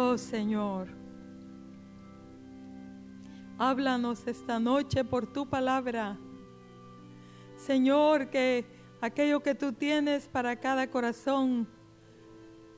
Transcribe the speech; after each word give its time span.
Oh 0.00 0.16
Señor, 0.16 0.86
háblanos 3.58 4.24
esta 4.28 4.60
noche 4.60 5.02
por 5.02 5.26
tu 5.26 5.44
palabra. 5.44 6.16
Señor, 7.56 8.30
que 8.30 8.64
aquello 9.00 9.40
que 9.40 9.56
tú 9.56 9.72
tienes 9.72 10.28
para 10.28 10.54
cada 10.54 10.88
corazón 10.88 11.66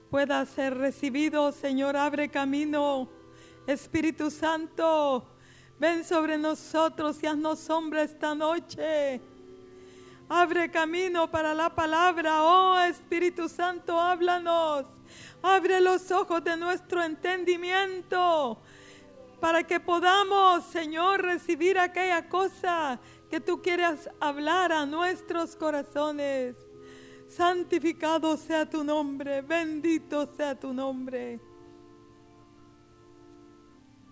pueda 0.08 0.46
ser 0.46 0.78
recibido. 0.78 1.52
Señor, 1.52 1.94
abre 1.94 2.30
camino. 2.30 3.10
Espíritu 3.66 4.30
Santo, 4.30 5.26
ven 5.78 6.04
sobre 6.04 6.38
nosotros 6.38 7.22
y 7.22 7.26
haznos 7.26 7.58
sombra 7.58 8.00
esta 8.00 8.34
noche. 8.34 9.20
Abre 10.26 10.70
camino 10.70 11.30
para 11.30 11.52
la 11.52 11.68
palabra. 11.68 12.42
Oh 12.42 12.78
Espíritu 12.78 13.46
Santo, 13.46 14.00
háblanos. 14.00 14.99
Abre 15.42 15.80
los 15.80 16.10
ojos 16.10 16.42
de 16.44 16.56
nuestro 16.56 17.02
entendimiento 17.02 18.58
para 19.40 19.62
que 19.62 19.80
podamos, 19.80 20.64
Señor, 20.66 21.22
recibir 21.22 21.78
aquella 21.78 22.28
cosa 22.28 23.00
que 23.30 23.40
tú 23.40 23.62
quieras 23.62 24.10
hablar 24.20 24.72
a 24.72 24.84
nuestros 24.84 25.56
corazones. 25.56 26.56
Santificado 27.28 28.36
sea 28.36 28.68
tu 28.68 28.84
nombre, 28.84 29.40
bendito 29.40 30.26
sea 30.36 30.58
tu 30.58 30.72
nombre. 30.72 31.40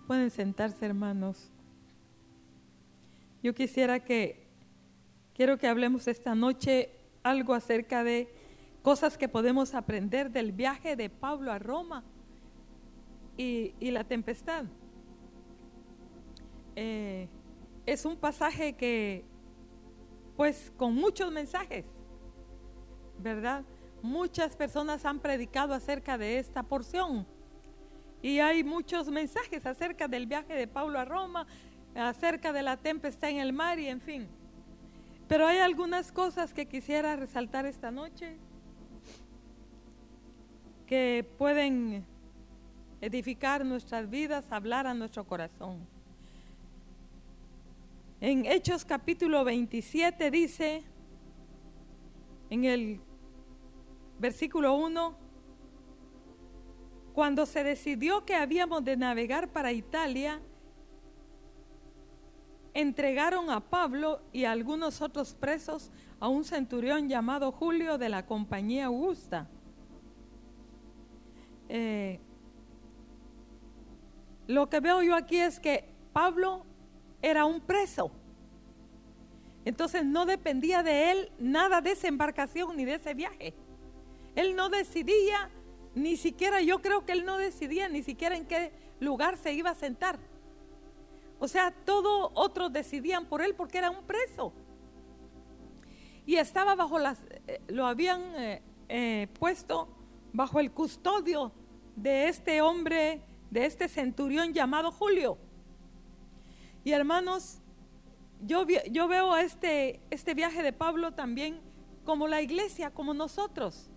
Pueden 0.07 0.31
sentarse, 0.31 0.85
hermanos. 0.85 1.51
Yo 3.43 3.53
quisiera 3.53 3.99
que, 4.03 4.47
quiero 5.35 5.57
que 5.57 5.67
hablemos 5.67 6.07
esta 6.07 6.33
noche 6.33 6.89
algo 7.21 7.53
acerca 7.53 8.03
de 8.03 8.33
cosas 8.81 9.17
que 9.17 9.27
podemos 9.27 9.73
aprender 9.73 10.31
del 10.31 10.51
viaje 10.51 10.95
de 10.95 11.09
Pablo 11.09 11.51
a 11.51 11.59
Roma 11.59 12.03
y, 13.37 13.73
la 13.91 14.03
tempestad. 14.03 14.65
Eh, 16.75 17.27
es 17.85 18.05
un 18.05 18.17
pasaje 18.17 18.73
que, 18.73 19.25
pues, 20.35 20.71
con 20.77 20.93
muchos 20.95 21.31
mensajes, 21.31 21.85
¿verdad? 23.17 23.63
Muchas 24.01 24.55
personas 24.55 25.05
han 25.05 25.19
predicado 25.19 25.73
acerca 25.73 26.17
de 26.17 26.39
esta 26.39 26.63
porción 26.63 27.25
y 28.21 28.39
hay 28.39 28.63
muchos 28.63 29.09
mensajes 29.09 29.65
acerca 29.65 30.07
del 30.07 30.25
viaje 30.25 30.53
de 30.53 30.67
Pablo 30.67 30.99
a 30.99 31.05
Roma, 31.05 31.47
acerca 31.95 32.53
de 32.53 32.63
la 32.63 32.77
tempestad 32.77 33.29
en 33.29 33.37
el 33.37 33.53
mar 33.53 33.79
y 33.79 33.87
en 33.87 34.01
fin. 34.01 34.27
Pero 35.27 35.47
hay 35.47 35.59
algunas 35.59 36.11
cosas 36.11 36.53
que 36.53 36.65
quisiera 36.65 37.15
resaltar 37.15 37.65
esta 37.65 37.91
noche 37.91 38.37
que 40.89 41.23
pueden 41.37 42.03
edificar 42.99 43.63
nuestras 43.63 44.09
vidas, 44.09 44.51
hablar 44.51 44.87
a 44.87 44.95
nuestro 44.95 45.23
corazón. 45.23 45.87
En 48.19 48.43
Hechos 48.47 48.85
capítulo 48.85 49.43
27 49.43 50.31
dice, 50.31 50.81
en 52.49 52.65
el 52.65 52.99
versículo 54.17 54.73
1, 54.73 55.15
cuando 57.13 57.45
se 57.45 57.63
decidió 57.63 58.25
que 58.25 58.33
habíamos 58.33 58.83
de 58.83 58.97
navegar 58.97 59.49
para 59.49 59.71
Italia, 59.71 60.41
entregaron 62.73 63.51
a 63.51 63.59
Pablo 63.59 64.23
y 64.33 64.45
a 64.45 64.53
algunos 64.53 65.03
otros 65.03 65.35
presos 65.35 65.91
a 66.19 66.27
un 66.29 66.43
centurión 66.43 67.07
llamado 67.07 67.51
Julio 67.51 67.99
de 67.99 68.09
la 68.09 68.25
compañía 68.25 68.87
Augusta 68.87 69.47
eh, 71.69 72.19
lo 74.47 74.67
que 74.67 74.79
veo 74.79 75.03
yo 75.03 75.15
aquí 75.15 75.37
es 75.37 75.59
que 75.59 75.85
Pablo 76.11 76.65
era 77.21 77.45
un 77.45 77.61
preso. 77.61 78.11
Entonces 79.63 80.03
no 80.03 80.25
dependía 80.25 80.81
de 80.81 81.11
él 81.11 81.31
nada 81.37 81.81
de 81.81 81.91
esa 81.91 82.07
embarcación 82.07 82.75
ni 82.75 82.85
de 82.85 82.95
ese 82.95 83.13
viaje. 83.13 83.53
Él 84.35 84.55
no 84.55 84.69
decidía, 84.69 85.51
ni 85.93 86.17
siquiera 86.17 86.61
yo 86.61 86.81
creo 86.81 87.05
que 87.05 87.11
él 87.11 87.25
no 87.25 87.37
decidía 87.37 87.89
ni 87.89 88.01
siquiera 88.01 88.35
en 88.35 88.45
qué 88.45 88.71
lugar 88.99 89.37
se 89.37 89.53
iba 89.53 89.69
a 89.69 89.75
sentar. 89.75 90.17
O 91.39 91.47
sea, 91.47 91.71
todos 91.71 92.31
otros 92.33 92.73
decidían 92.73 93.27
por 93.27 93.43
él 93.43 93.53
porque 93.53 93.77
era 93.77 93.91
un 93.91 94.03
preso. 94.05 94.51
Y 96.25 96.37
estaba 96.37 96.73
bajo 96.73 96.97
las, 96.97 97.19
eh, 97.47 97.61
lo 97.67 97.85
habían 97.85 98.21
eh, 98.87 99.27
puesto 99.37 99.87
bajo 100.33 100.59
el 100.59 100.71
custodio 100.71 101.51
de 102.01 102.29
este 102.29 102.61
hombre, 102.61 103.21
de 103.49 103.65
este 103.65 103.87
centurión 103.87 104.53
llamado 104.53 104.91
Julio. 104.91 105.37
Y 106.83 106.91
hermanos, 106.91 107.59
yo, 108.41 108.65
yo 108.89 109.07
veo 109.07 109.35
este, 109.35 109.99
este 110.09 110.33
viaje 110.33 110.63
de 110.63 110.71
Pablo 110.71 111.13
también 111.13 111.59
como 112.05 112.27
la 112.27 112.41
iglesia, 112.41 112.91
como 112.91 113.13
nosotros. 113.13 113.89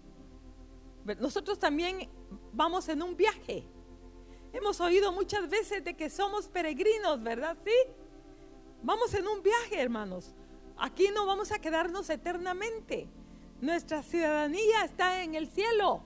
Nosotros 1.21 1.59
también 1.59 2.11
vamos 2.53 2.89
en 2.89 3.03
un 3.03 3.17
viaje. 3.17 3.65
Hemos 4.53 4.81
oído 4.81 5.13
muchas 5.13 5.49
veces 5.49 5.85
de 5.85 5.95
que 5.95 6.11
somos 6.11 6.49
peregrinos, 6.49 7.23
¿verdad? 7.23 7.57
Sí. 7.65 7.93
Vamos 8.83 9.15
en 9.15 9.27
un 9.27 9.43
viaje, 9.43 9.81
hermanos. 9.81 10.35
Aquí 10.77 11.09
no 11.15 11.25
vamos 11.25 11.53
a 11.53 11.61
quedarnos 11.61 12.11
eternamente. 12.11 13.09
Nuestra 13.61 14.03
ciudadanía 14.03 14.85
está 14.85 15.23
en 15.23 15.37
el 15.37 15.49
cielo. 15.49 16.03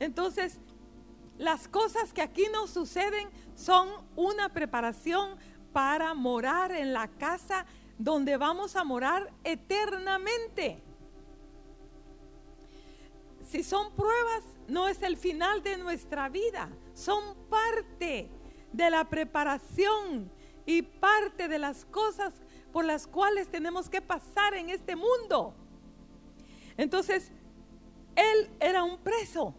Entonces, 0.00 0.58
las 1.40 1.68
cosas 1.68 2.12
que 2.12 2.20
aquí 2.20 2.44
nos 2.52 2.68
suceden 2.68 3.30
son 3.54 3.88
una 4.14 4.50
preparación 4.50 5.38
para 5.72 6.12
morar 6.12 6.70
en 6.70 6.92
la 6.92 7.08
casa 7.08 7.64
donde 7.96 8.36
vamos 8.36 8.76
a 8.76 8.84
morar 8.84 9.32
eternamente. 9.42 10.82
Si 13.48 13.62
son 13.62 13.90
pruebas, 13.94 14.44
no 14.68 14.86
es 14.86 15.02
el 15.02 15.16
final 15.16 15.62
de 15.62 15.78
nuestra 15.78 16.28
vida, 16.28 16.68
son 16.92 17.34
parte 17.48 18.28
de 18.70 18.90
la 18.90 19.08
preparación 19.08 20.30
y 20.66 20.82
parte 20.82 21.48
de 21.48 21.58
las 21.58 21.86
cosas 21.86 22.34
por 22.70 22.84
las 22.84 23.06
cuales 23.06 23.48
tenemos 23.48 23.88
que 23.88 24.02
pasar 24.02 24.52
en 24.52 24.68
este 24.68 24.94
mundo. 24.94 25.54
Entonces, 26.76 27.32
él 28.14 28.50
era 28.60 28.84
un 28.84 28.98
preso 28.98 29.54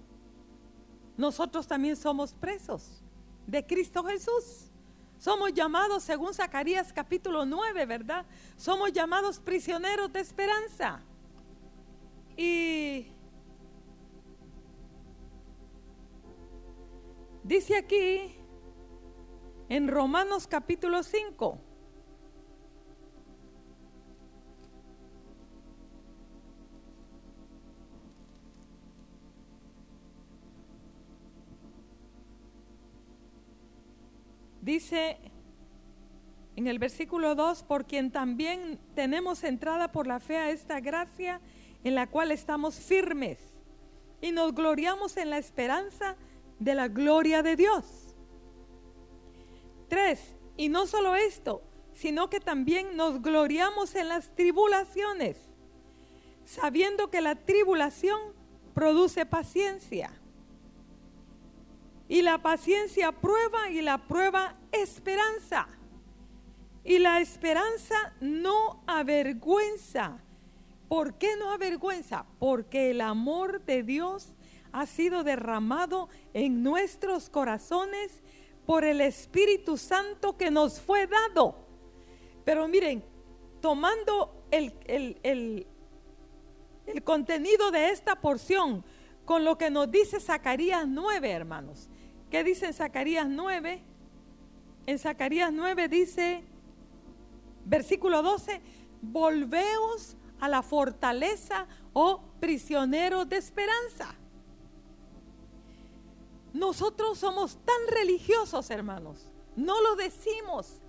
nosotros 1.22 1.68
también 1.68 1.96
somos 1.96 2.34
presos 2.34 3.04
de 3.46 3.64
Cristo 3.64 4.04
Jesús. 4.04 4.72
Somos 5.20 5.54
llamados, 5.54 6.02
según 6.02 6.34
Zacarías 6.34 6.92
capítulo 6.92 7.46
9, 7.46 7.86
¿verdad? 7.86 8.26
Somos 8.58 8.92
llamados 8.92 9.40
prisioneros 9.40 10.12
de 10.12 10.20
esperanza. 10.20 11.04
Y 12.36 13.12
dice 17.44 17.76
aquí 17.78 18.36
en 19.70 19.90
Romanos 19.90 20.48
capítulo 20.48 21.04
5, 21.04 21.60
Dice 34.72 35.18
en 36.56 36.66
el 36.66 36.80
versículo 36.80 37.36
2, 37.36 37.64
por 37.64 37.86
quien 37.86 38.10
también 38.10 38.80
tenemos 38.96 39.44
entrada 39.44 39.92
por 39.92 40.08
la 40.08 40.22
fe 40.22 40.38
a 40.38 40.50
esta 40.50 40.80
gracia 40.80 41.42
en 41.84 41.94
la 41.94 42.08
cual 42.08 42.32
estamos 42.32 42.76
firmes 42.76 43.38
y 44.22 44.32
nos 44.32 44.56
gloriamos 44.56 45.18
en 45.18 45.30
la 45.30 45.40
esperanza 45.40 46.16
de 46.58 46.74
la 46.74 46.88
gloria 46.88 47.44
de 47.44 47.58
Dios. 47.58 48.16
Tres, 49.90 50.38
y 50.56 50.70
no 50.70 50.88
solo 50.88 51.16
esto, 51.18 51.62
sino 51.92 52.30
que 52.30 52.40
también 52.40 52.96
nos 52.96 53.22
gloriamos 53.22 53.94
en 53.96 54.08
las 54.08 54.34
tribulaciones, 54.36 55.36
sabiendo 56.46 57.10
que 57.10 57.20
la 57.20 57.36
tribulación 57.36 58.22
produce 58.74 59.26
paciencia 59.26 60.14
y 62.08 62.22
la 62.22 62.42
paciencia 62.42 63.12
prueba 63.12 63.70
y 63.70 63.82
la 63.82 64.08
prueba 64.08 64.56
esperanza. 64.72 65.68
Y 66.84 67.00
la 67.00 67.20
esperanza 67.22 68.14
no 68.20 68.84
avergüenza. 68.88 70.20
¿Por 70.88 71.16
qué 71.16 71.36
no 71.38 71.52
avergüenza? 71.52 72.26
Porque 72.40 72.92
el 72.92 73.02
amor 73.02 73.64
de 73.64 73.84
Dios 73.84 74.36
ha 74.72 74.86
sido 74.86 75.24
derramado 75.24 76.10
en 76.34 76.64
nuestros 76.64 77.30
corazones 77.30 78.22
por 78.66 78.84
el 78.84 79.02
Espíritu 79.02 79.78
Santo 79.78 80.38
que 80.38 80.50
nos 80.50 80.82
fue 80.82 81.08
dado. 81.08 81.56
Pero 82.44 82.68
miren, 82.68 83.04
tomando 83.62 84.46
el, 84.50 84.74
el, 84.86 85.68
el 86.86 87.04
contenido 87.04 87.72
de 87.72 87.90
esta 87.90 88.20
porción 88.20 88.84
con 89.26 89.46
lo 89.46 89.58
que 89.58 89.70
nos 89.70 89.90
dice 89.92 90.20
Zacarías 90.20 90.88
9, 90.88 91.30
hermanos, 91.30 91.90
¿Qué 92.32 92.46
dice 92.46 92.72
Zacarías 92.72 93.28
9? 93.28 93.84
En 94.86 95.00
Zacarías 95.00 95.54
9 95.54 95.88
dice, 95.88 96.44
versículo 97.66 98.22
12, 98.22 98.62
volveos 99.02 100.18
a 100.40 100.50
la 100.50 100.62
fortaleza, 100.64 101.68
oh 101.94 102.22
prisioneros 102.40 103.30
de 103.30 103.38
esperanza. 103.38 104.16
Nosotros 106.54 107.18
somos 107.18 107.58
tan 107.64 107.96
religiosos, 107.96 108.70
hermanos. 108.72 109.32
No 109.56 109.82
lo 109.82 109.96
decimos, 109.96 110.82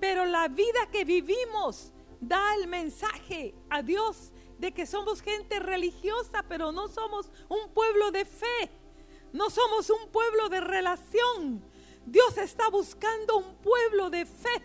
pero 0.00 0.24
la 0.24 0.48
vida 0.48 0.88
que 0.90 1.04
vivimos 1.04 1.92
da 2.20 2.54
el 2.54 2.68
mensaje 2.68 3.54
a 3.68 3.82
Dios 3.82 4.32
de 4.58 4.72
que 4.72 4.86
somos 4.86 5.20
gente 5.20 5.58
religiosa, 5.58 6.44
pero 6.48 6.70
no 6.70 6.88
somos 6.88 7.30
un 7.48 7.72
pueblo 7.74 8.12
de 8.12 8.24
fe. 8.24 8.70
No 9.32 9.50
somos 9.50 9.90
un 9.90 10.08
pueblo 10.10 10.48
de 10.48 10.60
relación. 10.60 11.64
Dios 12.06 12.36
está 12.38 12.68
buscando 12.68 13.36
un 13.38 13.56
pueblo 13.56 14.10
de 14.10 14.26
fe, 14.26 14.62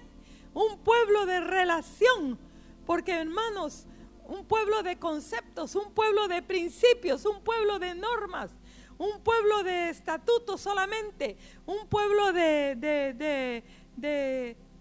un 0.54 0.80
pueblo 0.80 1.25
de 1.25 1.39
relación. 1.39 2.39
Porque 2.86 3.13
hermanos, 3.13 3.86
un 4.28 4.45
pueblo 4.45 4.84
de 4.84 4.98
conceptos, 4.98 5.75
un 5.75 5.94
pueblo 5.94 6.28
de 6.28 6.42
principios, 6.42 7.25
un 7.25 7.44
pueblo 7.44 7.80
de 7.80 7.95
normas, 7.95 8.51
un 8.98 9.22
pueblo 9.22 9.63
de 9.63 9.89
estatutos 9.89 10.62
solamente, 10.62 11.38
un 11.66 11.88
pueblo 11.88 12.31
de, 12.34 13.66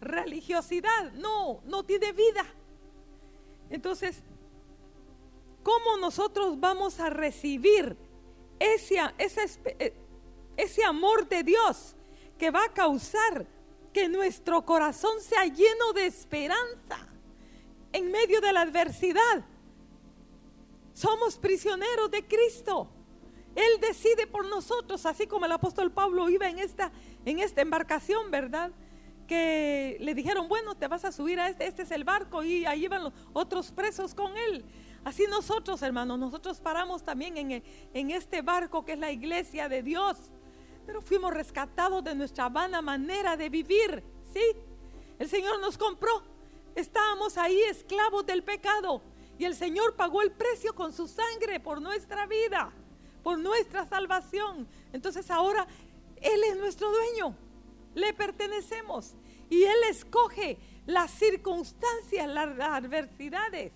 religiosidad. 0.00 1.12
No, 1.14 1.62
no 1.64 1.84
tiene 1.84 2.12
vida. 2.12 2.46
Entonces, 3.70 4.22
¿cómo 5.62 5.96
nosotros 5.98 6.58
vamos 6.60 7.00
a 7.00 7.10
recibir 7.10 7.96
ese, 8.58 9.00
ese, 9.18 9.60
eh, 9.78 9.94
ese 10.56 10.84
amor 10.84 11.28
de 11.28 11.42
Dios 11.42 11.95
que 12.38 12.50
va 12.50 12.64
a 12.64 12.72
causar 12.72 13.46
que 13.92 14.08
nuestro 14.08 14.64
corazón 14.64 15.20
sea 15.20 15.44
lleno 15.46 15.92
de 15.94 16.06
esperanza 16.06 17.08
en 17.92 18.10
medio 18.10 18.40
de 18.40 18.52
la 18.52 18.62
adversidad? 18.62 19.44
Somos 20.92 21.36
prisioneros 21.36 22.10
de 22.10 22.26
Cristo. 22.26 22.88
Él 23.54 23.80
decide 23.80 24.26
por 24.26 24.46
nosotros, 24.46 25.06
así 25.06 25.26
como 25.26 25.46
el 25.46 25.52
apóstol 25.52 25.90
Pablo 25.90 26.28
iba 26.28 26.48
en 26.48 26.58
esta, 26.58 26.92
en 27.24 27.38
esta 27.38 27.62
embarcación, 27.62 28.30
¿verdad? 28.30 28.70
Que 29.26 29.96
le 30.00 30.14
dijeron, 30.14 30.46
bueno, 30.46 30.74
te 30.74 30.88
vas 30.88 31.04
a 31.06 31.12
subir 31.12 31.40
a 31.40 31.48
este, 31.48 31.66
este 31.66 31.82
es 31.82 31.90
el 31.90 32.04
barco 32.04 32.44
y 32.44 32.66
ahí 32.66 32.86
van 32.86 33.04
los 33.04 33.12
otros 33.32 33.72
presos 33.72 34.14
con 34.14 34.36
él. 34.36 34.64
Así 35.04 35.24
nosotros, 35.30 35.80
hermanos, 35.82 36.18
nosotros 36.18 36.60
paramos 36.60 37.02
también 37.02 37.36
en, 37.38 37.62
en 37.94 38.10
este 38.10 38.42
barco 38.42 38.84
que 38.84 38.92
es 38.92 38.98
la 38.98 39.10
iglesia 39.10 39.68
de 39.68 39.82
Dios, 39.82 40.16
pero 40.86 41.02
fuimos 41.02 41.34
rescatados 41.34 42.02
de 42.04 42.14
nuestra 42.14 42.48
vana 42.48 42.80
manera 42.80 43.36
de 43.36 43.50
vivir, 43.50 44.02
¿sí? 44.32 44.42
El 45.18 45.28
Señor 45.28 45.60
nos 45.60 45.76
compró, 45.76 46.22
estábamos 46.74 47.36
ahí 47.36 47.60
esclavos 47.62 48.24
del 48.24 48.42
pecado 48.42 49.02
y 49.38 49.44
el 49.44 49.54
Señor 49.54 49.96
pagó 49.96 50.22
el 50.22 50.30
precio 50.30 50.74
con 50.74 50.92
su 50.92 51.08
sangre 51.08 51.60
por 51.60 51.82
nuestra 51.82 52.26
vida 52.26 52.72
por 53.26 53.40
nuestra 53.40 53.84
salvación. 53.86 54.68
Entonces 54.92 55.32
ahora 55.32 55.66
Él 56.22 56.44
es 56.44 56.56
nuestro 56.58 56.88
dueño, 56.92 57.34
le 57.96 58.14
pertenecemos 58.14 59.16
y 59.50 59.64
Él 59.64 59.78
escoge 59.90 60.58
las 60.86 61.10
circunstancias, 61.10 62.28
las 62.28 62.60
adversidades, 62.60 63.72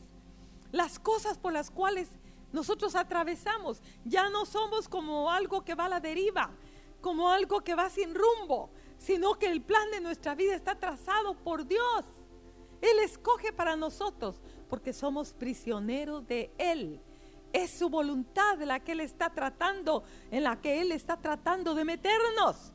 las 0.70 1.00
cosas 1.00 1.36
por 1.36 1.52
las 1.52 1.68
cuales 1.68 2.06
nosotros 2.52 2.94
atravesamos. 2.94 3.82
Ya 4.04 4.30
no 4.30 4.46
somos 4.46 4.88
como 4.88 5.32
algo 5.32 5.64
que 5.64 5.74
va 5.74 5.86
a 5.86 5.88
la 5.88 6.00
deriva, 6.00 6.50
como 7.00 7.30
algo 7.30 7.62
que 7.62 7.74
va 7.74 7.88
sin 7.90 8.14
rumbo, 8.14 8.70
sino 8.98 9.38
que 9.38 9.46
el 9.46 9.62
plan 9.62 9.90
de 9.90 10.00
nuestra 10.00 10.34
vida 10.34 10.54
está 10.54 10.74
trazado 10.74 11.34
por 11.34 11.66
Dios. 11.66 12.04
Él 12.80 12.98
escoge 13.00 13.52
para 13.52 13.76
nosotros 13.76 14.40
porque 14.68 14.92
somos 14.92 15.32
prisioneros 15.32 16.26
de 16.26 16.50
Él. 16.58 17.00
Es 17.52 17.70
su 17.70 17.88
voluntad 17.88 18.58
la 18.62 18.80
que 18.80 18.92
Él 18.92 19.00
está 19.00 19.30
tratando, 19.30 20.04
en 20.30 20.44
la 20.44 20.60
que 20.60 20.80
Él 20.80 20.92
está 20.92 21.16
tratando 21.16 21.74
de 21.74 21.84
meternos. 21.84 22.72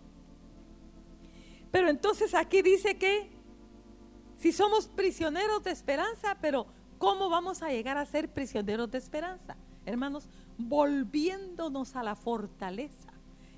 Pero 1.72 1.89
entonces 1.89 2.33
aquí 2.33 2.62
dice 2.62 2.98
que 2.98 3.31
si 4.38 4.51
somos 4.51 4.88
prisioneros 4.88 5.63
de 5.63 5.72
esperanza, 5.72 6.38
pero 6.42 6.68
¿cómo 6.98 7.30
vamos 7.30 7.62
a 7.62 7.69
llegar 7.69 7.98
a 7.98 8.06
ser 8.06 8.31
prisioneros 8.31 8.92
de 8.92 8.98
esperanza? 8.98 9.56
Hermanos, 9.86 10.27
volviéndonos 10.57 11.95
a 11.95 12.04
la 12.04 12.16
fortaleza. 12.16 13.15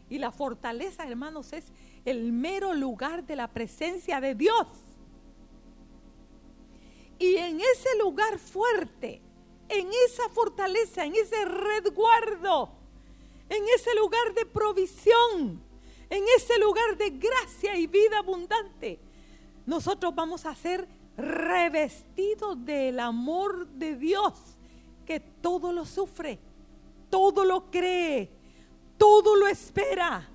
Y 0.10 0.20
la 0.20 0.32
fortaleza, 0.32 1.08
hermanos, 1.08 1.54
es 1.54 1.66
el 2.06 2.32
mero 2.32 2.74
lugar 2.74 3.26
de 3.26 3.36
la 3.36 3.48
presencia 3.48 4.22
de 4.22 4.36
Dios. 4.36 4.68
Y 7.20 7.36
en 7.36 7.60
ese 7.60 7.98
lugar 8.00 8.40
fuerte, 8.40 9.22
en 9.70 9.90
esa 10.06 10.30
fortaleza, 10.30 11.06
en 11.06 11.16
ese 11.16 11.44
resguardo, 11.46 12.70
en 13.50 13.64
ese 13.76 13.94
lugar 13.96 14.34
de 14.34 14.46
provisión, 14.46 15.62
en 16.10 16.24
ese 16.38 16.58
lugar 16.60 16.98
de 16.98 17.10
gracia 17.10 17.76
y 17.76 17.88
vida 17.88 18.20
abundante, 18.20 19.00
nosotros 19.66 20.16
vamos 20.16 20.46
a 20.46 20.56
ser 20.56 20.88
revestidos 21.18 22.64
del 22.64 23.00
amor 23.00 23.68
de 23.68 23.96
Dios, 23.96 24.34
que 25.06 25.20
todo 25.20 25.74
lo 25.74 25.86
sufre, 25.86 26.40
todo 27.10 27.44
lo 27.44 27.70
cree, 27.72 28.37
todo 28.98 29.36
lo 29.36 29.48
espera, 29.48 30.30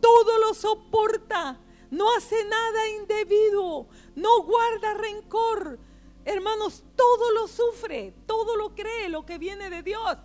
todo 0.00 0.38
lo 0.38 0.54
soporta, 0.54 1.58
no 1.90 2.06
hace 2.16 2.44
nada 2.44 2.88
indebido, 2.88 3.86
no 4.14 4.42
guarda 4.42 4.94
rencor, 4.94 5.78
Hermanos, 6.24 6.84
todo 6.96 7.32
lo 7.32 7.48
sufre, 7.48 8.14
todo 8.26 8.56
lo 8.56 8.74
cree, 8.74 9.08
lo 9.08 9.24
que 9.24 9.38
viene 9.38 9.70
de 9.70 9.82
Dios. 9.82 10.18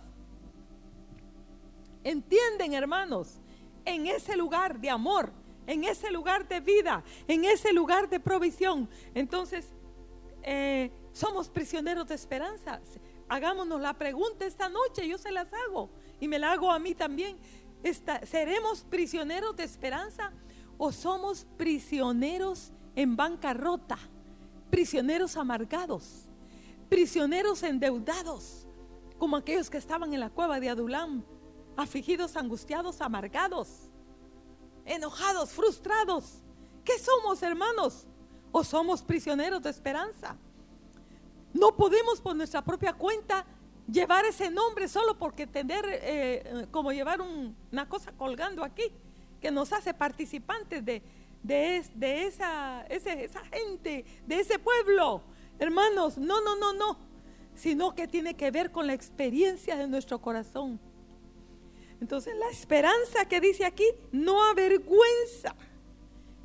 ¿Entienden, 2.04 2.74
hermanos? 2.74 3.40
En 3.84 4.06
ese 4.06 4.36
lugar 4.36 4.78
de 4.78 4.90
amor, 4.90 5.32
en 5.66 5.84
ese 5.84 6.10
lugar 6.10 6.46
de 6.46 6.60
vida, 6.60 7.02
en 7.26 7.44
ese 7.44 7.72
lugar 7.72 8.08
de 8.08 8.20
provisión. 8.20 8.88
Entonces, 9.14 9.72
eh, 10.42 10.90
somos 11.12 11.48
prisioneros 11.48 12.06
de 12.06 12.14
esperanza. 12.14 12.80
Hagámonos 13.28 13.80
la 13.80 13.94
pregunta 13.94 14.44
esta 14.44 14.68
noche, 14.68 15.08
yo 15.08 15.18
se 15.18 15.32
las 15.32 15.52
hago 15.52 15.90
y 16.20 16.28
me 16.28 16.38
la 16.38 16.52
hago 16.52 16.70
a 16.70 16.78
mí 16.78 16.94
también. 16.94 17.36
¿Seremos 18.24 18.84
prisioneros 18.84 19.56
de 19.56 19.64
esperanza 19.64 20.32
o 20.78 20.92
somos 20.92 21.46
prisioneros 21.56 22.72
en 22.94 23.16
bancarrota? 23.16 23.98
prisioneros 24.70 25.36
amargados, 25.36 26.26
prisioneros 26.88 27.62
endeudados, 27.62 28.66
como 29.18 29.36
aquellos 29.36 29.70
que 29.70 29.78
estaban 29.78 30.12
en 30.12 30.20
la 30.20 30.30
cueva 30.30 30.60
de 30.60 30.68
Adulam, 30.68 31.24
afligidos, 31.76 32.36
angustiados, 32.36 33.00
amargados, 33.00 33.88
enojados, 34.84 35.50
frustrados. 35.50 36.42
¿Qué 36.84 36.98
somos, 36.98 37.42
hermanos? 37.42 38.06
¿O 38.52 38.62
somos 38.62 39.02
prisioneros 39.02 39.62
de 39.62 39.70
esperanza? 39.70 40.36
No 41.52 41.74
podemos 41.74 42.20
por 42.20 42.36
nuestra 42.36 42.62
propia 42.62 42.92
cuenta 42.92 43.46
llevar 43.90 44.24
ese 44.24 44.50
nombre 44.50 44.88
solo 44.88 45.18
porque 45.18 45.46
tener, 45.46 45.84
eh, 45.88 46.66
como 46.70 46.92
llevar 46.92 47.20
una 47.20 47.88
cosa 47.88 48.12
colgando 48.12 48.64
aquí, 48.64 48.90
que 49.40 49.50
nos 49.50 49.72
hace 49.72 49.94
participantes 49.94 50.84
de, 50.84 51.02
de, 51.42 52.26
esa, 52.26 52.82
esa 52.88 53.44
gente, 53.44 54.04
de 54.26 54.40
ese 54.40 54.58
pueblo. 54.58 55.22
Hermanos, 55.58 56.18
no, 56.18 56.40
no, 56.40 56.56
no, 56.56 56.72
no, 56.72 56.98
sino 57.54 57.94
que 57.94 58.08
tiene 58.08 58.34
que 58.34 58.50
ver 58.50 58.70
con 58.70 58.86
la 58.86 58.94
experiencia 58.94 59.76
de 59.76 59.88
nuestro 59.88 60.20
corazón. 60.20 60.80
Entonces 62.00 62.34
la 62.36 62.50
esperanza 62.50 63.26
que 63.26 63.40
dice 63.40 63.64
aquí 63.64 63.86
no 64.12 64.44
avergüenza, 64.44 65.54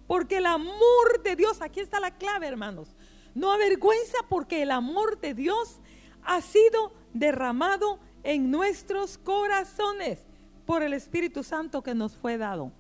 porque 0.07 0.37
el 0.37 0.45
amor 0.45 1.21
de 1.23 1.35
Dios, 1.35 1.61
aquí 1.61 1.79
está 1.79 1.99
la 1.99 2.17
clave 2.17 2.47
hermanos, 2.47 2.95
no 3.33 3.51
avergüenza 3.51 4.17
porque 4.29 4.61
el 4.61 4.71
amor 4.71 5.19
de 5.19 5.33
Dios 5.33 5.79
ha 6.23 6.41
sido 6.41 6.93
derramado 7.13 7.99
en 8.23 8.51
nuestros 8.51 9.17
corazones 9.17 10.19
por 10.65 10.83
el 10.83 10.93
Espíritu 10.93 11.43
Santo 11.43 11.81
que 11.81 11.93
nos 11.93 12.15
fue 12.15 12.37
dado. 12.37 12.71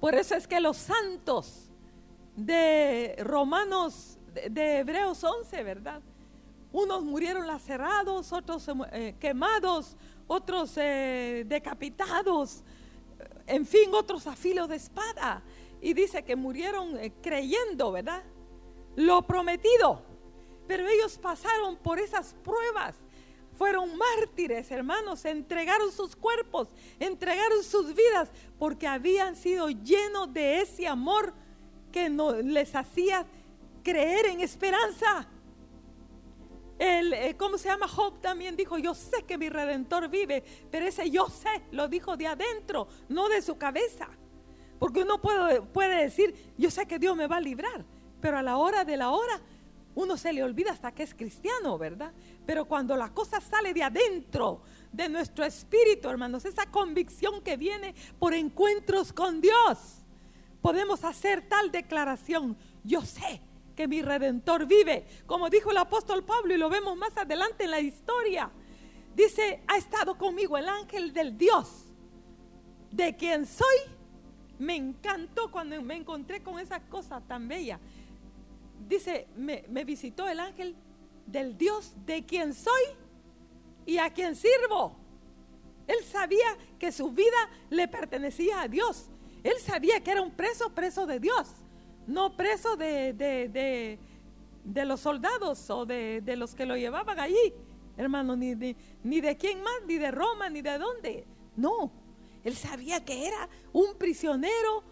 Por 0.00 0.14
eso 0.14 0.34
es 0.34 0.46
que 0.46 0.60
los 0.60 0.76
santos 0.76 1.70
de 2.36 3.16
Romanos, 3.18 4.18
de, 4.50 4.78
Hebreos 4.78 5.24
11, 5.24 5.62
¿verdad? 5.62 6.02
Unos 6.70 7.02
murieron 7.02 7.46
lacerados, 7.46 8.32
otros 8.32 8.66
eh, 8.92 9.14
quemados, 9.18 9.96
otros 10.26 10.74
eh, 10.76 11.44
decapitados, 11.46 12.62
en 13.46 13.64
fin, 13.64 13.90
otros 13.94 14.26
a 14.26 14.36
filo 14.36 14.66
de 14.66 14.76
espada. 14.76 15.42
Y 15.80 15.94
dice 15.94 16.22
que 16.24 16.36
murieron 16.36 16.98
eh, 16.98 17.12
creyendo, 17.22 17.92
¿verdad? 17.92 18.22
Lo 18.96 19.22
prometido. 19.22 20.02
Pero 20.66 20.86
ellos 20.88 21.18
pasaron 21.18 21.76
por 21.76 21.98
esas 21.98 22.34
pruebas, 22.44 22.94
fueron 23.56 23.96
mártires, 23.96 24.70
hermanos, 24.70 25.24
entregaron 25.24 25.90
sus 25.90 26.14
cuerpos, 26.14 26.68
entregaron 27.00 27.62
sus 27.64 27.94
vidas, 27.94 28.30
porque 28.58 28.86
habían 28.86 29.34
sido 29.34 29.70
llenos 29.70 30.32
de 30.32 30.60
ese 30.60 30.86
amor 30.86 31.32
que 31.90 32.10
no, 32.10 32.32
les 32.32 32.74
hacía 32.74 33.26
creer 33.82 34.26
en 34.26 34.40
esperanza. 34.40 35.26
El, 36.78 37.14
eh, 37.14 37.34
¿Cómo 37.38 37.56
se 37.56 37.70
llama? 37.70 37.88
Job 37.88 38.20
también 38.20 38.56
dijo, 38.56 38.76
yo 38.76 38.94
sé 38.94 39.22
que 39.22 39.38
mi 39.38 39.48
redentor 39.48 40.08
vive, 40.10 40.44
pero 40.70 40.86
ese 40.86 41.10
yo 41.10 41.28
sé 41.30 41.62
lo 41.70 41.88
dijo 41.88 42.18
de 42.18 42.26
adentro, 42.26 42.88
no 43.08 43.30
de 43.30 43.40
su 43.40 43.56
cabeza. 43.56 44.08
Porque 44.78 45.02
uno 45.02 45.22
puede, 45.22 45.62
puede 45.62 46.02
decir, 46.02 46.52
yo 46.58 46.70
sé 46.70 46.86
que 46.86 46.98
Dios 46.98 47.16
me 47.16 47.26
va 47.26 47.36
a 47.36 47.40
librar, 47.40 47.86
pero 48.20 48.36
a 48.36 48.42
la 48.42 48.58
hora 48.58 48.84
de 48.84 48.98
la 48.98 49.08
hora 49.08 49.40
uno 49.96 50.18
se 50.18 50.32
le 50.32 50.44
olvida 50.44 50.72
hasta 50.72 50.92
que 50.92 51.02
es 51.02 51.14
cristiano, 51.14 51.78
¿verdad? 51.78 52.12
Pero 52.44 52.66
cuando 52.66 52.96
la 52.96 53.14
cosa 53.14 53.40
sale 53.40 53.72
de 53.72 53.82
adentro, 53.82 54.60
de 54.92 55.08
nuestro 55.08 55.42
espíritu, 55.42 56.10
hermanos, 56.10 56.44
esa 56.44 56.66
convicción 56.70 57.42
que 57.42 57.56
viene 57.56 57.94
por 58.18 58.34
encuentros 58.34 59.10
con 59.14 59.40
Dios, 59.40 60.04
podemos 60.60 61.02
hacer 61.02 61.48
tal 61.48 61.72
declaración. 61.72 62.58
Yo 62.84 63.00
sé 63.00 63.40
que 63.74 63.88
mi 63.88 64.02
redentor 64.02 64.66
vive, 64.66 65.06
como 65.24 65.48
dijo 65.48 65.70
el 65.70 65.78
apóstol 65.78 66.24
Pablo 66.24 66.54
y 66.54 66.58
lo 66.58 66.68
vemos 66.68 66.94
más 66.98 67.16
adelante 67.16 67.64
en 67.64 67.70
la 67.70 67.80
historia. 67.80 68.50
Dice, 69.14 69.62
ha 69.66 69.78
estado 69.78 70.18
conmigo 70.18 70.58
el 70.58 70.68
ángel 70.68 71.14
del 71.14 71.38
Dios, 71.38 71.86
de 72.90 73.16
quien 73.16 73.46
soy. 73.46 73.76
Me 74.58 74.76
encantó 74.76 75.50
cuando 75.50 75.80
me 75.80 75.96
encontré 75.96 76.42
con 76.42 76.58
esa 76.58 76.80
cosa 76.80 77.22
tan 77.22 77.48
bella 77.48 77.80
dice, 78.88 79.26
me, 79.36 79.62
visitó 79.84 80.28
el 80.28 80.40
ángel 80.40 80.76
del 81.26 81.56
Dios 81.56 81.92
de 82.04 82.24
quien 82.24 82.54
soy 82.54 82.82
y 83.84 83.98
a 83.98 84.10
quien 84.10 84.34
sirvo. 84.36 84.96
Él 85.86 86.04
sabía 86.04 86.56
que 86.78 86.90
su 86.90 87.10
vida 87.10 87.50
le 87.70 87.88
pertenecía 87.88 88.62
a 88.62 88.68
Dios. 88.68 89.08
Él 89.42 89.54
sabía 89.60 90.02
que 90.02 90.10
era 90.10 90.22
un 90.22 90.32
preso, 90.32 90.70
preso 90.74 91.06
de 91.06 91.20
Dios, 91.20 91.48
no 92.06 92.36
preso 92.36 92.76
de, 92.76 93.12
de, 93.12 94.84
los 94.84 95.00
soldados 95.00 95.70
o 95.70 95.86
de, 95.86 96.22
los 96.36 96.54
que 96.54 96.66
lo 96.66 96.76
llevaban 96.76 97.20
allí, 97.20 97.52
hermano, 97.96 98.34
ni, 98.36 98.54
ni 99.04 99.20
de 99.20 99.36
quién 99.36 99.62
más, 99.62 99.82
ni 99.86 99.98
de 99.98 100.10
Roma, 100.10 100.48
ni 100.48 100.62
de 100.62 100.78
dónde. 100.78 101.26
No, 101.54 101.92
él 102.42 102.56
sabía 102.56 103.04
que 103.04 103.26
era 103.26 103.48
un 103.72 103.96
prisionero 103.96 104.82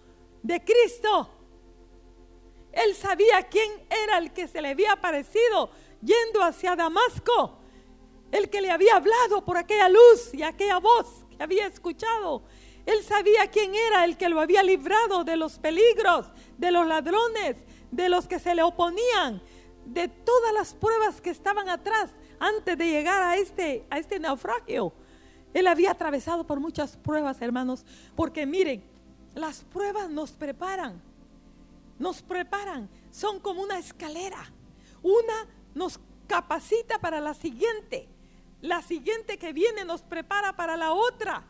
de 0.42 0.62
Cristo. 0.62 1.30
Él 2.74 2.94
sabía 2.94 3.42
quién 3.44 3.70
era 3.88 4.18
el 4.18 4.32
que 4.32 4.48
se 4.48 4.60
le 4.60 4.68
había 4.68 4.92
aparecido 4.92 5.70
yendo 6.02 6.42
hacia 6.42 6.76
Damasco. 6.76 7.58
El 8.32 8.50
que 8.50 8.60
le 8.60 8.70
había 8.70 8.96
hablado 8.96 9.44
por 9.44 9.56
aquella 9.56 9.88
luz 9.88 10.32
y 10.32 10.42
aquella 10.42 10.78
voz 10.78 11.24
que 11.36 11.42
había 11.42 11.66
escuchado. 11.66 12.42
Él 12.84 13.02
sabía 13.04 13.46
quién 13.50 13.74
era 13.74 14.04
el 14.04 14.16
que 14.16 14.28
lo 14.28 14.40
había 14.40 14.62
librado 14.62 15.24
de 15.24 15.36
los 15.36 15.58
peligros, 15.58 16.26
de 16.58 16.70
los 16.70 16.86
ladrones, 16.86 17.56
de 17.90 18.08
los 18.08 18.26
que 18.26 18.38
se 18.38 18.54
le 18.54 18.62
oponían, 18.62 19.40
de 19.86 20.08
todas 20.08 20.52
las 20.52 20.74
pruebas 20.74 21.20
que 21.20 21.30
estaban 21.30 21.68
atrás 21.68 22.10
antes 22.40 22.76
de 22.76 22.86
llegar 22.86 23.22
a 23.22 23.36
este, 23.36 23.86
a 23.88 23.98
este 23.98 24.18
naufragio. 24.18 24.92
Él 25.54 25.68
había 25.68 25.92
atravesado 25.92 26.44
por 26.44 26.58
muchas 26.58 26.96
pruebas, 26.96 27.40
hermanos, 27.40 27.86
porque 28.16 28.44
miren, 28.44 28.84
las 29.34 29.62
pruebas 29.62 30.10
nos 30.10 30.32
preparan 30.32 31.00
nos 31.98 32.22
preparan, 32.22 32.88
son 33.10 33.40
como 33.40 33.62
una 33.62 33.78
escalera. 33.78 34.52
Una 35.02 35.46
nos 35.74 36.00
capacita 36.26 36.98
para 36.98 37.20
la 37.20 37.34
siguiente, 37.34 38.08
la 38.60 38.82
siguiente 38.82 39.38
que 39.38 39.52
viene 39.52 39.84
nos 39.84 40.02
prepara 40.02 40.56
para 40.56 40.76
la 40.76 40.92
otra. 40.92 41.44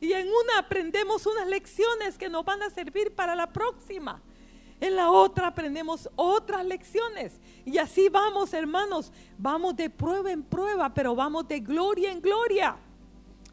Y 0.00 0.12
en 0.12 0.28
una 0.28 0.58
aprendemos 0.58 1.26
unas 1.26 1.46
lecciones 1.46 2.18
que 2.18 2.28
nos 2.28 2.44
van 2.44 2.62
a 2.62 2.70
servir 2.70 3.14
para 3.14 3.34
la 3.34 3.52
próxima. 3.52 4.20
En 4.80 4.96
la 4.96 5.10
otra 5.10 5.48
aprendemos 5.48 6.08
otras 6.16 6.64
lecciones. 6.64 7.40
Y 7.64 7.78
así 7.78 8.08
vamos, 8.08 8.52
hermanos. 8.52 9.12
Vamos 9.38 9.76
de 9.76 9.88
prueba 9.90 10.32
en 10.32 10.42
prueba, 10.42 10.92
pero 10.92 11.14
vamos 11.14 11.46
de 11.46 11.60
gloria 11.60 12.10
en 12.10 12.20
gloria. 12.20 12.76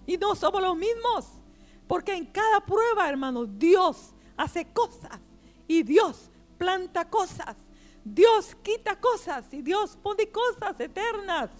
Y 0.07 0.17
no 0.17 0.33
somos 0.33 0.59
los 0.59 0.75
mismos. 0.75 1.27
Porque 1.87 2.15
en 2.15 2.25
cada 2.25 2.65
prueba, 2.65 3.07
hermanos, 3.07 3.47
Dios 3.59 4.15
hace 4.37 4.65
cosas 4.73 5.19
y 5.69 5.83
Dios 5.83 6.29
planta 6.57 7.09
cosas. 7.09 7.55
Dios 8.03 8.55
quita 8.63 8.99
cosas 8.99 9.45
y 9.53 9.61
Dios 9.61 9.97
pone 10.01 10.29
cosas 10.29 10.77
eternas. 10.79 11.51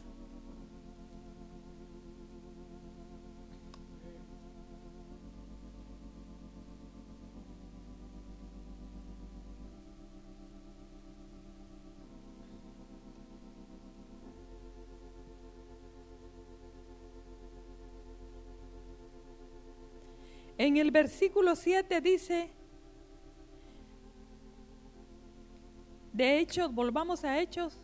En 20.58 20.76
el 20.78 20.92
versículo 20.92 21.56
7 21.56 22.02
dice, 22.02 22.52
de 26.20 26.40
Hechos, 26.40 26.74
volvamos 26.74 27.24
a 27.24 27.40
Hechos. 27.40 27.80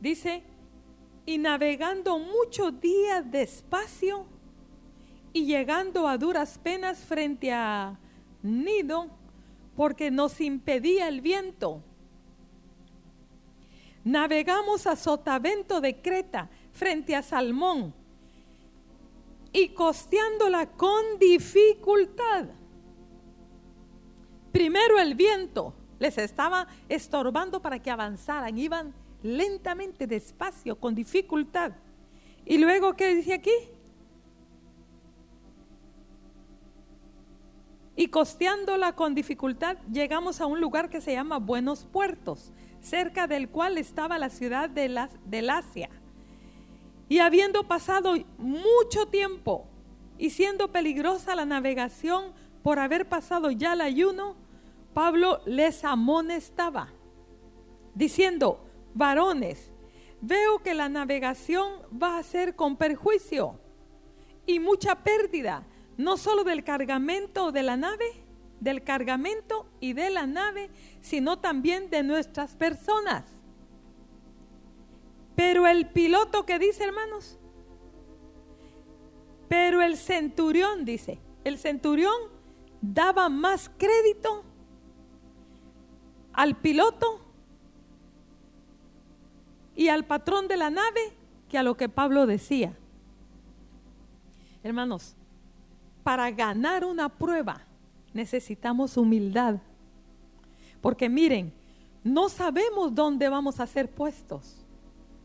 Dice, 0.00 0.42
y 1.24 1.38
navegando 1.38 2.18
muchos 2.18 2.80
días 2.80 3.30
despacio 3.30 4.26
y 5.32 5.46
llegando 5.46 6.08
a 6.08 6.18
duras 6.18 6.58
penas 6.58 6.98
frente 6.98 7.52
a 7.52 8.00
Nido, 8.42 9.10
porque 9.76 10.10
nos 10.10 10.40
impedía 10.40 11.06
el 11.06 11.20
viento 11.20 11.84
Navegamos 14.04 14.86
a 14.86 14.96
Sotavento 14.96 15.80
de 15.80 16.02
Creta, 16.02 16.50
frente 16.72 17.16
a 17.16 17.22
Salmón, 17.22 17.94
y 19.50 19.68
costeándola 19.68 20.66
con 20.72 21.18
dificultad. 21.18 22.46
Primero 24.52 24.98
el 24.98 25.14
viento 25.14 25.74
les 25.98 26.18
estaba 26.18 26.66
estorbando 26.88 27.62
para 27.62 27.80
que 27.80 27.90
avanzaran, 27.90 28.58
iban 28.58 28.92
lentamente, 29.22 30.06
despacio, 30.06 30.78
con 30.78 30.94
dificultad. 30.94 31.72
Y 32.44 32.58
luego, 32.58 32.94
¿qué 32.94 33.14
dice 33.14 33.32
aquí? 33.32 33.54
Y 37.96 38.08
costeándola 38.08 38.94
con 38.94 39.14
dificultad, 39.14 39.78
llegamos 39.90 40.42
a 40.42 40.46
un 40.46 40.60
lugar 40.60 40.90
que 40.90 41.00
se 41.00 41.12
llama 41.12 41.38
Buenos 41.38 41.86
Puertos 41.86 42.52
cerca 42.84 43.26
del 43.26 43.48
cual 43.48 43.78
estaba 43.78 44.18
la 44.18 44.28
ciudad 44.28 44.68
de, 44.68 44.88
la, 44.88 45.08
del 45.24 45.50
Asia. 45.50 45.88
Y 47.08 47.18
habiendo 47.18 47.66
pasado 47.66 48.14
mucho 48.38 49.06
tiempo 49.06 49.66
y 50.18 50.30
siendo 50.30 50.70
peligrosa 50.70 51.34
la 51.34 51.44
navegación 51.44 52.32
por 52.62 52.78
haber 52.78 53.08
pasado 53.08 53.50
ya 53.50 53.72
el 53.72 53.80
ayuno, 53.80 54.36
Pablo 54.92 55.40
les 55.44 55.84
amonestaba, 55.84 56.92
diciendo, 57.94 58.64
varones, 58.94 59.72
veo 60.20 60.60
que 60.62 60.74
la 60.74 60.88
navegación 60.88 61.72
va 61.90 62.18
a 62.18 62.22
ser 62.22 62.54
con 62.54 62.76
perjuicio 62.76 63.58
y 64.46 64.60
mucha 64.60 65.02
pérdida, 65.02 65.66
no 65.96 66.16
solo 66.16 66.44
del 66.44 66.64
cargamento 66.64 67.50
de 67.50 67.62
la 67.62 67.76
nave, 67.76 68.23
del 68.60 68.82
cargamento 68.82 69.66
y 69.80 69.92
de 69.92 70.10
la 70.10 70.26
nave, 70.26 70.70
sino 71.00 71.38
también 71.38 71.90
de 71.90 72.02
nuestras 72.02 72.54
personas. 72.54 73.24
Pero 75.36 75.66
el 75.66 75.88
piloto 75.88 76.46
que 76.46 76.58
dice, 76.58 76.84
hermanos, 76.84 77.38
pero 79.48 79.82
el 79.82 79.96
centurión 79.96 80.84
dice, 80.84 81.18
el 81.44 81.58
centurión 81.58 82.14
daba 82.80 83.28
más 83.28 83.70
crédito 83.78 84.44
al 86.32 86.56
piloto 86.56 87.20
y 89.76 89.88
al 89.88 90.04
patrón 90.04 90.48
de 90.48 90.56
la 90.56 90.70
nave 90.70 91.12
que 91.48 91.58
a 91.58 91.62
lo 91.62 91.76
que 91.76 91.88
Pablo 91.88 92.26
decía. 92.26 92.76
Hermanos, 94.62 95.16
para 96.02 96.30
ganar 96.30 96.84
una 96.84 97.08
prueba, 97.08 97.66
necesitamos 98.14 98.96
humildad. 98.96 99.56
Porque 100.80 101.08
miren, 101.08 101.52
no 102.02 102.28
sabemos 102.28 102.94
dónde 102.94 103.28
vamos 103.28 103.60
a 103.60 103.66
ser 103.66 103.90
puestos. 103.90 104.64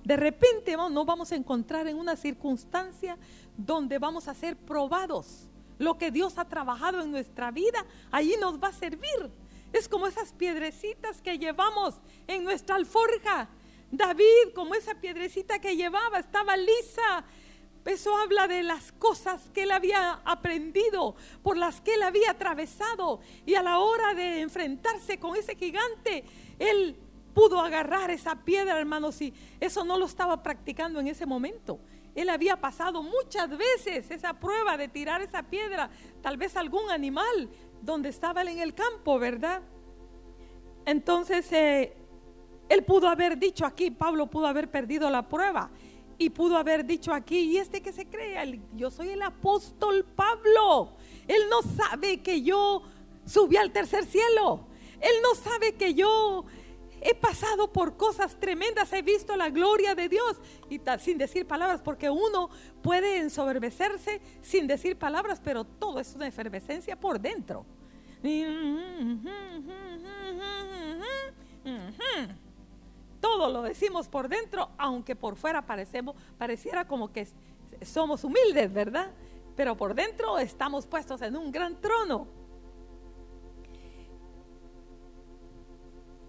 De 0.03 0.17
repente 0.17 0.75
nos 0.75 1.05
vamos 1.05 1.31
a 1.31 1.35
encontrar 1.35 1.87
en 1.87 1.97
una 1.97 2.15
circunstancia 2.15 3.17
donde 3.55 3.99
vamos 3.99 4.27
a 4.27 4.33
ser 4.33 4.57
probados. 4.57 5.47
Lo 5.77 5.97
que 5.97 6.11
Dios 6.11 6.37
ha 6.37 6.45
trabajado 6.45 7.01
en 7.01 7.11
nuestra 7.11 7.51
vida, 7.51 7.85
allí 8.11 8.35
nos 8.39 8.61
va 8.61 8.69
a 8.69 8.73
servir. 8.73 9.31
Es 9.71 9.87
como 9.87 10.07
esas 10.07 10.33
piedrecitas 10.33 11.21
que 11.21 11.37
llevamos 11.37 11.95
en 12.27 12.43
nuestra 12.43 12.75
alforja. 12.75 13.49
David, 13.91 14.53
como 14.55 14.75
esa 14.75 14.95
piedrecita 14.95 15.59
que 15.59 15.75
llevaba, 15.75 16.19
estaba 16.19 16.57
lisa. 16.57 17.23
Eso 17.85 18.15
habla 18.17 18.47
de 18.47 18.61
las 18.61 18.91
cosas 18.91 19.49
que 19.53 19.63
él 19.63 19.71
había 19.71 20.21
aprendido, 20.25 21.15
por 21.41 21.57
las 21.57 21.81
que 21.81 21.95
él 21.95 22.03
había 22.03 22.31
atravesado. 22.31 23.19
Y 23.45 23.55
a 23.55 23.63
la 23.63 23.79
hora 23.79 24.13
de 24.13 24.41
enfrentarse 24.41 25.19
con 25.19 25.35
ese 25.35 25.55
gigante, 25.55 26.23
él 26.59 26.97
pudo 27.33 27.59
agarrar 27.61 28.11
esa 28.11 28.35
piedra, 28.43 28.77
hermanos, 28.77 29.21
y 29.21 29.33
eso 29.59 29.85
no 29.85 29.97
lo 29.97 30.05
estaba 30.05 30.43
practicando 30.43 30.99
en 30.99 31.07
ese 31.07 31.25
momento. 31.25 31.79
Él 32.15 32.29
había 32.29 32.59
pasado 32.59 33.01
muchas 33.01 33.49
veces 33.49 34.11
esa 34.11 34.33
prueba 34.33 34.77
de 34.77 34.87
tirar 34.87 35.21
esa 35.21 35.43
piedra, 35.43 35.89
tal 36.21 36.37
vez 36.37 36.57
algún 36.57 36.91
animal 36.91 37.49
donde 37.81 38.09
estaba 38.09 38.41
él 38.41 38.49
en 38.49 38.59
el 38.59 38.73
campo, 38.73 39.17
¿verdad? 39.19 39.61
Entonces, 40.85 41.49
eh, 41.51 41.95
él 42.67 42.83
pudo 42.83 43.07
haber 43.07 43.37
dicho 43.37 43.65
aquí, 43.65 43.89
Pablo 43.89 44.27
pudo 44.27 44.47
haber 44.47 44.69
perdido 44.69 45.09
la 45.09 45.27
prueba 45.27 45.71
y 46.19 46.29
pudo 46.29 46.57
haber 46.57 46.85
dicho 46.85 47.13
aquí, 47.13 47.39
y 47.39 47.57
este 47.57 47.81
que 47.81 47.93
se 47.93 48.05
cree, 48.05 48.59
yo 48.75 48.91
soy 48.91 49.09
el 49.09 49.21
apóstol 49.21 50.05
Pablo. 50.15 50.91
Él 51.27 51.43
no 51.49 51.61
sabe 51.61 52.21
que 52.21 52.41
yo 52.41 52.83
subí 53.25 53.55
al 53.55 53.71
tercer 53.71 54.05
cielo. 54.05 54.67
Él 54.99 55.13
no 55.23 55.33
sabe 55.33 55.75
que 55.75 55.93
yo 55.93 56.43
he 57.01 57.15
pasado 57.15 57.71
por 57.71 57.95
cosas 57.95 58.37
tremendas, 58.37 58.91
he 58.91 59.01
visto 59.01 59.37
la 59.37 59.49
gloria 59.49 59.95
de 59.95 60.09
Dios 60.09 60.35
y 60.69 60.81
sin 60.99 61.17
decir 61.17 61.47
palabras, 61.47 61.81
porque 61.81 62.09
uno 62.09 62.49
puede 62.81 63.19
ensoberbecerse 63.19 64.19
sin 64.41 64.67
decir 64.67 64.97
palabras, 64.97 65.39
pero 65.41 65.63
todo 65.63 66.01
es 66.01 66.13
una 66.15 66.27
efervescencia 66.27 66.99
por 66.99 67.17
dentro. 67.21 67.65
Todo 73.19 73.49
lo 73.49 73.61
decimos 73.61 74.07
por 74.07 74.29
dentro, 74.29 74.69
aunque 74.77 75.15
por 75.15 75.35
fuera 75.35 75.65
parecemos, 75.65 76.15
pareciera 76.37 76.87
como 76.87 77.11
que 77.11 77.27
somos 77.81 78.23
humildes, 78.23 78.71
¿verdad? 78.73 79.11
Pero 79.55 79.75
por 79.75 79.93
dentro 79.93 80.37
estamos 80.37 80.85
puestos 80.85 81.21
en 81.21 81.35
un 81.35 81.51
gran 81.51 81.79
trono. 81.81 82.27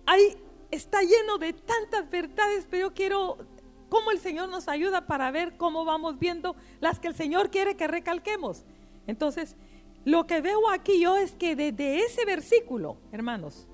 Ahí 0.07 0.37
está 0.71 1.03
lleno 1.03 1.39
de 1.39 1.53
tantas 1.53 2.11
verdades, 2.11 2.67
pero 2.69 2.89
yo 2.89 2.95
quiero 2.95 3.39
cómo 3.89 4.11
el 4.11 4.19
Señor 4.19 4.49
nos 4.49 4.69
ayuda 4.69 5.07
para 5.07 5.31
ver 5.31 5.57
cómo 5.57 5.85
vamos 5.85 6.19
viendo 6.19 6.57
las 6.81 6.99
que 6.99 7.09
el 7.09 7.15
Señor 7.15 7.51
quiere 7.51 7.77
que 7.77 7.87
recalquemos. 7.87 8.65
Entonces, 9.07 9.57
lo 10.05 10.27
que 10.27 10.41
veo 10.41 10.71
aquí 10.71 11.01
yo 11.01 11.17
es 11.17 11.33
que 11.33 11.55
desde 11.55 12.05
ese 12.05 12.25
versículo, 12.25 12.97
hermanos, 13.13 13.69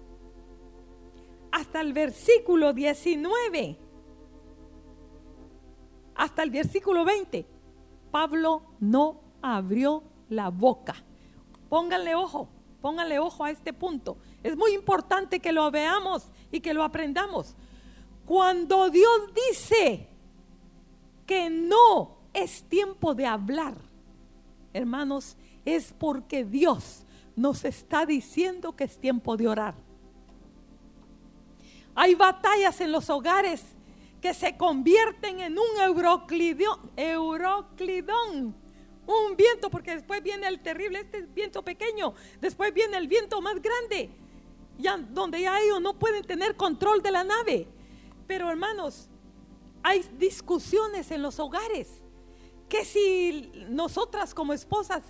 hasta 1.51 1.81
el 1.81 1.93
versículo 1.93 2.73
19, 2.73 3.79
hasta 6.15 6.43
el 6.43 6.51
versículo 6.51 7.05
20, 7.05 7.47
Pablo 8.11 8.63
no 8.81 9.21
abrió 9.43 10.03
la 10.29 10.49
boca. 10.51 10.95
Pónganle 11.69 12.15
ojo, 12.15 12.49
pónganle 12.81 13.19
ojo 13.19 13.45
a 13.45 13.51
este 13.51 13.73
punto. 13.73 14.19
Es 14.43 14.57
muy 14.57 14.73
importante 14.73 15.41
que 15.41 15.53
lo 15.53 15.71
veamos 15.71 16.31
y 16.51 16.61
que 16.61 16.75
lo 16.75 16.83
aprendamos. 16.83 17.57
Cuando 18.25 18.91
Dios 18.91 19.33
dice 19.51 20.09
que 21.27 21.51
no 21.51 22.19
es 22.33 22.65
tiempo 22.65 23.15
de 23.15 23.27
hablar, 23.27 23.75
hermanos, 24.73 25.37
es 25.65 25.93
porque 25.93 26.45
Dios 26.45 27.05
nos 27.35 27.65
está 27.65 28.07
diciendo 28.07 28.75
que 28.75 28.85
es 28.85 28.99
tiempo 28.99 29.37
de 29.37 29.49
orar. 29.49 29.86
Hay 31.97 32.15
batallas 32.15 32.81
en 32.83 32.93
los 32.93 33.09
hogares 33.09 33.65
que 34.21 34.35
se 34.35 34.57
convierten 34.57 35.41
en 35.41 35.59
un 35.59 35.81
euroclidón, 35.81 36.79
un 39.07 39.37
viento, 39.37 39.71
porque 39.71 39.95
después 39.95 40.23
viene 40.23 40.47
el 40.47 40.61
terrible, 40.61 41.01
este 41.01 41.23
viento 41.23 41.63
pequeño, 41.63 42.13
después 42.41 42.75
viene 42.75 42.99
el 42.99 43.09
viento 43.09 43.41
más 43.41 43.63
grande, 43.63 44.11
ya, 44.79 44.99
donde 44.99 45.41
ya 45.41 45.59
ellos 45.59 45.81
no 45.81 45.99
pueden 45.99 46.23
tener 46.25 46.55
control 46.55 47.03
de 47.03 47.13
la 47.13 47.25
nave. 47.25 47.67
Pero 48.27 48.51
hermanos, 48.51 49.09
hay 49.83 50.05
discusiones 50.19 51.11
en 51.11 51.23
los 51.23 51.39
hogares, 51.39 51.89
que 52.69 52.85
si 52.85 53.51
nosotras 53.71 54.35
como 54.35 54.53
esposas 54.53 55.03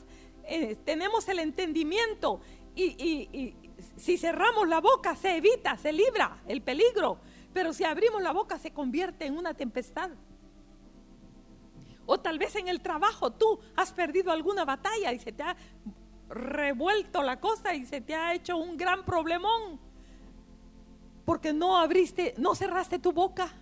eh, 0.45 0.77
tenemos 0.85 1.29
el 1.29 1.41
entendimiento 1.41 2.41
y, 2.77 3.57
si 3.97 4.19
cerramos 4.19 4.69
la 4.69 4.81
boca 4.81 5.17
se 5.17 5.37
evita, 5.37 5.77
se 5.77 5.93
libra 5.93 6.43
el 6.47 6.63
peligro, 6.63 7.19
pero 7.53 7.73
si 7.73 7.85
abrimos 7.85 8.23
la 8.23 8.33
boca 8.33 8.59
se 8.59 8.73
convierte 8.73 9.27
en 9.27 9.37
una 9.37 9.55
tempestad. 9.55 10.11
O 12.05 12.21
tal 12.21 12.39
vez 12.39 12.55
en 12.57 12.69
el 12.69 12.81
trabajo 12.81 13.33
tú 13.33 13.59
has 13.75 13.93
perdido 13.93 14.31
alguna 14.31 14.65
batalla 14.65 15.13
y 15.13 15.19
se 15.19 15.33
te 15.33 15.43
ha 15.43 15.57
revuelto 16.29 17.23
la 17.23 17.41
cosa 17.41 17.75
y 17.75 17.87
se 17.87 18.01
te 18.01 18.15
ha 18.15 18.35
hecho 18.35 18.57
un 18.57 18.77
gran 18.77 19.05
problemón 19.05 19.81
porque 21.25 21.53
no 21.53 21.77
abriste, 21.77 22.35
no 22.39 22.55
cerraste 22.55 22.99
tu 22.99 23.13
boca. 23.13 23.53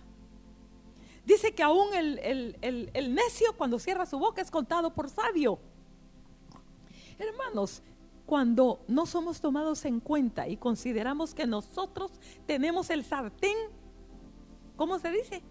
Dice 1.25 1.55
que 1.55 1.63
aún 1.63 1.91
el, 1.95 2.55
el 2.61 3.15
necio 3.15 3.57
cuando 3.57 3.79
cierra 3.79 4.05
su 4.05 4.19
boca 4.19 4.41
es 4.41 4.51
contado 4.51 4.93
por 4.93 5.09
sabio. 5.09 5.57
Hermanos, 7.17 7.81
cuando 8.25 8.83
no 8.87 9.05
somos 9.05 9.39
tomados 9.39 9.85
en 9.85 9.99
cuenta 9.99 10.47
y 10.47 10.57
consideramos 10.57 11.35
que 11.35 11.45
nosotros 11.45 12.11
tenemos 12.45 12.89
el 12.89 13.03
sartén, 13.03 13.55
¿cómo 14.75 14.99
se 14.99 15.11
dice? 15.11 15.43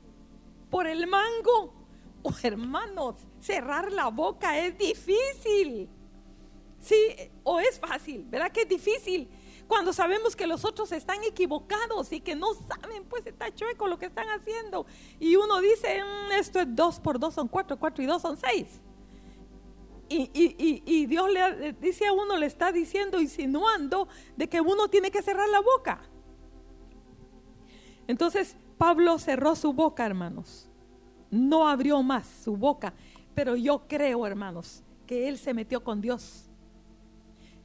Por 0.71 0.87
el 0.87 1.07
mango. 1.07 1.73
Oh, 2.23 2.33
hermanos, 2.43 3.17
cerrar 3.39 3.93
la 3.93 4.09
boca 4.09 4.59
es 4.59 4.77
difícil. 4.77 5.89
Sí, 6.81 6.97
o 7.45 7.61
es 7.61 7.79
fácil, 7.79 8.25
¿verdad 8.29 8.51
que 8.51 8.63
es 8.63 8.69
difícil? 8.69 9.29
Cuando 9.67 9.93
sabemos 9.93 10.37
que 10.37 10.47
los 10.47 10.65
otros 10.65 10.93
están 10.93 11.23
equivocados 11.25 12.13
y 12.13 12.21
que 12.21 12.37
no 12.37 12.49
saben, 12.55 13.05
pues 13.05 13.27
está 13.27 13.55
chueco 13.55 13.87
lo 13.87 13.99
que 13.99 14.07
están 14.07 14.29
haciendo. 14.29 14.85
Y 15.19 15.37
uno 15.37 15.61
dice, 15.61 16.03
mm, 16.03 16.33
esto 16.33 16.61
es 16.61 16.67
dos 16.69 17.01
por 17.01 17.19
dos 17.19 17.35
son 17.35 17.49
cuatro, 17.49 17.79
cuatro 17.79 18.03
y 18.03 18.07
dos 18.07 18.21
son 18.21 18.37
seis. 18.37 18.67
Y, 20.09 21.07
Dios 21.07 21.31
le 21.31 21.73
dice 21.75 22.07
a 22.07 22.13
uno, 22.13 22.37
le 22.37 22.47
está 22.47 22.73
diciendo, 22.73 23.21
insinuando 23.21 24.09
de 24.37 24.49
que 24.49 24.61
uno 24.61 24.89
tiene 24.89 25.11
que 25.11 25.23
cerrar 25.23 25.49
la 25.49 25.61
boca. 25.61 26.03
Entonces 28.07 28.57
Pablo 28.79 29.19
cerró 29.19 29.57
su 29.57 29.73
boca, 29.73 30.05
hermanos. 30.05 30.69
No 31.31 31.69
abrió 31.69 32.03
más 32.03 32.27
su 32.45 32.57
boca. 32.57 32.93
Pero 33.35 33.57
yo 33.57 33.89
creo, 33.89 34.27
hermanos, 34.27 34.83
que 35.07 35.29
él 35.29 35.39
se 35.39 35.55
metió 35.55 35.83
con 35.83 36.01
Dios. 36.01 36.49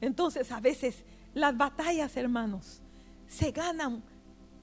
Entonces 0.00 0.50
a 0.50 0.60
veces 0.60 1.04
las 1.34 1.56
batallas, 1.56 2.16
hermanos, 2.16 2.82
se 3.26 3.52
ganan 3.52 4.02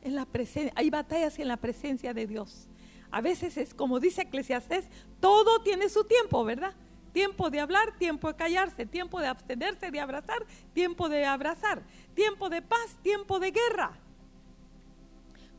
en 0.01 0.15
la 0.15 0.25
presencia. 0.25 0.73
Hay 0.75 0.89
batallas 0.89 1.39
en 1.39 1.47
la 1.47 1.57
presencia 1.57 2.13
de 2.13 2.27
Dios. 2.27 2.67
A 3.11 3.21
veces 3.21 3.57
es 3.57 3.73
como 3.73 3.99
dice 3.99 4.23
Eclesiastés, 4.23 4.85
todo 5.19 5.61
tiene 5.61 5.89
su 5.89 6.03
tiempo, 6.03 6.43
¿verdad? 6.43 6.75
Tiempo 7.17 7.49
de 7.49 7.59
hablar, 7.59 7.97
tiempo 7.97 8.27
de 8.27 8.35
callarse, 8.35 8.85
tiempo 8.85 9.19
de 9.19 9.25
abstenerse, 9.25 9.89
de 9.89 9.99
abrazar, 9.99 10.45
tiempo 10.71 11.09
de 11.09 11.25
abrazar, 11.25 11.81
tiempo 12.13 12.47
de 12.47 12.61
paz, 12.61 12.95
tiempo 13.01 13.39
de 13.39 13.49
guerra. 13.49 13.97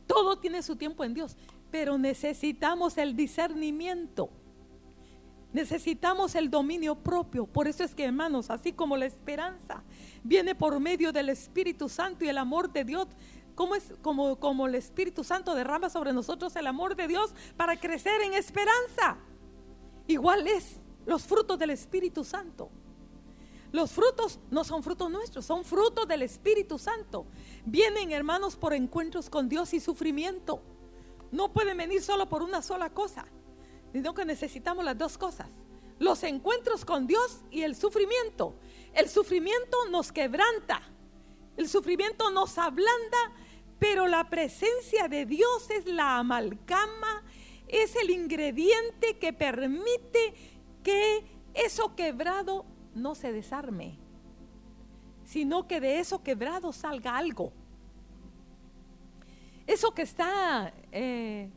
Todo 0.07 0.37
tiene 0.39 0.63
su 0.63 0.77
tiempo 0.77 1.03
en 1.03 1.13
Dios, 1.13 1.35
pero 1.69 1.97
necesitamos 1.97 2.97
el 2.97 3.13
discernimiento. 3.13 4.29
Necesitamos 5.51 6.33
el 6.35 6.49
dominio 6.49 6.95
propio. 6.95 7.45
Por 7.45 7.67
eso 7.67 7.83
es 7.83 7.93
que, 7.93 8.05
hermanos, 8.05 8.49
así 8.49 8.71
como 8.71 8.95
la 8.95 9.07
esperanza 9.07 9.83
viene 10.23 10.55
por 10.55 10.79
medio 10.79 11.11
del 11.11 11.27
Espíritu 11.27 11.89
Santo 11.89 12.23
y 12.23 12.29
el 12.29 12.37
amor 12.37 12.71
de 12.71 12.85
Dios, 12.85 13.09
como 13.55 13.75
es 13.75 13.91
como, 14.01 14.39
como 14.39 14.65
el 14.67 14.75
Espíritu 14.75 15.25
Santo 15.25 15.53
derrama 15.55 15.89
sobre 15.89 16.13
nosotros 16.13 16.55
el 16.55 16.67
amor 16.67 16.95
de 16.95 17.09
Dios 17.09 17.33
para 17.57 17.75
crecer 17.75 18.21
en 18.21 18.33
esperanza. 18.33 19.17
Igual 20.07 20.47
es 20.47 20.79
los 21.09 21.23
frutos 21.23 21.57
del 21.57 21.71
Espíritu 21.71 22.23
Santo. 22.23 22.69
Los 23.71 23.91
frutos 23.91 24.39
no 24.51 24.63
son 24.63 24.83
frutos 24.83 25.09
nuestros, 25.09 25.43
son 25.43 25.65
frutos 25.65 26.07
del 26.07 26.21
Espíritu 26.21 26.77
Santo. 26.77 27.25
Vienen, 27.65 28.11
hermanos, 28.11 28.55
por 28.55 28.73
encuentros 28.73 29.27
con 29.27 29.49
Dios 29.49 29.73
y 29.73 29.79
sufrimiento. 29.79 30.61
No 31.31 31.51
pueden 31.51 31.77
venir 31.77 32.03
solo 32.03 32.29
por 32.29 32.43
una 32.43 32.61
sola 32.61 32.91
cosa, 32.91 33.25
sino 33.91 34.13
que 34.13 34.23
necesitamos 34.23 34.85
las 34.85 34.99
dos 34.99 35.17
cosas. 35.17 35.47
Los 35.97 36.21
encuentros 36.21 36.85
con 36.85 37.07
Dios 37.07 37.41
y 37.49 37.63
el 37.63 37.75
sufrimiento. 37.75 38.53
El 38.93 39.09
sufrimiento 39.09 39.77
nos 39.89 40.11
quebranta, 40.11 40.81
el 41.57 41.67
sufrimiento 41.67 42.29
nos 42.29 42.55
ablanda, 42.59 43.33
pero 43.79 44.05
la 44.05 44.29
presencia 44.29 45.07
de 45.07 45.25
Dios 45.25 45.71
es 45.71 45.87
la 45.87 46.19
amalgama, 46.19 47.23
es 47.67 47.95
el 47.95 48.11
ingrediente 48.11 49.17
que 49.17 49.33
permite 49.33 50.58
que 50.89 51.23
eso 51.53 51.95
quebrado 51.95 52.65
no 52.95 53.13
se 53.13 53.31
desarme, 53.31 53.99
sino 55.23 55.67
que 55.67 55.79
de 55.79 55.99
eso 55.99 56.23
quebrado 56.23 56.73
salga 56.73 57.15
algo. 57.15 57.53
Eso 59.67 59.93
que 59.93 60.01
está, 60.01 60.73
eh, 60.91 61.51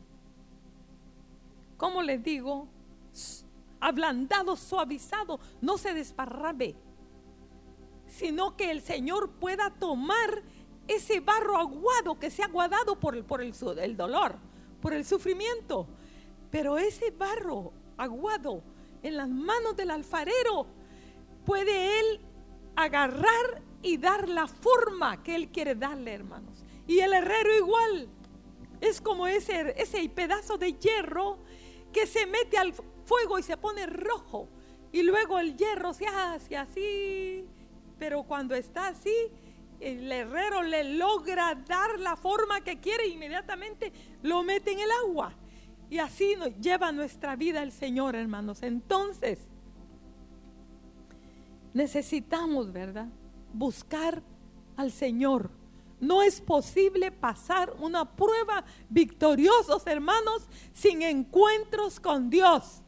¿cómo 1.77 2.03
les 2.03 2.23
digo? 2.23 2.67
Ablandado, 3.79 4.55
suavizado, 4.55 5.39
no 5.61 5.79
se 5.79 5.95
desparrame, 5.95 6.75
sino 8.05 8.55
que 8.55 8.69
el 8.69 8.83
Señor 8.83 9.31
pueda 9.31 9.71
tomar 9.71 10.43
ese 10.87 11.21
barro 11.21 11.57
aguado 11.57 12.19
que 12.19 12.29
se 12.29 12.43
ha 12.43 12.45
aguadado 12.45 12.99
por, 12.99 13.25
por 13.25 13.41
el, 13.41 13.55
el 13.79 13.97
dolor, 13.97 14.35
por 14.79 14.93
el 14.93 15.03
sufrimiento. 15.03 15.87
Pero 16.51 16.77
ese 16.77 17.09
barro 17.09 17.73
aguado 17.97 18.61
en 19.03 19.17
las 19.17 19.29
manos 19.29 19.75
del 19.75 19.91
alfarero 19.91 20.65
puede 21.45 21.99
él 21.99 22.21
agarrar 22.75 23.61
y 23.81 23.97
dar 23.97 24.29
la 24.29 24.47
forma 24.47 25.21
que 25.21 25.35
él 25.35 25.49
quiere 25.49 25.75
darle, 25.75 26.13
hermanos. 26.13 26.63
Y 26.87 26.99
el 26.99 27.13
herrero 27.13 27.55
igual. 27.57 28.09
Es 28.81 28.99
como 28.99 29.27
ese, 29.27 29.73
ese 29.77 30.09
pedazo 30.09 30.57
de 30.57 30.73
hierro 30.73 31.37
que 31.93 32.05
se 32.05 32.25
mete 32.25 32.57
al 32.57 32.73
fuego 33.05 33.39
y 33.39 33.43
se 33.43 33.55
pone 33.55 33.85
rojo. 33.85 34.49
Y 34.91 35.03
luego 35.03 35.39
el 35.39 35.55
hierro 35.55 35.93
se 35.93 36.07
hace 36.07 36.57
así. 36.57 37.45
Pero 37.97 38.23
cuando 38.23 38.55
está 38.55 38.87
así, 38.87 39.15
el 39.79 40.11
herrero 40.11 40.63
le 40.63 40.83
logra 40.95 41.55
dar 41.55 41.99
la 41.99 42.15
forma 42.15 42.61
que 42.61 42.79
quiere, 42.79 43.07
inmediatamente 43.07 43.91
lo 44.21 44.43
mete 44.43 44.71
en 44.71 44.79
el 44.79 44.91
agua. 45.05 45.33
Y 45.93 45.99
así 45.99 46.35
nos 46.35 46.59
lleva 46.59 46.91
nuestra 46.91 47.35
vida 47.35 47.61
el 47.61 47.71
Señor, 47.71 48.15
hermanos. 48.15 48.63
Entonces, 48.63 49.37
necesitamos, 51.71 52.73
¿verdad? 52.73 53.09
Buscar 53.53 54.23
al 54.75 54.91
Señor. 54.91 55.51
No 55.99 56.23
es 56.23 56.41
posible 56.41 57.11
pasar 57.11 57.75
una 57.79 58.15
prueba 58.15 58.65
victoriosos, 58.89 59.85
hermanos, 59.85 60.47
sin 60.73 61.03
encuentros 61.03 61.99
con 61.99 62.31
Dios. 62.31 62.81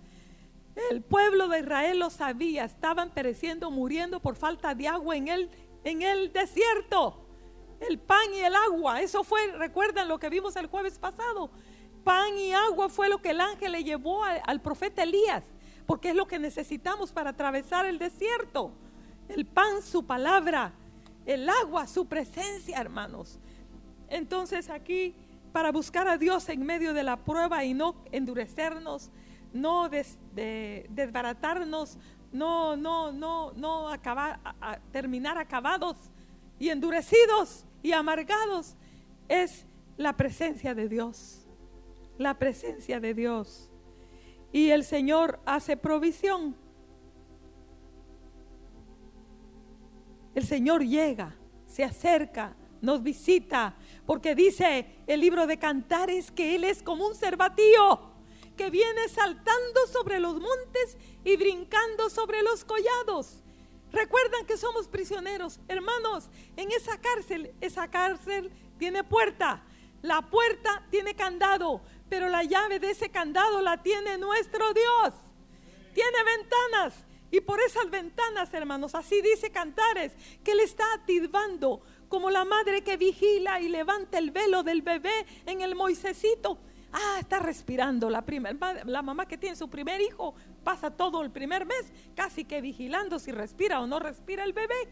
El 0.89 1.03
pueblo 1.03 1.47
de 1.47 1.59
Israel 1.59 1.99
lo 1.99 2.09
sabía, 2.09 2.65
estaban 2.65 3.11
pereciendo, 3.11 3.69
muriendo 3.69 4.19
por 4.19 4.35
falta 4.35 4.73
de 4.73 4.87
agua 4.87 5.15
en 5.15 5.27
el 5.27 5.51
en 5.83 6.01
el 6.01 6.33
desierto. 6.33 7.21
El 7.79 7.99
pan 7.99 8.33
y 8.33 8.39
el 8.39 8.55
agua, 8.55 8.99
eso 9.01 9.23
fue, 9.23 9.45
recuerdan 9.57 10.07
lo 10.07 10.17
que 10.17 10.29
vimos 10.29 10.55
el 10.55 10.65
jueves 10.65 10.97
pasado. 10.97 11.51
Pan 12.05 12.37
y 12.37 12.53
agua 12.53 12.87
fue 12.87 13.09
lo 13.09 13.17
que 13.17 13.31
el 13.31 13.41
ángel 13.41 13.71
le 13.71 13.83
llevó 13.83 14.23
al, 14.23 14.61
profeta 14.61 15.01
Elías, 15.01 15.43
porque 15.87 16.11
es 16.11 16.15
lo 16.15 16.27
que 16.27 16.37
necesitamos 16.37 17.11
para 17.11 17.31
atravesar 17.31 17.87
el 17.87 17.97
desierto. 17.97 18.71
El 19.27 19.47
pan, 19.47 19.81
su 19.81 20.05
palabra, 20.05 20.71
el 21.25 21.49
agua, 21.49 21.87
su 21.87 22.05
presencia, 22.05 22.79
hermanos. 22.79 23.39
Entonces 24.07 24.69
aquí, 24.69 25.15
para 25.51 25.71
buscar 25.71 26.07
a 26.07 26.19
Dios 26.19 26.47
en 26.49 26.63
medio 26.63 26.93
de 26.93 27.01
la 27.01 27.17
prueba 27.17 27.65
y 27.65 27.73
no 27.73 27.95
endurecernos, 28.11 29.09
no 29.51 29.89
desbaratarnos, 29.89 31.97
no, 32.31 32.77
no, 32.77 33.11
no, 33.11 33.51
no 33.53 33.89
acabar, 33.89 34.39
a, 34.61 34.77
terminar 34.91 35.39
acabados 35.39 35.97
y 36.59 36.69
endurecidos 36.69 37.65
y 37.81 37.93
amargados, 37.93 38.75
es 39.27 39.65
la 39.97 40.15
presencia 40.15 40.75
de 40.75 40.87
Dios. 40.87 41.44
La 42.17 42.37
presencia 42.37 42.99
de 42.99 43.13
Dios. 43.13 43.69
Y 44.51 44.69
el 44.69 44.83
Señor 44.83 45.39
hace 45.45 45.77
provisión. 45.77 46.55
El 50.33 50.45
Señor 50.45 50.83
llega, 50.83 51.35
se 51.65 51.83
acerca, 51.83 52.55
nos 52.81 53.01
visita, 53.01 53.75
porque 54.05 54.35
dice 54.35 54.85
el 55.07 55.21
libro 55.21 55.47
de 55.47 55.57
Cantares 55.57 56.31
que 56.31 56.55
Él 56.55 56.63
es 56.65 56.83
como 56.83 57.07
un 57.07 57.15
cervatío 57.15 58.15
que 58.55 58.69
viene 58.69 59.07
saltando 59.09 59.87
sobre 59.91 60.19
los 60.19 60.39
montes 60.39 60.97
y 61.23 61.35
brincando 61.35 62.09
sobre 62.09 62.41
los 62.43 62.63
collados. 62.63 63.41
Recuerdan 63.91 64.45
que 64.45 64.57
somos 64.57 64.87
prisioneros, 64.87 65.59
hermanos, 65.67 66.29
en 66.57 66.71
esa 66.71 66.99
cárcel, 66.99 67.53
esa 67.61 67.89
cárcel 67.89 68.51
tiene 68.77 69.03
puerta, 69.03 69.63
la 70.01 70.21
puerta 70.21 70.85
tiene 70.89 71.15
candado, 71.15 71.81
pero 72.15 72.29
la 72.29 72.43
llave 72.43 72.79
de 72.79 72.91
ese 72.91 73.09
candado 73.09 73.61
la 73.61 73.83
tiene 73.83 74.17
nuestro 74.17 74.73
Dios. 74.73 75.13
Tiene 75.93 76.23
ventanas 76.23 76.93
y 77.29 77.41
por 77.41 77.59
esas 77.59 77.89
ventanas, 77.89 78.53
hermanos, 78.53 78.95
así 78.95 79.21
dice 79.21 79.51
Cantares, 79.51 80.13
que 80.41 80.53
Él 80.53 80.61
está 80.61 80.85
atisbando 80.93 81.81
como 82.07 82.29
la 82.29 82.45
madre 82.45 82.85
que 82.85 82.95
vigila 82.95 83.59
y 83.59 83.67
levanta 83.67 84.17
el 84.17 84.31
velo 84.31 84.63
del 84.63 84.81
bebé 84.81 85.25
en 85.45 85.59
el 85.59 85.75
Moisecito 85.75 86.57
Ah, 86.93 87.17
está 87.19 87.39
respirando. 87.39 88.09
La, 88.09 88.23
la 88.85 89.01
mamá 89.01 89.27
que 89.27 89.37
tiene 89.37 89.57
su 89.57 89.69
primer 89.69 89.99
hijo 89.99 90.35
pasa 90.63 90.91
todo 90.91 91.21
el 91.21 91.31
primer 91.31 91.65
mes 91.65 91.91
casi 92.15 92.45
que 92.45 92.61
vigilando 92.61 93.19
si 93.19 93.33
respira 93.33 93.81
o 93.81 93.87
no 93.87 93.99
respira 93.99 94.45
el 94.45 94.53
bebé. 94.53 94.87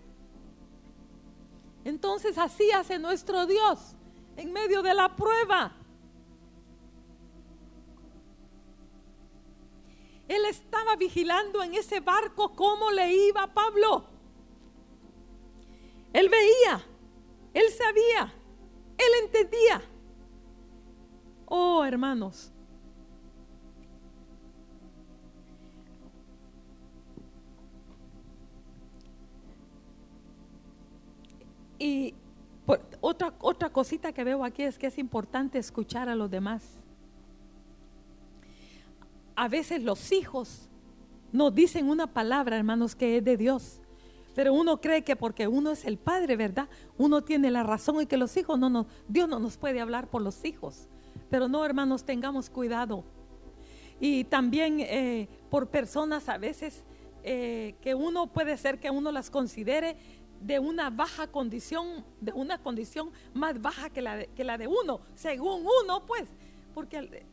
Entonces 1.85 2.37
así 2.37 2.69
hace 2.71 2.99
nuestro 2.99 3.45
Dios 3.45 3.95
en 4.35 4.51
medio 4.51 4.81
de 4.81 4.93
la 4.93 5.15
prueba. 5.15 5.77
Él 10.27 10.45
estaba 10.45 10.95
vigilando 10.95 11.61
en 11.61 11.73
ese 11.73 11.99
barco 11.99 12.53
cómo 12.55 12.91
le 12.91 13.13
iba 13.13 13.53
Pablo. 13.53 14.05
Él 16.13 16.29
veía, 16.29 16.83
él 17.53 17.65
sabía, 17.71 18.33
él 18.97 19.25
entendía. 19.25 19.81
Oh, 21.45 21.83
hermanos. 21.83 22.51
Y 31.79 32.15
otra, 33.01 33.33
otra 33.39 33.69
cosita 33.71 34.13
que 34.13 34.23
veo 34.23 34.45
aquí 34.45 34.63
es 34.63 34.77
que 34.77 34.87
es 34.87 34.97
importante 34.97 35.57
escuchar 35.57 36.07
a 36.07 36.15
los 36.15 36.31
demás. 36.31 36.82
A 39.35 39.47
veces 39.47 39.83
los 39.83 40.11
hijos 40.11 40.69
nos 41.31 41.53
dicen 41.53 41.89
una 41.89 42.07
palabra, 42.07 42.57
hermanos, 42.57 42.95
que 42.95 43.17
es 43.17 43.23
de 43.23 43.37
Dios. 43.37 43.81
Pero 44.35 44.53
uno 44.53 44.81
cree 44.81 45.03
que 45.03 45.15
porque 45.15 45.47
uno 45.47 45.71
es 45.71 45.85
el 45.85 45.97
padre, 45.97 46.35
¿verdad? 46.35 46.67
Uno 46.97 47.23
tiene 47.23 47.51
la 47.51 47.63
razón 47.63 48.01
y 48.01 48.05
que 48.05 48.17
los 48.17 48.35
hijos 48.37 48.57
no 48.57 48.69
nos, 48.69 48.87
Dios 49.07 49.29
no 49.29 49.39
nos 49.39 49.57
puede 49.57 49.79
hablar 49.79 50.09
por 50.09 50.21
los 50.21 50.43
hijos. 50.45 50.87
Pero 51.29 51.47
no, 51.47 51.63
hermanos, 51.65 52.03
tengamos 52.03 52.49
cuidado. 52.49 53.03
Y 53.99 54.23
también 54.25 54.79
eh, 54.79 55.27
por 55.49 55.67
personas 55.67 56.29
a 56.29 56.37
veces 56.37 56.83
eh, 57.23 57.75
que 57.81 57.95
uno 57.95 58.27
puede 58.27 58.57
ser 58.57 58.79
que 58.79 58.89
uno 58.89 59.11
las 59.11 59.29
considere 59.29 59.95
de 60.41 60.59
una 60.59 60.89
baja 60.89 61.27
condición, 61.27 62.03
de 62.19 62.33
una 62.33 62.57
condición 62.57 63.11
más 63.33 63.61
baja 63.61 63.89
que 63.89 64.01
la 64.01 64.17
de, 64.17 64.27
que 64.27 64.43
la 64.43 64.57
de 64.57 64.67
uno, 64.67 65.01
según 65.15 65.65
uno, 65.83 66.05
pues, 66.05 66.25
porque 66.73 67.23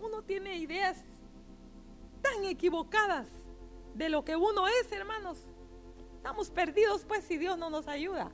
uno 0.00 0.22
tiene 0.22 0.56
ideas 0.56 0.98
tan 2.22 2.44
equivocadas 2.44 3.26
de 3.94 4.08
lo 4.08 4.24
que 4.24 4.36
uno 4.36 4.66
es, 4.68 4.92
hermanos. 4.92 5.38
Estamos 6.16 6.50
perdidos, 6.50 7.04
pues, 7.04 7.24
si 7.24 7.38
Dios 7.38 7.58
no 7.58 7.70
nos 7.70 7.88
ayuda. 7.88 8.30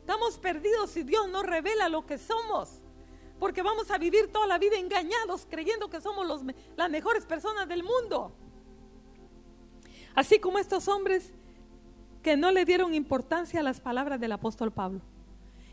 Estamos 0.00 0.38
perdidos 0.38 0.90
si 0.90 1.02
Dios 1.02 1.28
no 1.28 1.42
revela 1.42 1.88
lo 1.88 2.06
que 2.06 2.18
somos 2.18 2.80
porque 3.38 3.62
vamos 3.62 3.90
a 3.90 3.98
vivir 3.98 4.32
toda 4.32 4.46
la 4.46 4.58
vida 4.58 4.78
engañados 4.78 5.46
creyendo 5.48 5.90
que 5.90 6.00
somos 6.00 6.26
los, 6.26 6.42
las 6.76 6.90
mejores 6.90 7.26
personas 7.26 7.68
del 7.68 7.82
mundo. 7.82 8.32
Así 10.14 10.38
como 10.38 10.58
estos 10.58 10.88
hombres 10.88 11.32
que 12.22 12.36
no 12.36 12.52
le 12.52 12.64
dieron 12.64 12.94
importancia 12.94 13.60
a 13.60 13.62
las 13.62 13.80
palabras 13.80 14.20
del 14.20 14.32
apóstol 14.32 14.72
Pablo. 14.72 15.02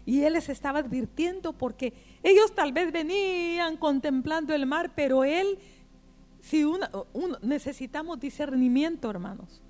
Y 0.06 0.24
él 0.24 0.34
les 0.34 0.50
estaba 0.50 0.80
advirtiendo 0.80 1.54
porque 1.54 1.94
ellos 2.24 2.54
tal 2.54 2.74
vez 2.74 2.92
venían 2.92 3.78
contemplando 3.78 4.54
el 4.54 4.66
mar, 4.66 4.92
pero 4.96 5.24
él, 5.24 5.60
si 6.40 6.66
necesitamos 7.42 8.20
discernimiento, 8.20 9.10
hermanos. 9.10 9.62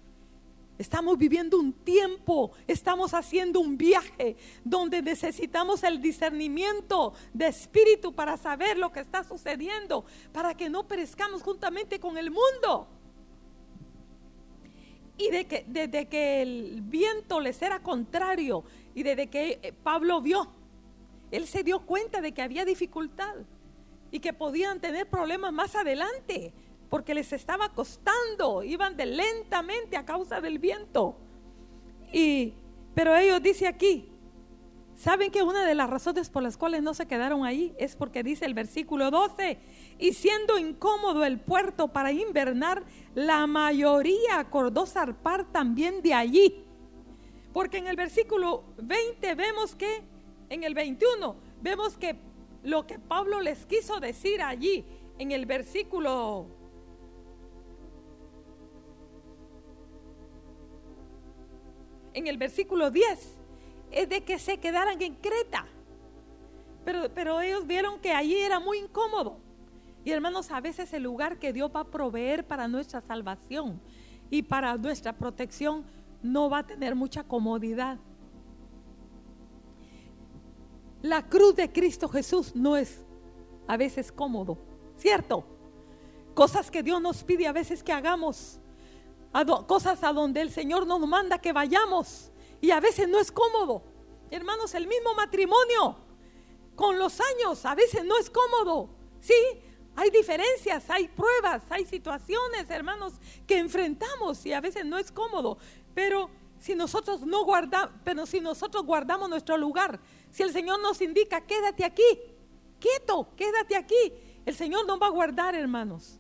Estamos 0.78 1.16
viviendo 1.18 1.60
un 1.60 1.74
tiempo, 1.74 2.54
estamos 2.66 3.14
haciendo 3.14 3.60
un 3.60 3.78
viaje 3.78 4.36
donde 4.64 5.04
necesitamos 5.04 5.84
el 5.84 6.02
discernimiento 6.02 7.14
de 7.34 7.50
espíritu 7.50 8.16
para 8.16 8.36
saber 8.36 8.80
lo 8.80 8.92
que 8.92 9.02
está 9.02 9.24
sucediendo, 9.24 10.06
para 10.32 10.56
que 10.56 10.70
no 10.70 10.88
perezcamos 10.88 11.44
juntamente 11.44 12.00
con 12.00 12.18
el 12.18 12.32
mundo. 12.32 12.88
Y 15.22 15.32
de 15.32 15.46
que, 15.46 15.66
desde 15.68 16.08
que 16.08 16.42
el 16.42 16.82
viento 16.82 17.40
les 17.40 17.62
era 17.62 17.82
contrario 17.82 18.64
y 18.96 19.04
desde 19.04 19.28
que 19.28 19.60
eh, 19.62 19.74
Pablo 19.84 20.22
vio, 20.22 20.48
él 21.32 21.48
se 21.48 21.64
dio 21.64 21.80
cuenta 21.86 22.22
de 22.22 22.32
que 22.34 22.42
había 22.42 22.66
dificultad. 22.66 23.36
y 24.14 24.20
que 24.20 24.34
podían 24.34 24.82
tener 24.82 25.08
problemas 25.08 25.54
más 25.54 25.74
adelante 25.74 26.54
porque 26.90 27.14
les 27.14 27.32
estaba 27.32 27.70
costando, 27.70 28.62
iban 28.62 28.98
de 28.98 29.06
lentamente 29.06 29.96
a 29.96 30.04
causa 30.04 30.42
del 30.42 30.60
viento. 30.60 31.16
Y 32.12 32.54
pero 32.94 33.16
ellos 33.16 33.42
dice 33.42 33.68
aquí, 33.68 34.10
¿saben 34.96 35.32
que 35.32 35.44
una 35.44 35.66
de 35.66 35.76
las 35.76 35.90
razones 35.90 36.30
por 36.30 36.44
las 36.44 36.58
cuales 36.58 36.84
no 36.84 36.94
se 36.94 37.06
quedaron 37.06 37.46
ahí 37.46 37.74
es 37.78 37.96
porque 37.96 38.24
dice 38.24 38.46
el 38.46 38.54
versículo 38.54 39.10
12, 39.10 39.58
y 40.02 40.14
siendo 40.14 40.58
incómodo 40.58 41.24
el 41.24 41.40
puerto 41.40 41.90
para 41.90 42.12
invernar, 42.12 42.84
la 43.14 43.46
mayoría 43.46 44.40
acordó 44.40 44.88
zarpar 44.88 45.46
también 45.52 46.02
de 46.02 46.16
allí. 46.16 46.66
Porque 47.54 47.78
en 47.78 47.86
el 47.86 47.96
versículo 47.96 48.64
20 48.82 49.36
vemos 49.36 49.76
que, 49.76 50.02
en 50.50 50.64
el 50.64 50.74
21, 50.74 51.36
vemos 51.62 51.98
que 51.98 52.16
lo 52.64 52.88
que 52.88 52.98
Pablo 52.98 53.42
les 53.42 53.68
quiso 53.68 54.00
decir 54.00 54.42
allí, 54.42 54.84
en 55.20 55.32
el 55.32 55.46
versículo 55.46 56.48
en 62.16 62.26
el 62.26 62.38
versículo 62.38 62.90
10 62.90 63.40
es 63.92 64.10
de 64.10 64.24
que 64.24 64.40
se 64.40 64.58
quedaran 64.58 65.00
en 65.00 65.14
Creta. 65.14 65.68
Pero, 66.84 67.14
pero 67.14 67.40
ellos 67.40 67.68
vieron 67.68 68.00
que 68.00 68.12
allí 68.12 68.38
era 68.38 68.60
muy 68.60 68.80
incómodo. 68.80 69.51
Y 70.04 70.12
hermanos, 70.12 70.52
a 70.52 70.60
veces 70.62 70.92
el 70.94 71.04
lugar 71.04 71.38
que 71.38 71.54
Dios 71.54 71.72
va 71.76 71.82
a 71.82 71.92
proveer 71.92 72.46
para 72.46 72.68
nuestra 72.68 73.02
salvación 73.02 73.80
y 74.30 74.42
para 74.42 74.76
nuestra 74.78 75.14
protección 75.14 75.86
no 76.24 76.50
va 76.50 76.60
a 76.60 76.68
tener 76.68 76.96
mucha 76.96 77.24
comodidad. 77.24 77.98
La 81.02 81.28
cruz 81.28 81.56
de 81.56 81.72
Cristo 81.72 82.08
Jesús 82.08 82.56
no 82.56 82.78
es 82.78 83.04
a 83.68 83.78
veces 83.78 84.12
cómodo, 84.12 84.58
¿cierto? 84.98 85.44
Cosas 86.34 86.72
que 86.72 86.84
Dios 86.84 87.02
nos 87.02 87.24
pide 87.24 87.48
a 87.48 87.52
veces 87.52 87.84
que 87.84 87.92
hagamos 87.92 88.60
cosas 89.68 90.04
a 90.04 90.12
donde 90.12 90.42
el 90.42 90.52
Señor 90.52 90.86
nos 90.86 91.00
manda 91.08 91.40
que 91.40 91.54
vayamos 91.54 92.32
y 92.60 92.72
a 92.72 92.80
veces 92.80 93.08
no 93.08 93.20
es 93.20 93.32
cómodo. 93.32 93.84
Hermanos, 94.30 94.76
el 94.76 94.88
mismo 94.88 95.14
matrimonio 95.16 95.98
con 96.76 97.00
los 97.00 97.20
años 97.20 97.66
a 97.66 97.76
veces 97.76 98.04
no 98.06 98.18
es 98.18 98.30
cómodo. 98.30 98.90
Sí, 99.20 99.34
hay 99.96 100.10
diferencias, 100.10 100.90
hay 100.90 101.08
pruebas, 101.08 101.64
hay 101.70 101.86
situaciones, 101.86 102.70
hermanos, 102.70 103.14
que 103.46 103.58
enfrentamos 103.58 104.46
y 104.46 104.54
a 104.54 104.62
veces 104.62 104.86
no 104.86 104.98
es 104.98 105.12
cómodo. 105.12 105.58
Pero 105.94 106.30
si 106.60 106.76
nosotros 106.76 107.22
no 107.22 107.44
guardamos, 107.44 107.92
pero 108.04 108.26
si 108.26 108.40
nosotros 108.40 108.86
guardamos 108.86 109.30
nuestro 109.30 109.58
lugar, 109.58 110.00
si 110.32 110.44
el 110.44 110.52
Señor 110.52 110.82
nos 110.82 111.02
indica, 111.02 111.42
quédate 111.42 111.84
aquí, 111.84 112.04
quieto, 112.80 113.28
quédate 113.36 113.76
aquí, 113.76 114.14
el 114.46 114.56
Señor 114.56 114.86
nos 114.88 115.02
va 115.02 115.08
a 115.08 115.12
guardar, 115.12 115.56
hermanos. 115.56 116.20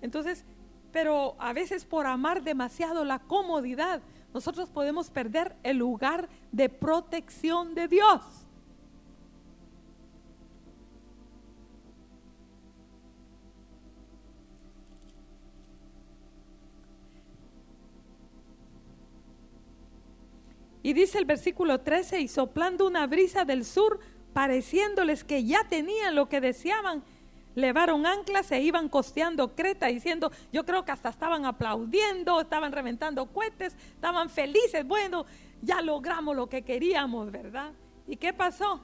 Entonces, 0.00 0.44
pero 0.90 1.36
a 1.38 1.52
veces 1.52 1.84
por 1.84 2.06
amar 2.06 2.42
demasiado 2.42 3.04
la 3.04 3.20
comodidad, 3.20 4.02
nosotros 4.34 4.68
podemos 4.70 5.10
perder 5.10 5.56
el 5.62 5.78
lugar 5.78 6.28
de 6.50 6.68
protección 6.68 7.74
de 7.74 7.88
Dios. 7.88 8.22
Dice 20.92 21.18
el 21.18 21.24
versículo 21.24 21.80
13, 21.80 22.20
y 22.20 22.28
soplando 22.28 22.86
una 22.86 23.06
brisa 23.06 23.44
del 23.44 23.64
sur, 23.64 24.00
pareciéndoles 24.32 25.24
que 25.24 25.44
ya 25.44 25.64
tenían 25.68 26.14
lo 26.14 26.28
que 26.28 26.40
deseaban, 26.40 27.02
levaron 27.54 28.06
anclas, 28.06 28.46
se 28.46 28.60
iban 28.60 28.88
costeando 28.88 29.54
Creta, 29.54 29.86
diciendo, 29.86 30.32
yo 30.52 30.64
creo 30.64 30.84
que 30.84 30.92
hasta 30.92 31.10
estaban 31.10 31.44
aplaudiendo, 31.44 32.40
estaban 32.40 32.72
reventando 32.72 33.26
cohetes, 33.26 33.76
estaban 33.94 34.30
felices, 34.30 34.86
bueno, 34.86 35.26
ya 35.60 35.80
logramos 35.82 36.34
lo 36.34 36.48
que 36.48 36.62
queríamos, 36.62 37.30
¿verdad? 37.30 37.72
¿Y 38.06 38.16
qué 38.16 38.32
pasó? 38.32 38.82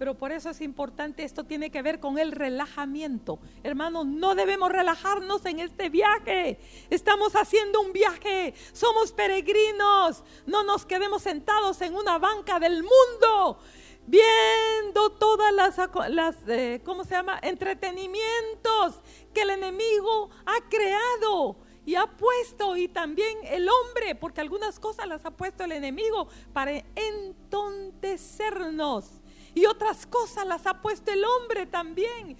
Pero 0.00 0.16
por 0.16 0.32
eso 0.32 0.48
es 0.48 0.62
importante, 0.62 1.24
esto 1.24 1.44
tiene 1.44 1.70
que 1.70 1.82
ver 1.82 2.00
con 2.00 2.18
el 2.18 2.32
relajamiento. 2.32 3.38
Hermanos, 3.62 4.06
no 4.06 4.34
debemos 4.34 4.72
relajarnos 4.72 5.44
en 5.44 5.60
este 5.60 5.90
viaje. 5.90 6.58
Estamos 6.88 7.36
haciendo 7.36 7.82
un 7.82 7.92
viaje, 7.92 8.54
somos 8.72 9.12
peregrinos. 9.12 10.24
No 10.46 10.62
nos 10.62 10.86
quedemos 10.86 11.20
sentados 11.20 11.82
en 11.82 11.94
una 11.94 12.16
banca 12.16 12.58
del 12.58 12.82
mundo 12.82 13.58
viendo 14.06 15.12
todas 15.18 15.52
las, 15.52 15.76
las 16.08 16.36
eh, 16.48 16.80
¿cómo 16.82 17.04
se 17.04 17.10
llama? 17.10 17.38
Entretenimientos 17.42 19.02
que 19.34 19.42
el 19.42 19.50
enemigo 19.50 20.30
ha 20.46 20.66
creado 20.70 21.58
y 21.84 21.96
ha 21.96 22.06
puesto 22.06 22.74
y 22.74 22.88
también 22.88 23.36
el 23.44 23.68
hombre, 23.68 24.14
porque 24.14 24.40
algunas 24.40 24.80
cosas 24.80 25.06
las 25.06 25.26
ha 25.26 25.32
puesto 25.32 25.64
el 25.64 25.72
enemigo 25.72 26.26
para 26.54 26.82
entontecernos 26.94 29.19
y 29.54 29.66
otras 29.66 30.06
cosas 30.06 30.46
las 30.46 30.66
ha 30.66 30.80
puesto 30.80 31.10
el 31.10 31.24
hombre 31.24 31.66
también 31.66 32.36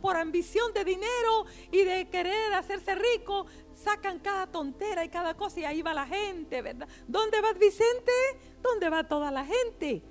por 0.00 0.16
ambición 0.16 0.72
de 0.72 0.84
dinero 0.84 1.46
y 1.70 1.84
de 1.84 2.08
querer 2.08 2.52
hacerse 2.54 2.94
rico, 2.94 3.46
sacan 3.74 4.18
cada 4.18 4.46
tontera 4.46 5.04
y 5.04 5.08
cada 5.08 5.34
cosa 5.34 5.60
y 5.60 5.64
ahí 5.64 5.82
va 5.82 5.94
la 5.94 6.06
gente, 6.06 6.62
¿verdad? 6.62 6.88
¿Dónde 7.06 7.40
va 7.40 7.52
Vicente? 7.52 8.12
¿Dónde 8.60 8.90
va 8.90 9.04
toda 9.04 9.30
la 9.30 9.44
gente? 9.44 10.02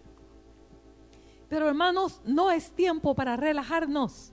Pero 1.50 1.68
hermanos, 1.68 2.22
no 2.24 2.52
es 2.52 2.72
tiempo 2.72 3.16
para 3.16 3.36
relajarnos. 3.36 4.32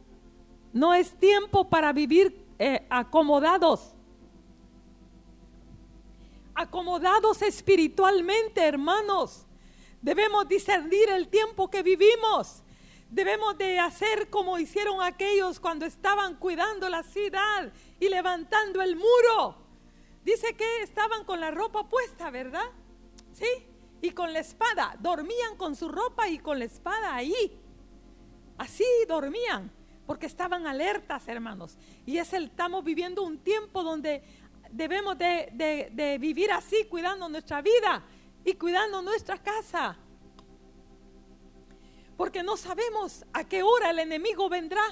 No 0.72 0.94
es 0.94 1.16
tiempo 1.18 1.68
para 1.68 1.92
vivir 1.92 2.44
eh, 2.58 2.86
acomodados. 2.90 3.94
Acomodados 6.54 7.42
espiritualmente, 7.42 8.60
hermanos. 8.64 9.46
Debemos 10.04 10.46
discernir 10.46 11.08
el 11.08 11.28
tiempo 11.28 11.70
que 11.70 11.82
vivimos. 11.82 12.62
Debemos 13.08 13.56
de 13.56 13.78
hacer 13.78 14.28
como 14.28 14.58
hicieron 14.58 15.00
aquellos 15.00 15.58
cuando 15.58 15.86
estaban 15.86 16.36
cuidando 16.36 16.90
la 16.90 17.02
ciudad 17.02 17.72
y 17.98 18.10
levantando 18.10 18.82
el 18.82 18.96
muro. 18.96 19.56
Dice 20.22 20.54
que 20.54 20.82
estaban 20.82 21.24
con 21.24 21.40
la 21.40 21.50
ropa 21.50 21.88
puesta, 21.88 22.28
¿verdad? 22.28 22.70
Sí 23.32 23.46
y 24.02 24.10
con 24.10 24.34
la 24.34 24.40
espada. 24.40 24.94
Dormían 25.00 25.56
con 25.56 25.74
su 25.74 25.88
ropa 25.88 26.28
y 26.28 26.38
con 26.38 26.58
la 26.58 26.66
espada 26.66 27.14
ahí. 27.14 27.58
Así 28.58 28.84
dormían, 29.08 29.72
porque 30.06 30.26
estaban 30.26 30.66
alertas, 30.66 31.26
hermanos. 31.28 31.78
Y 32.04 32.18
es 32.18 32.34
el, 32.34 32.44
estamos 32.44 32.84
viviendo 32.84 33.22
un 33.22 33.38
tiempo 33.38 33.82
donde 33.82 34.22
debemos 34.70 35.16
de, 35.16 35.88
de 35.90 36.18
vivir 36.18 36.52
así, 36.52 36.84
cuidando 36.90 37.26
nuestra 37.30 37.62
vida 37.62 38.04
y 38.44 38.54
cuidando 38.54 39.02
nuestra 39.02 39.42
casa. 39.42 39.96
Porque 42.16 42.42
no 42.42 42.56
sabemos 42.56 43.24
a 43.32 43.44
qué 43.44 43.62
hora 43.62 43.90
el 43.90 43.98
enemigo 43.98 44.48
vendrá. 44.48 44.82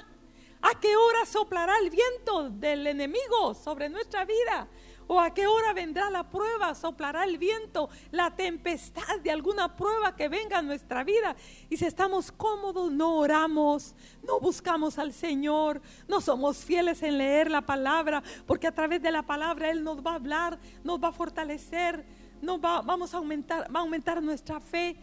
¿A 0.61 0.79
qué 0.79 0.95
hora 0.95 1.25
soplará 1.25 1.77
el 1.79 1.89
viento 1.89 2.49
del 2.49 2.87
enemigo 2.87 3.53
sobre 3.53 3.89
nuestra 3.89 4.23
vida? 4.23 4.69
¿O 5.07 5.19
a 5.19 5.33
qué 5.33 5.45
hora 5.45 5.73
vendrá 5.73 6.09
la 6.09 6.29
prueba? 6.29 6.73
Soplará 6.73 7.25
el 7.25 7.37
viento, 7.37 7.89
la 8.11 8.33
tempestad 8.33 9.19
de 9.21 9.31
alguna 9.31 9.75
prueba 9.75 10.15
que 10.15 10.29
venga 10.29 10.59
a 10.59 10.61
nuestra 10.61 11.03
vida. 11.03 11.35
Y 11.69 11.75
si 11.75 11.85
estamos 11.85 12.31
cómodos, 12.31 12.91
no 12.91 13.17
oramos, 13.17 13.93
no 14.25 14.39
buscamos 14.39 14.97
al 14.97 15.11
Señor, 15.11 15.81
no 16.07 16.21
somos 16.21 16.63
fieles 16.63 17.03
en 17.03 17.17
leer 17.17 17.51
la 17.51 17.63
palabra, 17.63 18.23
porque 18.47 18.67
a 18.67 18.73
través 18.73 19.01
de 19.01 19.11
la 19.11 19.23
palabra 19.23 19.69
Él 19.69 19.83
nos 19.83 19.97
va 19.97 20.11
a 20.11 20.15
hablar, 20.15 20.57
nos 20.85 21.03
va 21.03 21.09
a 21.09 21.11
fortalecer, 21.11 22.05
nos 22.43 22.59
va, 22.59 22.81
vamos 22.81 23.13
a 23.13 23.17
aumentar, 23.17 23.73
va 23.73 23.79
a 23.79 23.83
aumentar 23.83 24.21
nuestra 24.21 24.59
fe. 24.59 24.95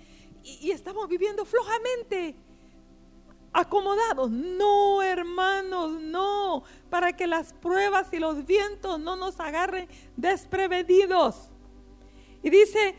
Y, 0.44 0.70
estamos 0.70 1.08
viviendo 1.08 1.44
flojamente 1.44 2.36
acomodados. 3.52 4.30
No, 4.30 5.02
hermanos, 5.02 6.00
no, 6.00 6.62
para 6.88 7.16
que 7.16 7.26
las 7.26 7.52
pruebas 7.54 8.12
y 8.12 8.18
los 8.18 8.44
vientos 8.46 9.00
no 9.00 9.16
nos 9.16 9.40
agarren 9.40 9.88
desprevenidos. 10.16 11.48
Y 12.42 12.50
dice, 12.50 12.94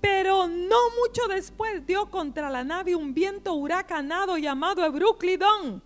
pero 0.00 0.48
no 0.48 0.78
mucho 1.00 1.28
después 1.28 1.86
dio 1.86 2.10
contra 2.10 2.50
la 2.50 2.64
nave 2.64 2.96
un 2.96 3.14
viento 3.14 3.54
huracanado 3.54 4.36
llamado 4.36 4.84
Ebruclidón. 4.84 5.82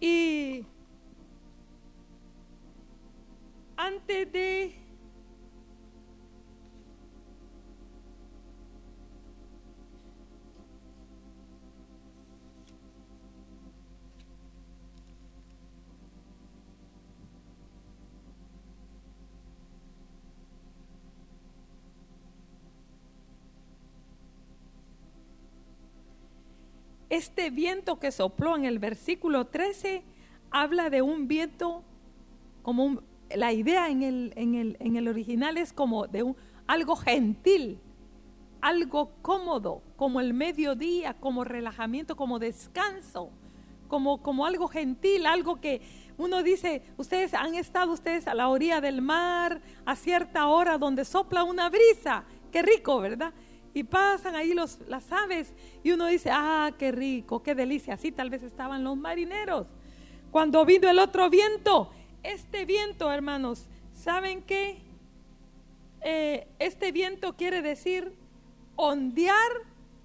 Y 0.00 0.66
antes 3.76 4.32
de 4.32 4.85
Este 27.08 27.50
viento 27.50 27.98
que 28.00 28.10
sopló 28.10 28.56
en 28.56 28.64
el 28.64 28.78
versículo 28.78 29.46
13 29.46 30.02
habla 30.50 30.90
de 30.90 31.02
un 31.02 31.28
viento 31.28 31.84
como 32.62 32.84
un, 32.84 33.02
la 33.34 33.52
idea 33.52 33.88
en 33.88 34.02
el, 34.02 34.32
en, 34.36 34.54
el, 34.56 34.76
en 34.80 34.96
el, 34.96 35.06
original 35.06 35.56
es 35.56 35.72
como 35.72 36.08
de 36.08 36.24
un, 36.24 36.36
algo 36.66 36.96
gentil, 36.96 37.78
algo 38.60 39.12
cómodo, 39.22 39.82
como 39.96 40.20
el 40.20 40.34
mediodía, 40.34 41.14
como 41.14 41.44
relajamiento, 41.44 42.16
como 42.16 42.40
descanso, 42.40 43.30
como, 43.86 44.20
como 44.20 44.46
algo 44.46 44.66
gentil, 44.66 45.26
algo 45.26 45.60
que 45.60 45.80
uno 46.18 46.42
dice, 46.42 46.82
ustedes 46.96 47.34
han 47.34 47.54
estado 47.54 47.92
ustedes 47.92 48.26
a 48.26 48.34
la 48.34 48.48
orilla 48.48 48.80
del 48.80 49.00
mar, 49.00 49.60
a 49.84 49.94
cierta 49.94 50.48
hora 50.48 50.78
donde 50.78 51.04
sopla 51.04 51.44
una 51.44 51.68
brisa, 51.68 52.24
qué 52.50 52.62
rico, 52.62 53.00
¿verdad? 53.00 53.32
Y 53.76 53.84
pasan 53.84 54.34
ahí 54.36 54.54
los, 54.54 54.78
las 54.88 55.12
aves 55.12 55.52
y 55.84 55.90
uno 55.90 56.06
dice, 56.06 56.30
ah, 56.32 56.72
qué 56.78 56.92
rico, 56.92 57.42
qué 57.42 57.54
delicia. 57.54 57.92
Así 57.92 58.10
tal 58.10 58.30
vez 58.30 58.42
estaban 58.42 58.82
los 58.82 58.96
marineros. 58.96 59.66
Cuando 60.30 60.64
vino 60.64 60.88
el 60.88 60.98
otro 60.98 61.28
viento, 61.28 61.90
este 62.22 62.64
viento, 62.64 63.12
hermanos, 63.12 63.66
¿saben 63.92 64.40
qué? 64.44 64.78
Eh, 66.00 66.48
este 66.58 66.90
viento 66.90 67.36
quiere 67.36 67.60
decir 67.60 68.16
ondear 68.76 69.36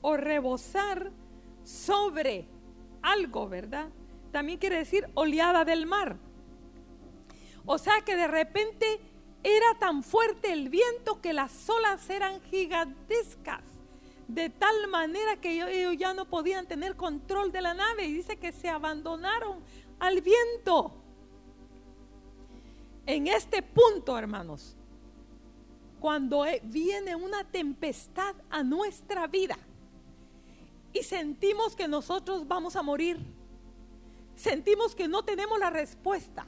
o 0.02 0.18
rebosar 0.18 1.10
sobre 1.64 2.50
algo, 3.02 3.48
¿verdad? 3.48 3.88
También 4.34 4.60
quiere 4.60 4.80
decir 4.80 5.08
oleada 5.14 5.64
del 5.64 5.86
mar. 5.86 6.18
O 7.66 7.78
sea 7.78 8.02
que 8.04 8.18
de 8.18 8.28
repente 8.28 9.00
era 9.44 9.78
tan 9.80 10.04
fuerte 10.04 10.54
el 10.54 10.70
viento 10.70 11.20
que 11.22 11.34
las 11.34 11.70
olas 11.70 12.10
eran 12.10 12.42
gigantescas, 12.44 13.64
de 14.28 14.50
tal 14.50 14.88
manera 14.88 15.38
que 15.38 15.62
ellos 15.62 15.98
ya 15.98 16.14
no 16.14 16.26
podían 16.26 16.68
tener 16.68 16.96
control 16.96 17.52
de 17.52 17.62
la 17.62 17.74
nave 17.74 18.06
y 18.06 18.14
dice 18.14 18.38
que 18.38 18.52
se 18.52 18.70
abandonaron 18.70 19.60
al 20.00 20.22
viento. 20.22 20.94
En 23.06 23.28
este 23.28 23.64
punto, 23.64 24.18
hermanos, 24.18 24.76
cuando 26.00 26.46
e, 26.46 26.62
viene 26.64 27.16
una 27.16 27.44
tempestad 27.44 28.36
a 28.50 28.64
nuestra 28.64 29.28
vida 29.28 29.58
y 30.94 31.04
sentimos 31.04 31.76
que 31.76 31.88
nosotros 31.88 32.48
vamos 32.48 32.76
a 32.76 32.84
morir, 32.84 33.20
sentimos 34.36 34.96
que 34.96 35.08
no 35.08 35.24
tenemos 35.24 35.60
la 35.60 35.70
respuesta, 35.72 36.46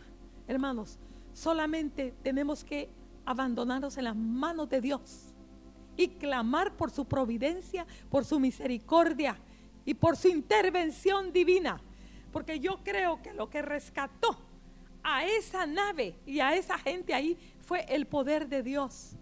hermanos, 0.47 0.99
solamente 1.33 2.13
tenemos 2.23 2.63
que 2.63 2.89
abandonarnos 3.25 3.97
en 3.97 4.05
las 4.05 4.15
manos 4.15 4.69
de 4.69 4.81
Dios 4.81 5.33
y 5.95 6.09
clamar 6.09 6.75
por 6.75 6.91
su 6.91 7.05
providencia, 7.05 7.85
por 8.09 8.25
su 8.25 8.39
misericordia 8.39 9.37
y 9.85 9.93
por 9.93 10.17
su 10.17 10.27
intervención 10.27 11.31
divina. 11.31 11.81
Porque 12.31 12.59
yo 12.59 12.79
creo 12.83 13.21
que 13.21 13.33
lo 13.33 13.49
que 13.49 13.61
rescató 13.61 14.37
a 15.03 15.25
esa 15.25 15.65
nave 15.65 16.15
y 16.25 16.39
a 16.39 16.55
esa 16.55 16.77
gente 16.77 17.13
ahí 17.13 17.37
fue 17.59 17.85
el 17.89 18.07
poder 18.07 18.47
de 18.47 18.63
Dios. 18.63 19.15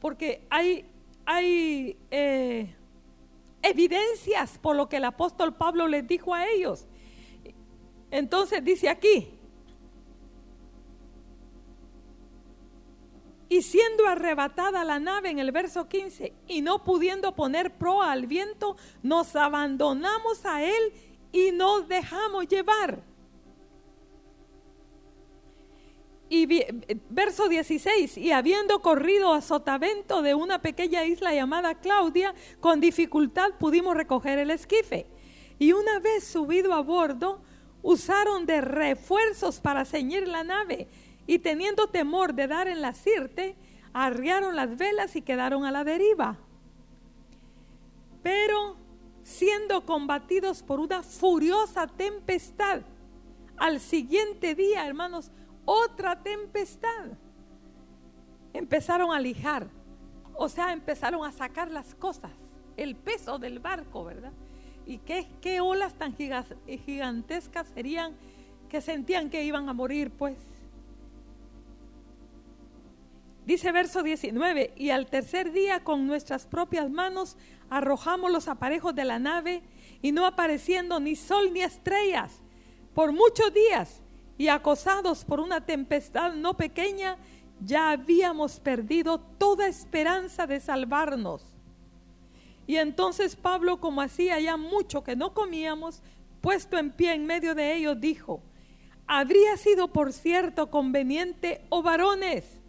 Porque 0.00 0.46
hay, 0.48 0.86
hay 1.26 1.98
eh, 2.10 2.74
evidencias 3.62 4.58
por 4.58 4.76
lo 4.76 4.88
que 4.88 4.96
el 4.96 5.04
apóstol 5.04 5.54
Pablo 5.54 5.86
les 5.86 6.06
dijo 6.06 6.34
a 6.34 6.46
ellos. 6.46 6.86
Entonces 8.10 8.64
dice 8.64 8.88
aquí, 8.88 9.39
y 13.50 13.62
siendo 13.62 14.06
arrebatada 14.06 14.84
la 14.84 15.00
nave 15.00 15.28
en 15.28 15.40
el 15.40 15.50
verso 15.50 15.88
15 15.88 16.32
y 16.46 16.62
no 16.62 16.84
pudiendo 16.84 17.34
poner 17.34 17.76
proa 17.76 18.12
al 18.12 18.28
viento, 18.28 18.76
nos 19.02 19.34
abandonamos 19.34 20.46
a 20.46 20.62
él 20.62 20.92
y 21.32 21.50
nos 21.50 21.88
dejamos 21.88 22.46
llevar. 22.46 23.02
Y 26.28 26.46
verso 27.08 27.48
16, 27.48 28.18
y 28.18 28.30
habiendo 28.30 28.80
corrido 28.82 29.32
a 29.32 29.40
sotavento 29.40 30.22
de 30.22 30.36
una 30.36 30.62
pequeña 30.62 31.04
isla 31.04 31.34
llamada 31.34 31.74
Claudia, 31.74 32.36
con 32.60 32.78
dificultad 32.80 33.54
pudimos 33.58 33.96
recoger 33.96 34.38
el 34.38 34.52
esquife. 34.52 35.08
Y 35.58 35.72
una 35.72 35.98
vez 35.98 36.22
subido 36.22 36.72
a 36.72 36.82
bordo, 36.82 37.42
usaron 37.82 38.46
de 38.46 38.60
refuerzos 38.60 39.58
para 39.58 39.84
ceñir 39.84 40.28
la 40.28 40.44
nave, 40.44 40.86
y 41.26 41.38
teniendo 41.38 41.88
temor 41.88 42.34
de 42.34 42.46
dar 42.46 42.68
en 42.68 42.80
la 42.82 42.92
sirte, 42.92 43.56
arriaron 43.92 44.56
las 44.56 44.76
velas 44.76 45.16
y 45.16 45.22
quedaron 45.22 45.64
a 45.64 45.70
la 45.70 45.84
deriva. 45.84 46.38
Pero 48.22 48.76
siendo 49.22 49.84
combatidos 49.86 50.62
por 50.62 50.80
una 50.80 51.02
furiosa 51.02 51.86
tempestad, 51.86 52.82
al 53.56 53.78
siguiente 53.78 54.54
día, 54.54 54.86
hermanos, 54.86 55.30
otra 55.64 56.22
tempestad. 56.22 57.10
Empezaron 58.52 59.12
a 59.12 59.20
lijar, 59.20 59.68
o 60.34 60.48
sea, 60.48 60.72
empezaron 60.72 61.24
a 61.24 61.30
sacar 61.30 61.70
las 61.70 61.94
cosas, 61.94 62.32
el 62.76 62.96
peso 62.96 63.38
del 63.38 63.60
barco, 63.60 64.04
¿verdad? 64.04 64.32
Y 64.86 64.98
qué, 64.98 65.28
qué 65.40 65.60
olas 65.60 65.94
tan 65.94 66.16
gigantescas 66.16 67.68
serían 67.68 68.16
que 68.68 68.80
sentían 68.80 69.30
que 69.30 69.44
iban 69.44 69.68
a 69.68 69.72
morir, 69.72 70.10
pues. 70.10 70.38
Dice 73.46 73.72
verso 73.72 74.02
19, 74.02 74.74
y 74.76 74.90
al 74.90 75.06
tercer 75.06 75.52
día 75.52 75.82
con 75.82 76.06
nuestras 76.06 76.46
propias 76.46 76.90
manos 76.90 77.36
arrojamos 77.68 78.30
los 78.30 78.48
aparejos 78.48 78.94
de 78.94 79.04
la 79.04 79.18
nave 79.18 79.62
y 80.02 80.12
no 80.12 80.26
apareciendo 80.26 81.00
ni 81.00 81.16
sol 81.16 81.52
ni 81.52 81.62
estrellas 81.62 82.42
por 82.94 83.12
muchos 83.12 83.52
días 83.52 84.02
y 84.36 84.48
acosados 84.48 85.24
por 85.24 85.40
una 85.40 85.64
tempestad 85.64 86.34
no 86.34 86.54
pequeña, 86.54 87.16
ya 87.62 87.90
habíamos 87.90 88.60
perdido 88.60 89.18
toda 89.18 89.66
esperanza 89.66 90.46
de 90.46 90.60
salvarnos. 90.60 91.42
Y 92.66 92.76
entonces 92.76 93.36
Pablo, 93.36 93.80
como 93.80 94.00
hacía 94.00 94.38
ya 94.40 94.56
mucho 94.56 95.02
que 95.02 95.16
no 95.16 95.34
comíamos, 95.34 96.02
puesto 96.40 96.78
en 96.78 96.90
pie 96.90 97.14
en 97.14 97.26
medio 97.26 97.54
de 97.54 97.74
ellos, 97.74 98.00
dijo, 98.00 98.42
habría 99.06 99.56
sido 99.56 99.88
por 99.88 100.12
cierto 100.12 100.70
conveniente, 100.70 101.64
oh 101.68 101.82
varones, 101.82 102.59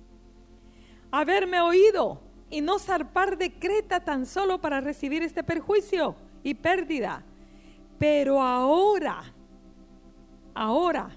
haberme 1.12 1.62
oído 1.62 2.22
y 2.50 2.62
no 2.62 2.80
zarpar 2.80 3.38
de 3.38 3.54
Creta 3.54 4.00
tan 4.00 4.26
solo 4.26 4.60
para 4.60 4.82
recibir 4.82 5.24
este 5.24 5.44
perjuicio 5.44 6.16
y 6.44 6.54
pérdida. 6.54 7.24
Pero 8.00 8.42
ahora, 8.42 9.22
ahora, 10.54 11.12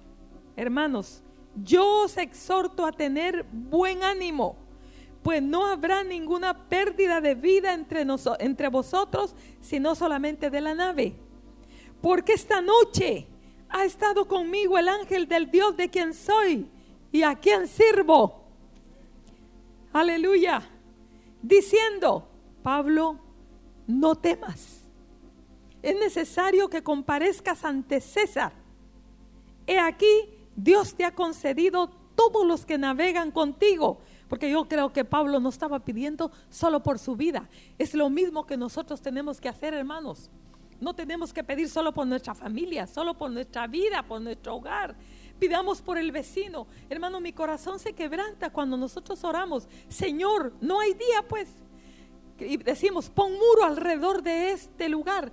Hermanos, 0.57 1.23
yo 1.57 2.05
os 2.05 2.17
exhorto 2.17 2.87
a 2.87 2.93
tener 2.93 3.45
buen 3.51 4.05
ánimo, 4.05 4.57
pues 5.23 5.43
no 5.43 5.67
habrá 5.67 6.05
ninguna 6.05 6.69
pérdida 6.69 7.21
de 7.21 7.35
vida 7.35 7.73
entre, 7.75 8.07
entre 8.39 8.69
vosotros, 8.69 9.35
sino 9.61 9.95
solamente 9.95 10.51
de 10.51 10.61
la 10.61 10.75
nave. 10.75 11.15
Porque 12.01 12.35
esta 12.35 12.61
noche 12.61 13.27
ha 13.69 13.85
estado 13.85 14.29
conmigo 14.29 14.79
el 14.79 14.89
ángel 14.89 15.27
del 15.27 15.51
Dios 15.51 15.77
de 15.77 15.89
quien 15.89 16.15
soy 16.15 16.69
y 17.11 17.23
a 17.23 17.35
quien 17.35 17.67
sirvo. 17.67 18.44
Aleluya. 19.95 20.61
Diciendo, 21.41 22.29
Pablo, 22.65 23.21
no 23.87 24.17
temas. 24.17 24.83
Es 25.83 25.95
necesario 25.97 26.69
que 26.69 26.83
comparezcas 26.83 27.65
ante 27.65 28.01
César. 28.01 28.53
He 29.69 29.79
aquí, 29.79 30.31
Dios 30.57 30.97
te 30.97 31.05
ha 31.05 31.15
concedido 31.15 31.91
todos 32.17 32.45
los 32.45 32.67
que 32.67 32.77
navegan 32.77 33.31
contigo. 33.31 34.01
Porque 34.29 34.51
yo 34.51 34.67
creo 34.67 34.93
que 34.93 35.05
Pablo 35.05 35.39
no 35.39 35.49
estaba 35.49 35.85
pidiendo 35.85 36.33
solo 36.51 36.83
por 36.83 36.99
su 36.99 37.15
vida. 37.15 37.49
Es 37.79 37.95
lo 37.95 38.11
mismo 38.11 38.47
que 38.47 38.57
nosotros 38.57 39.01
tenemos 39.01 39.41
que 39.41 39.49
hacer, 39.49 39.75
hermanos. 39.75 40.29
No 40.81 40.95
tenemos 40.95 41.33
que 41.33 41.45
pedir 41.45 41.69
solo 41.69 41.95
por 41.95 42.05
nuestra 42.05 42.35
familia, 42.35 42.89
solo 42.89 43.17
por 43.17 43.31
nuestra 43.31 43.69
vida, 43.69 44.03
por 44.03 44.21
nuestro 44.21 44.57
hogar. 44.57 44.97
Pidamos 45.39 45.83
por 45.83 45.99
el 45.99 46.13
vecino. 46.13 46.67
Hermano, 46.89 47.21
mi 47.21 47.33
corazón 47.33 47.79
se 47.79 47.93
quebranta 47.93 48.51
cuando 48.51 48.77
nosotros 48.77 49.23
oramos. 49.25 49.69
Señor, 49.89 50.53
no 50.61 50.81
hay 50.81 50.95
día, 50.95 51.27
pues. 51.29 51.49
Y 52.39 52.57
decimos, 52.57 53.11
pon 53.11 53.33
muro 53.33 53.65
alrededor 53.65 54.23
de 54.23 54.53
este 54.53 54.89
lugar. 54.89 55.33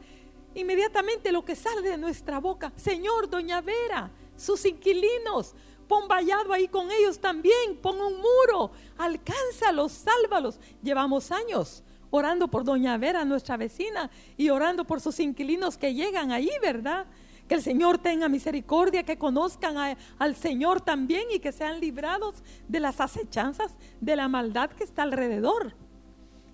Inmediatamente 0.53 1.31
lo 1.31 1.45
que 1.45 1.55
sale 1.55 1.81
de 1.81 1.97
nuestra 1.97 2.39
boca, 2.39 2.73
Señor, 2.75 3.29
doña 3.29 3.61
Vera, 3.61 4.11
sus 4.35 4.65
inquilinos. 4.65 5.55
Pon 5.87 6.07
vallado 6.07 6.53
ahí 6.53 6.67
con 6.67 6.89
ellos 6.91 7.19
también. 7.19 7.77
Pon 7.81 7.99
un 7.99 8.15
muro. 8.17 8.71
Alcánzalos, 8.97 9.91
sálvalos. 9.91 10.59
Llevamos 10.81 11.31
años 11.31 11.83
orando 12.11 12.49
por 12.49 12.63
Doña 12.63 12.97
Vera, 12.97 13.25
nuestra 13.25 13.57
vecina, 13.57 14.11
y 14.37 14.49
orando 14.49 14.85
por 14.85 15.01
sus 15.01 15.19
inquilinos 15.19 15.77
que 15.77 15.93
llegan 15.93 16.31
ahí, 16.31 16.51
¿verdad? 16.61 17.07
Que 17.51 17.55
el 17.55 17.63
Señor 17.63 17.97
tenga 17.97 18.29
misericordia, 18.29 19.03
que 19.03 19.17
conozcan 19.17 19.97
al 20.19 20.35
Señor 20.37 20.79
también 20.79 21.23
y 21.33 21.39
que 21.39 21.51
sean 21.51 21.81
librados 21.81 22.35
de 22.69 22.79
las 22.79 23.01
acechanzas 23.01 23.73
de 23.99 24.15
la 24.15 24.29
maldad 24.29 24.69
que 24.69 24.85
está 24.85 25.03
alrededor. 25.03 25.73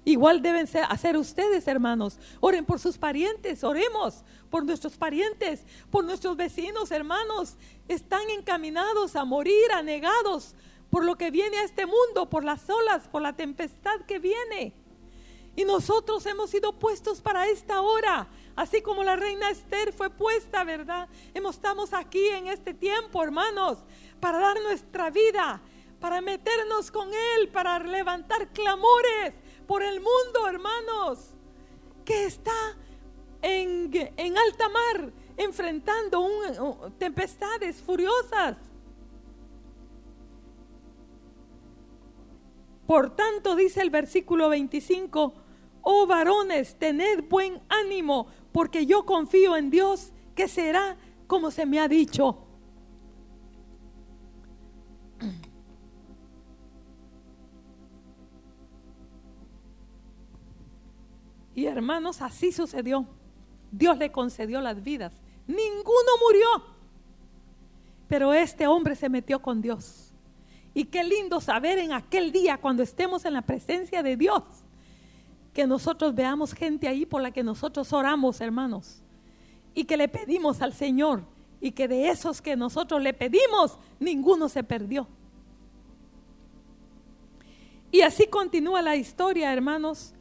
Igual 0.06 0.42
deben 0.42 0.68
hacer 0.90 1.16
ustedes, 1.16 1.68
hermanos. 1.68 2.18
Oren 2.40 2.66
por 2.66 2.80
sus 2.80 2.98
parientes, 2.98 3.64
oremos 3.64 4.24
por 4.50 4.66
nuestros 4.66 4.98
parientes, 4.98 5.68
por 5.92 6.04
nuestros 6.04 6.36
vecinos, 6.36 6.90
hermanos. 6.90 7.58
Están 7.88 8.28
encaminados 8.32 9.16
a 9.16 9.24
morir, 9.24 9.72
anegados 9.76 10.56
por 10.90 11.06
lo 11.06 11.16
que 11.16 11.30
viene 11.30 11.58
a 11.58 11.64
este 11.64 11.86
mundo, 11.86 12.28
por 12.28 12.44
las 12.44 12.68
olas, 12.72 13.08
por 13.08 13.22
la 13.22 13.34
tempestad 13.34 14.02
que 14.08 14.18
viene. 14.18 14.74
Y 15.56 15.64
nosotros 15.64 16.26
hemos 16.26 16.50
sido 16.50 16.74
puestos 16.74 17.22
para 17.22 17.48
esta 17.48 17.82
hora, 17.82 18.28
así 18.58 18.82
como 18.82 19.04
la 19.04 19.16
reina 19.16 19.50
Esther 19.50 19.94
fue 19.94 20.10
puesta, 20.10 20.66
¿verdad? 20.66 21.08
Estamos 21.34 21.94
aquí 21.94 22.28
en 22.30 22.48
este 22.48 22.74
tiempo, 22.74 23.24
hermanos, 23.24 23.78
para 24.20 24.40
dar 24.40 24.60
nuestra 24.62 25.10
vida, 25.10 25.62
para 26.00 26.20
meternos 26.22 26.92
con 26.92 27.08
Él, 27.08 27.50
para 27.50 27.80
levantar 27.80 28.50
clamores 28.50 29.34
por 29.68 29.84
el 29.84 30.02
mundo, 30.02 30.48
hermanos, 30.48 31.36
que 32.04 32.26
está 32.26 32.76
en, 33.42 33.92
en 34.18 34.38
alta 34.38 34.70
mar, 34.70 35.12
enfrentando 35.38 36.92
tempestades 36.98 37.82
furiosas. 37.82 38.58
Por 42.88 43.16
tanto, 43.16 43.56
dice 43.56 43.82
el 43.82 43.90
versículo 43.90 44.50
25, 44.50 45.34
oh 45.82 46.08
varones, 46.08 46.76
tened 46.80 47.24
buen 47.30 47.62
ánimo, 47.70 48.28
porque 48.58 48.88
yo 48.88 49.06
confío 49.06 49.56
en 49.56 49.70
Dios 49.70 50.12
que 50.34 50.48
será 50.48 50.98
como 51.28 51.52
se 51.52 51.68
me 51.68 51.80
ha 51.80 51.88
dicho. 51.88 52.40
Y 61.54 61.68
hermanos, 61.68 62.24
así 62.24 62.52
sucedió. 62.52 63.06
Dios 63.72 63.96
le 64.00 64.12
concedió 64.12 64.60
las 64.60 64.84
vidas. 64.84 65.14
Ninguno 65.46 66.12
murió. 66.26 66.48
Pero 68.08 68.34
este 68.34 68.66
hombre 68.66 68.96
se 68.96 69.08
metió 69.08 69.40
con 69.40 69.62
Dios. 69.62 70.16
Y 70.74 70.86
qué 70.86 71.04
lindo 71.04 71.42
saber 71.42 71.78
en 71.78 71.94
aquel 71.94 72.32
día, 72.32 72.58
cuando 72.58 72.82
estemos 72.82 73.24
en 73.26 73.34
la 73.34 73.44
presencia 73.44 74.02
de 74.02 74.18
Dios, 74.18 74.42
que 75.58 75.66
nosotros 75.66 76.14
veamos 76.14 76.54
gente 76.54 76.88
ahí 76.88 77.04
por 77.04 77.20
la 77.20 77.32
que 77.32 77.42
nosotros 77.42 77.92
oramos, 77.92 78.42
hermanos, 78.42 79.02
y 79.74 79.86
que 79.86 79.98
le 79.98 80.08
pedimos 80.08 80.62
al 80.62 80.72
Señor, 80.72 81.24
y 81.60 81.72
que 81.72 81.88
de 81.88 82.10
esos 82.10 82.44
que 82.44 82.56
nosotros 82.56 83.02
le 83.02 83.12
pedimos, 83.12 83.80
ninguno 84.00 84.50
se 84.50 84.64
perdió. 84.64 85.08
Y 87.90 88.02
así 88.02 88.28
continúa 88.28 88.84
la 88.84 88.98
historia, 88.98 89.52
hermanos. 89.52 90.14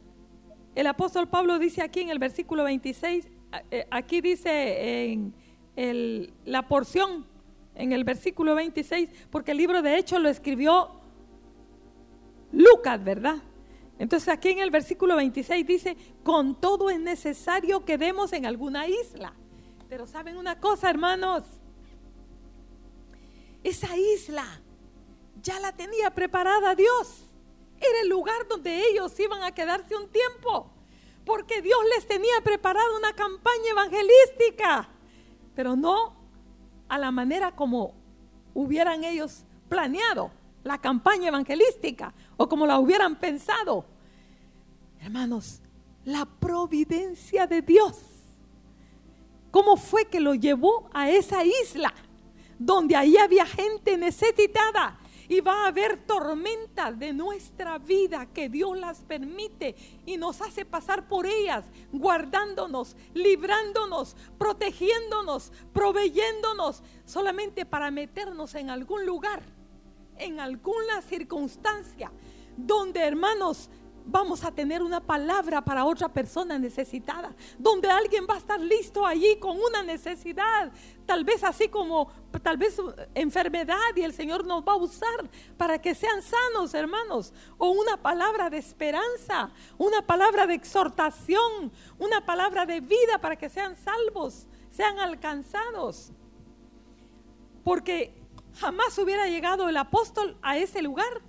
El 0.73 0.87
apóstol 0.87 1.29
Pablo 1.29 1.59
dice 1.59 1.83
aquí 1.83 1.99
en 1.99 2.09
el 2.09 2.17
versículo 2.17 2.63
26, 2.63 3.29
eh, 3.69 3.87
aquí 3.91 4.21
dice 4.21 5.11
en 5.11 6.33
la 6.45 6.67
porción, 6.67 7.27
en 7.75 7.91
el 7.91 8.03
versículo 8.03 8.55
26, 8.55 9.11
porque 9.29 9.51
el 9.51 9.59
libro 9.59 9.83
de 9.83 9.99
Hechos 9.99 10.19
lo 10.19 10.29
escribió 10.29 10.99
Lucas, 12.51 13.03
¿verdad? 13.03 13.43
Entonces 13.99 14.29
aquí 14.29 14.49
en 14.49 14.59
el 14.59 14.69
versículo 14.69 15.15
26 15.15 15.65
dice, 15.65 15.97
con 16.23 16.59
todo 16.59 16.89
es 16.89 16.99
necesario 16.99 17.83
que 17.83 17.97
demos 17.97 18.31
en 18.33 18.45
alguna 18.45 18.87
isla. 18.87 19.33
Pero 19.89 20.05
saben 20.05 20.37
una 20.37 20.59
cosa, 20.59 20.89
hermanos, 20.89 21.43
esa 23.63 23.97
isla 23.97 24.61
ya 25.41 25.59
la 25.59 25.71
tenía 25.71 26.11
preparada 26.11 26.75
Dios. 26.75 27.25
Era 27.79 28.01
el 28.01 28.09
lugar 28.09 28.47
donde 28.47 28.87
ellos 28.89 29.19
iban 29.19 29.43
a 29.43 29.53
quedarse 29.53 29.95
un 29.95 30.09
tiempo, 30.09 30.71
porque 31.25 31.61
Dios 31.61 31.79
les 31.95 32.07
tenía 32.07 32.41
preparado 32.43 32.97
una 32.97 33.13
campaña 33.13 33.71
evangelística, 33.71 34.89
pero 35.55 35.75
no 35.75 36.15
a 36.87 36.97
la 36.97 37.11
manera 37.11 37.55
como 37.55 37.93
hubieran 38.53 39.03
ellos 39.03 39.43
planeado 39.69 40.31
la 40.67 40.77
campaña 40.77 41.29
evangelística 41.29 42.13
o 42.35 42.47
como 42.47 42.67
la 42.67 42.77
hubieran 42.77 43.15
pensado. 43.15 43.85
Hermanos, 44.99 45.61
la 46.05 46.25
providencia 46.25 47.47
de 47.47 47.61
Dios. 47.61 47.97
¿Cómo 49.49 49.77
fue 49.77 50.05
que 50.05 50.19
lo 50.19 50.35
llevó 50.35 50.89
a 50.93 51.09
esa 51.09 51.43
isla 51.43 51.93
donde 52.59 52.95
ahí 52.95 53.17
había 53.17 53.45
gente 53.45 53.97
necesitada? 53.97 54.99
Y 55.29 55.41
va 55.41 55.65
a 55.65 55.67
haber 55.67 56.05
tormentas 56.05 56.97
de 56.97 57.11
nuestra 57.11 57.77
vida 57.77 58.27
que 58.27 58.47
Dios 58.47 58.77
las 58.77 58.99
permite 58.99 59.75
y 60.05 60.15
nos 60.15 60.39
hace 60.41 60.63
pasar 60.63 61.09
por 61.09 61.25
ellas, 61.25 61.65
guardándonos, 61.91 62.95
librándonos, 63.13 64.15
protegiéndonos, 64.37 65.51
proveyéndonos, 65.73 66.81
solamente 67.03 67.65
para 67.65 67.91
meternos 67.91 68.55
en 68.55 68.69
algún 68.69 69.05
lugar 69.05 69.56
en 70.19 70.39
alguna 70.39 71.01
circunstancia 71.01 72.11
donde, 72.55 73.01
hermanos, 73.01 73.69
vamos 74.07 74.43
a 74.43 74.51
tener 74.51 74.81
una 74.81 75.01
palabra 75.01 75.61
para 75.61 75.85
otra 75.85 76.07
persona 76.07 76.57
necesitada, 76.57 77.35
donde 77.59 77.89
alguien 77.89 78.25
va 78.29 78.35
a 78.35 78.37
estar 78.37 78.59
listo 78.59 79.05
allí 79.05 79.37
con 79.37 79.57
una 79.59 79.83
necesidad, 79.83 80.71
tal 81.05 81.23
vez 81.25 81.43
así 81.43 81.67
como 81.67 82.09
tal 82.41 82.57
vez 82.57 82.77
enfermedad 83.13 83.95
y 83.95 84.01
el 84.01 84.13
Señor 84.13 84.45
nos 84.45 84.63
va 84.63 84.73
a 84.73 84.77
usar 84.77 85.29
para 85.57 85.79
que 85.79 85.93
sean 85.93 86.21
sanos, 86.21 86.73
hermanos, 86.73 87.33
o 87.57 87.69
una 87.69 87.97
palabra 87.97 88.49
de 88.49 88.57
esperanza, 88.57 89.51
una 89.77 90.01
palabra 90.01 90.47
de 90.47 90.53
exhortación, 90.53 91.71
una 91.99 92.25
palabra 92.25 92.65
de 92.65 92.79
vida 92.79 93.19
para 93.19 93.35
que 93.35 93.49
sean 93.49 93.75
salvos, 93.75 94.47
sean 94.69 94.99
alcanzados. 94.99 96.11
Porque 97.63 98.26
jamás 98.59 98.97
hubiera 98.97 99.27
llegado 99.27 99.69
el 99.69 99.77
apóstol 99.77 100.37
a 100.41 100.57
ese 100.57 100.81
lugar 100.81 101.21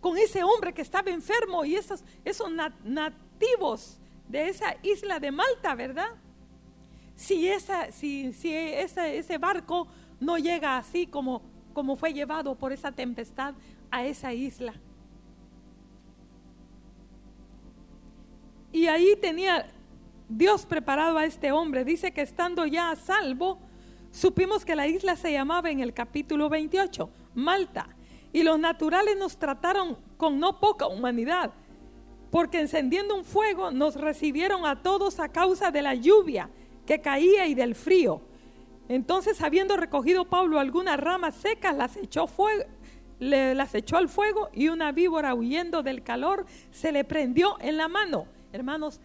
con 0.00 0.16
ese 0.18 0.42
hombre 0.44 0.72
que 0.72 0.82
estaba 0.82 1.10
enfermo 1.10 1.64
y 1.64 1.74
esos, 1.74 2.04
esos 2.24 2.50
nativos 2.84 3.98
de 4.28 4.48
esa 4.48 4.76
isla 4.82 5.18
de 5.18 5.30
Malta, 5.30 5.74
¿verdad? 5.74 6.14
Si, 7.14 7.48
esa, 7.48 7.90
si, 7.92 8.32
si 8.32 8.52
ese 8.52 9.38
barco 9.38 9.88
no 10.20 10.38
llega 10.38 10.76
así 10.76 11.06
como, 11.06 11.42
como 11.72 11.96
fue 11.96 12.12
llevado 12.12 12.54
por 12.56 12.72
esa 12.72 12.92
tempestad 12.92 13.54
a 13.90 14.04
esa 14.04 14.32
isla. 14.32 14.74
Y 18.72 18.88
ahí 18.88 19.16
tenía 19.16 19.70
Dios 20.28 20.66
preparado 20.66 21.18
a 21.18 21.24
este 21.24 21.52
hombre. 21.52 21.84
Dice 21.84 22.12
que 22.12 22.20
estando 22.20 22.66
ya 22.66 22.90
a 22.90 22.96
salvo, 22.96 23.58
Supimos 24.16 24.64
que 24.64 24.74
la 24.74 24.86
isla 24.86 25.14
se 25.14 25.30
llamaba 25.30 25.70
en 25.70 25.80
el 25.80 25.92
capítulo 25.92 26.48
28 26.48 27.10
Malta 27.34 27.90
y 28.32 28.44
los 28.44 28.58
naturales 28.58 29.14
nos 29.18 29.36
trataron 29.36 29.98
con 30.16 30.40
no 30.40 30.58
poca 30.58 30.86
humanidad, 30.86 31.52
porque 32.30 32.60
encendiendo 32.60 33.14
un 33.14 33.26
fuego 33.26 33.70
nos 33.70 33.96
recibieron 33.96 34.64
a 34.64 34.82
todos 34.82 35.20
a 35.20 35.28
causa 35.28 35.70
de 35.70 35.82
la 35.82 35.94
lluvia 35.94 36.48
que 36.86 37.02
caía 37.02 37.46
y 37.46 37.54
del 37.54 37.74
frío. 37.74 38.22
Entonces, 38.88 39.42
habiendo 39.42 39.76
recogido 39.76 40.24
Pablo 40.24 40.58
algunas 40.58 40.98
ramas 40.98 41.34
secas, 41.34 41.76
las 41.76 41.98
echó, 41.98 42.26
las 43.18 43.74
echó 43.74 43.98
al 43.98 44.08
fuego 44.08 44.48
y 44.54 44.68
una 44.68 44.92
víbora 44.92 45.34
huyendo 45.34 45.82
del 45.82 46.02
calor 46.02 46.46
se 46.70 46.90
le 46.90 47.04
prendió 47.04 47.60
en 47.60 47.76
la 47.76 47.88
mano. 47.88 48.24
Hermanos, 48.50 48.98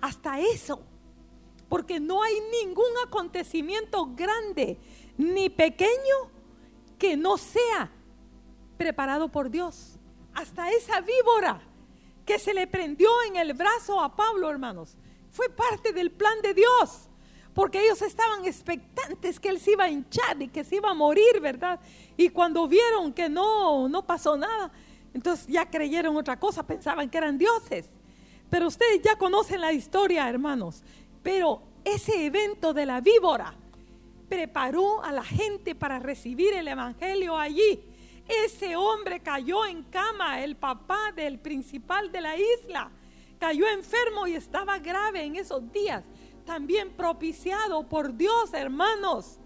hasta 0.00 0.40
eso 0.40 0.82
porque 1.68 2.00
no 2.00 2.22
hay 2.22 2.34
ningún 2.62 2.90
acontecimiento 3.06 4.06
grande 4.14 4.78
ni 5.16 5.50
pequeño 5.50 6.30
que 6.98 7.16
no 7.16 7.36
sea 7.36 7.90
preparado 8.76 9.28
por 9.28 9.50
Dios. 9.50 9.98
Hasta 10.34 10.70
esa 10.70 11.00
víbora 11.00 11.60
que 12.24 12.38
se 12.38 12.54
le 12.54 12.66
prendió 12.66 13.08
en 13.26 13.36
el 13.36 13.54
brazo 13.54 14.00
a 14.00 14.14
Pablo, 14.14 14.50
hermanos, 14.50 14.96
fue 15.30 15.48
parte 15.48 15.92
del 15.92 16.10
plan 16.10 16.40
de 16.42 16.54
Dios. 16.54 17.08
Porque 17.54 17.82
ellos 17.82 18.00
estaban 18.02 18.44
expectantes 18.44 19.40
que 19.40 19.48
él 19.48 19.58
se 19.58 19.72
iba 19.72 19.84
a 19.84 19.90
hinchar 19.90 20.40
y 20.40 20.48
que 20.48 20.62
se 20.62 20.76
iba 20.76 20.90
a 20.90 20.94
morir, 20.94 21.40
¿verdad? 21.40 21.80
Y 22.16 22.28
cuando 22.28 22.68
vieron 22.68 23.12
que 23.12 23.28
no, 23.28 23.88
no 23.88 24.06
pasó 24.06 24.36
nada, 24.36 24.70
entonces 25.12 25.46
ya 25.48 25.68
creyeron 25.68 26.16
otra 26.16 26.38
cosa, 26.38 26.64
pensaban 26.64 27.10
que 27.10 27.18
eran 27.18 27.36
dioses. 27.36 27.86
Pero 28.48 28.68
ustedes 28.68 29.02
ya 29.02 29.16
conocen 29.16 29.60
la 29.60 29.72
historia, 29.72 30.28
hermanos. 30.28 30.84
Pero 31.22 31.62
ese 31.84 32.26
evento 32.26 32.72
de 32.72 32.86
la 32.86 33.00
víbora 33.00 33.54
preparó 34.28 35.02
a 35.02 35.12
la 35.12 35.24
gente 35.24 35.74
para 35.74 35.98
recibir 35.98 36.52
el 36.52 36.68
Evangelio 36.68 37.36
allí. 37.36 37.80
Ese 38.28 38.76
hombre 38.76 39.20
cayó 39.20 39.64
en 39.64 39.84
cama, 39.84 40.42
el 40.42 40.56
papá 40.56 41.12
del 41.12 41.38
principal 41.38 42.12
de 42.12 42.20
la 42.20 42.36
isla, 42.36 42.90
cayó 43.38 43.66
enfermo 43.66 44.26
y 44.26 44.34
estaba 44.34 44.78
grave 44.78 45.24
en 45.24 45.36
esos 45.36 45.72
días, 45.72 46.04
también 46.44 46.90
propiciado 46.90 47.88
por 47.88 48.14
Dios, 48.14 48.52
hermanos. 48.52 49.38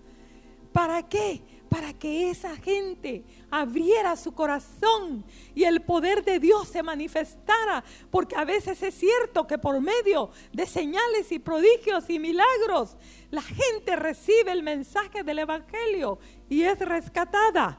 ¿Para 0.72 1.08
qué? 1.08 1.42
Para 1.72 1.94
que 1.94 2.28
esa 2.28 2.54
gente 2.56 3.24
abriera 3.50 4.14
su 4.14 4.32
corazón 4.32 5.24
y 5.54 5.64
el 5.64 5.80
poder 5.80 6.22
de 6.22 6.38
Dios 6.38 6.68
se 6.68 6.82
manifestara, 6.82 7.82
porque 8.10 8.36
a 8.36 8.44
veces 8.44 8.82
es 8.82 8.94
cierto 8.94 9.46
que 9.46 9.56
por 9.56 9.80
medio 9.80 10.28
de 10.52 10.66
señales 10.66 11.32
y 11.32 11.38
prodigios 11.38 12.10
y 12.10 12.18
milagros, 12.18 12.98
la 13.30 13.40
gente 13.40 13.96
recibe 13.96 14.52
el 14.52 14.62
mensaje 14.62 15.22
del 15.22 15.38
Evangelio 15.38 16.18
y 16.50 16.60
es 16.60 16.78
rescatada. 16.78 17.78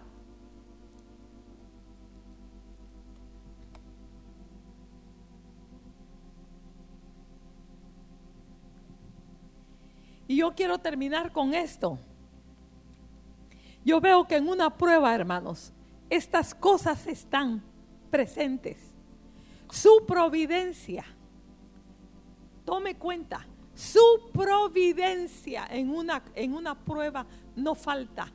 Y 10.28 10.38
yo 10.38 10.56
quiero 10.56 10.80
terminar 10.80 11.32
con 11.32 11.54
esto. 11.54 12.00
Yo 13.86 14.00
veo 14.00 14.28
que 14.28 14.36
en 14.36 14.48
una 14.48 14.78
prueba, 14.78 15.14
hermanos, 15.14 15.74
estas 16.10 16.56
cosas 16.56 17.06
están 17.08 17.64
presentes. 18.10 18.78
Su 19.70 20.06
providencia, 20.06 21.04
tome 22.64 22.96
cuenta, 22.98 23.48
su 23.74 24.30
providencia 24.32 25.66
en 25.70 25.90
una, 25.90 26.24
en 26.36 26.54
una 26.54 26.80
prueba 26.80 27.26
no 27.56 27.74
falta, 27.76 28.32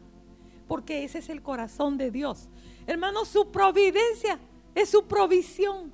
porque 0.66 1.04
ese 1.04 1.18
es 1.18 1.28
el 1.28 1.42
corazón 1.42 1.96
de 1.96 2.10
Dios. 2.10 2.48
Hermanos, 2.86 3.28
su 3.28 3.50
providencia 3.50 4.38
es 4.74 4.90
su 4.90 5.06
provisión. 5.06 5.92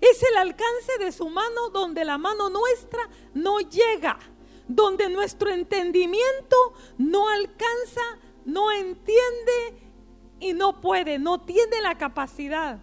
Es 0.00 0.22
el 0.22 0.36
alcance 0.38 0.98
de 0.98 1.12
su 1.12 1.28
mano 1.28 1.68
donde 1.72 2.04
la 2.04 2.16
mano 2.16 2.48
nuestra 2.48 3.08
no 3.34 3.60
llega, 3.60 4.18
donde 4.66 5.10
nuestro 5.10 5.50
entendimiento 5.50 6.56
no 6.96 7.28
alcanza 7.28 8.00
no 8.44 8.72
entiende 8.72 9.80
y 10.38 10.52
no 10.52 10.80
puede, 10.80 11.18
no 11.18 11.40
tiene 11.40 11.80
la 11.82 11.96
capacidad. 11.98 12.78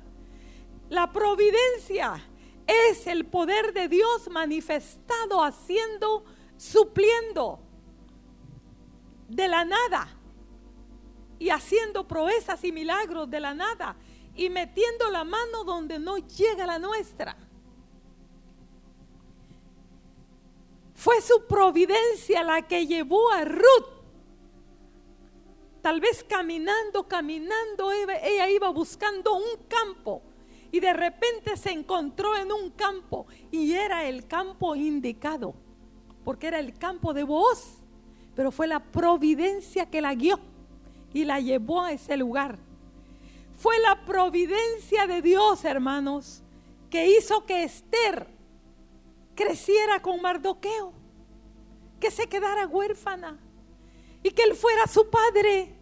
La 0.89 1.12
providencia 1.12 2.24
es 2.66 3.08
el 3.08 3.26
poder 3.26 3.74
de 3.74 3.88
Dios 3.88 4.30
manifestado 4.30 5.43
haciendo, 5.43 6.24
supliendo 6.58 7.60
de 9.28 9.47
la 9.47 9.66
nada 9.66 10.08
y 11.39 11.49
haciendo 11.49 12.08
proezas 12.08 12.64
y 12.64 12.72
milagros 12.72 13.30
de 13.30 13.39
la 13.39 13.53
nada 13.53 13.95
y 14.36 14.49
metiendo 14.49 15.10
la 15.10 15.24
mano 15.24 15.64
donde 15.64 15.99
no 15.99 16.18
llega 16.18 16.66
la 16.66 16.80
nuestra. 16.80 17.36
Fue 20.93 21.22
su 21.22 21.45
providencia 21.47 22.43
la 22.43 22.68
que 22.68 22.86
llevó 22.86 23.32
a 23.32 23.45
Ruth 23.45 23.97
Tal 25.88 26.02
vez 26.02 26.22
caminando, 26.22 27.08
caminando, 27.08 27.94
ella 27.94 28.50
iba 28.50 28.68
buscando 28.72 29.36
un 29.38 29.64
campo 29.70 30.22
y 30.70 30.82
de 30.82 30.92
repente 30.92 31.56
se 31.56 31.72
encontró 31.72 32.36
en 32.36 32.52
un 32.52 32.72
campo 32.72 33.26
y 33.52 33.72
era 33.72 34.04
el 34.04 34.28
campo 34.28 34.76
indicado, 34.76 35.56
porque 36.26 36.48
era 36.48 36.60
el 36.60 36.78
campo 36.78 37.14
de 37.14 37.24
voz, 37.24 37.78
pero 38.36 38.52
fue 38.52 38.68
la 38.68 38.84
providencia 38.84 39.90
que 39.90 40.02
la 40.02 40.14
guió 40.14 40.42
y 41.14 41.24
la 41.24 41.40
llevó 41.40 41.84
a 41.84 41.94
ese 41.94 42.18
lugar. 42.18 42.60
Fue 43.58 43.80
la 43.80 44.04
providencia 44.04 45.08
de 45.08 45.22
Dios, 45.22 45.64
hermanos, 45.64 46.44
que 46.90 47.18
hizo 47.18 47.46
que 47.46 47.64
Esther 47.64 48.28
creciera 49.36 50.02
con 50.02 50.22
Mardoqueo, 50.22 50.92
que 52.02 52.12
se 52.12 52.28
quedara 52.28 52.68
huérfana 52.68 53.40
y 54.28 54.32
que 54.32 54.43
él 54.43 54.55
fuera 54.55 54.86
su 54.88 55.09
padre. 55.09 55.73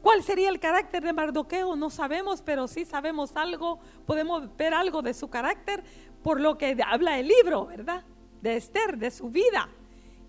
¿Cuál 0.00 0.22
sería 0.22 0.50
el 0.50 0.60
carácter 0.60 1.02
de 1.02 1.12
Mardoqueo? 1.12 1.74
No 1.74 1.90
sabemos, 1.90 2.40
pero 2.40 2.68
sí 2.68 2.84
sabemos 2.84 3.36
algo, 3.36 3.80
podemos 4.06 4.56
ver 4.56 4.72
algo 4.72 5.02
de 5.02 5.12
su 5.12 5.28
carácter 5.28 5.82
por 6.22 6.40
lo 6.40 6.56
que 6.56 6.76
habla 6.86 7.18
el 7.18 7.26
libro, 7.26 7.66
¿verdad? 7.66 8.04
De 8.40 8.56
Esther, 8.56 8.98
de 8.98 9.10
su 9.10 9.30
vida. 9.30 9.68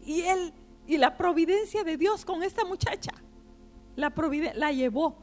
Y 0.04 0.22
él 0.22 0.52
y 0.88 0.98
la 0.98 1.16
providencia 1.16 1.84
de 1.84 1.96
Dios 1.96 2.26
con 2.26 2.42
esta 2.42 2.66
muchacha 2.66 3.12
la, 3.96 4.12
la 4.56 4.72
llevó 4.72 5.18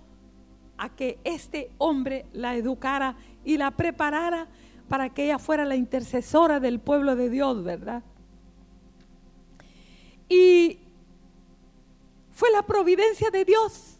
a 0.76 0.94
que 0.94 1.18
este 1.24 1.72
hombre 1.78 2.26
la 2.32 2.54
educara 2.54 3.16
y 3.44 3.56
la 3.56 3.72
preparara 3.72 4.46
para 4.88 5.08
que 5.08 5.24
ella 5.24 5.40
fuera 5.40 5.64
la 5.64 5.74
intercesora 5.74 6.60
del 6.60 6.78
pueblo 6.78 7.16
de 7.16 7.28
Dios, 7.28 7.64
¿verdad? 7.64 8.04
Y 10.28 10.83
fue 12.34 12.50
la 12.50 12.62
providencia 12.62 13.30
de 13.30 13.44
Dios 13.44 13.94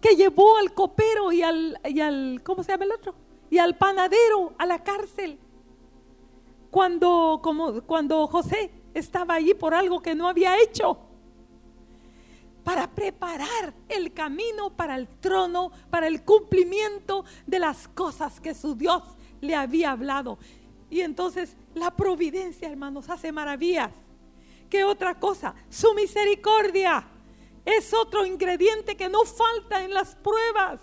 que 0.00 0.16
llevó 0.16 0.56
al 0.56 0.74
copero 0.74 1.30
y 1.30 1.42
al, 1.42 1.78
y 1.84 2.00
al, 2.00 2.42
¿cómo 2.42 2.64
se 2.64 2.72
llama 2.72 2.86
el 2.86 2.92
otro? 2.92 3.14
Y 3.50 3.58
al 3.58 3.76
panadero 3.76 4.54
a 4.58 4.66
la 4.66 4.82
cárcel. 4.82 5.38
Cuando, 6.70 7.40
como, 7.42 7.82
cuando 7.82 8.26
José 8.26 8.72
estaba 8.94 9.34
allí 9.34 9.52
por 9.52 9.74
algo 9.74 10.00
que 10.00 10.14
no 10.14 10.26
había 10.26 10.60
hecho. 10.60 10.98
Para 12.64 12.90
preparar 12.90 13.74
el 13.88 14.12
camino 14.14 14.74
para 14.74 14.96
el 14.96 15.06
trono, 15.06 15.72
para 15.90 16.06
el 16.06 16.24
cumplimiento 16.24 17.24
de 17.46 17.58
las 17.58 17.86
cosas 17.86 18.40
que 18.40 18.54
su 18.54 18.74
Dios 18.74 19.02
le 19.42 19.54
había 19.54 19.90
hablado. 19.90 20.38
Y 20.88 21.02
entonces 21.02 21.56
la 21.74 21.94
providencia, 21.94 22.68
hermanos, 22.68 23.10
hace 23.10 23.30
maravillas. 23.30 23.92
¿Qué 24.70 24.84
otra 24.84 25.20
cosa? 25.20 25.54
Su 25.68 25.92
misericordia 25.92 27.11
es 27.64 27.94
otro 27.94 28.26
ingrediente 28.26 28.96
que 28.96 29.08
no 29.08 29.24
falta 29.24 29.84
en 29.84 29.94
las 29.94 30.16
pruebas. 30.16 30.80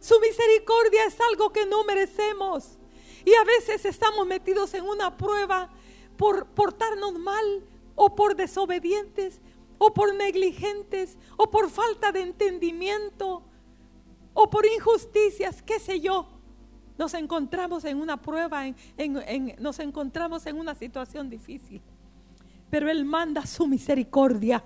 Su 0.00 0.18
misericordia 0.20 1.04
es 1.06 1.18
algo 1.20 1.50
que 1.52 1.66
no 1.66 1.84
merecemos. 1.84 2.78
Y 3.24 3.34
a 3.34 3.44
veces 3.44 3.84
estamos 3.84 4.26
metidos 4.26 4.74
en 4.74 4.84
una 4.84 5.16
prueba 5.16 5.70
por 6.16 6.46
portarnos 6.48 7.14
mal 7.18 7.64
o 7.94 8.14
por 8.14 8.36
desobedientes 8.36 9.40
o 9.78 9.92
por 9.92 10.14
negligentes 10.14 11.18
o 11.36 11.50
por 11.50 11.70
falta 11.70 12.12
de 12.12 12.22
entendimiento 12.22 13.42
o 14.34 14.50
por 14.50 14.66
injusticias, 14.66 15.62
qué 15.62 15.80
sé 15.80 16.00
yo. 16.00 16.28
Nos 16.96 17.14
encontramos 17.14 17.84
en 17.84 18.00
una 18.00 18.20
prueba, 18.20 18.64
nos 19.58 19.78
encontramos 19.78 20.46
en 20.46 20.58
una 20.58 20.74
situación 20.74 21.30
difícil. 21.30 21.80
Pero 22.70 22.90
Él 22.90 23.04
manda 23.04 23.46
su 23.46 23.66
misericordia 23.66 24.64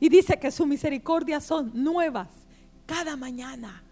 y 0.00 0.08
dice 0.08 0.38
que 0.38 0.50
su 0.50 0.66
misericordia 0.66 1.40
son 1.40 1.70
nuevas 1.74 2.28
cada 2.86 3.16
mañana. 3.16 3.82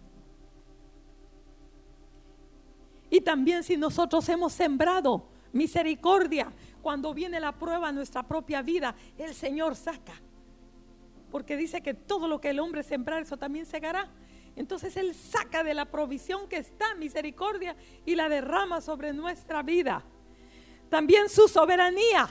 Y 3.11 3.21
también 3.21 3.63
si 3.63 3.77
nosotros 3.77 4.29
hemos 4.29 4.53
sembrado 4.53 5.29
misericordia, 5.53 6.53
cuando 6.83 7.15
viene 7.15 7.41
la 7.41 7.53
prueba 7.53 7.89
en 7.89 7.97
nuestra 7.97 8.23
propia 8.23 8.63
vida, 8.63 8.95
el 9.19 9.35
Señor 9.35 9.75
saca. 9.75 10.15
Porque 11.31 11.57
dice 11.57 11.83
que 11.83 11.95
todo 11.95 12.29
lo 12.29 12.41
que 12.41 12.51
el 12.51 12.61
hombre 12.61 12.83
sembrar, 12.83 13.23
eso 13.23 13.37
también 13.37 13.67
segará. 13.67 14.09
Entonces 14.55 14.97
Él 14.97 15.15
saca 15.15 15.63
de 15.63 15.75
la 15.75 15.87
provisión 15.87 16.49
que 16.49 16.57
está 16.57 16.95
misericordia 16.95 17.77
y 18.05 18.15
la 18.15 18.29
derrama 18.29 18.81
sobre 18.81 19.13
nuestra 19.13 19.63
vida. 19.63 20.05
También 20.89 21.29
su 21.29 21.49
soberanía. 21.49 22.29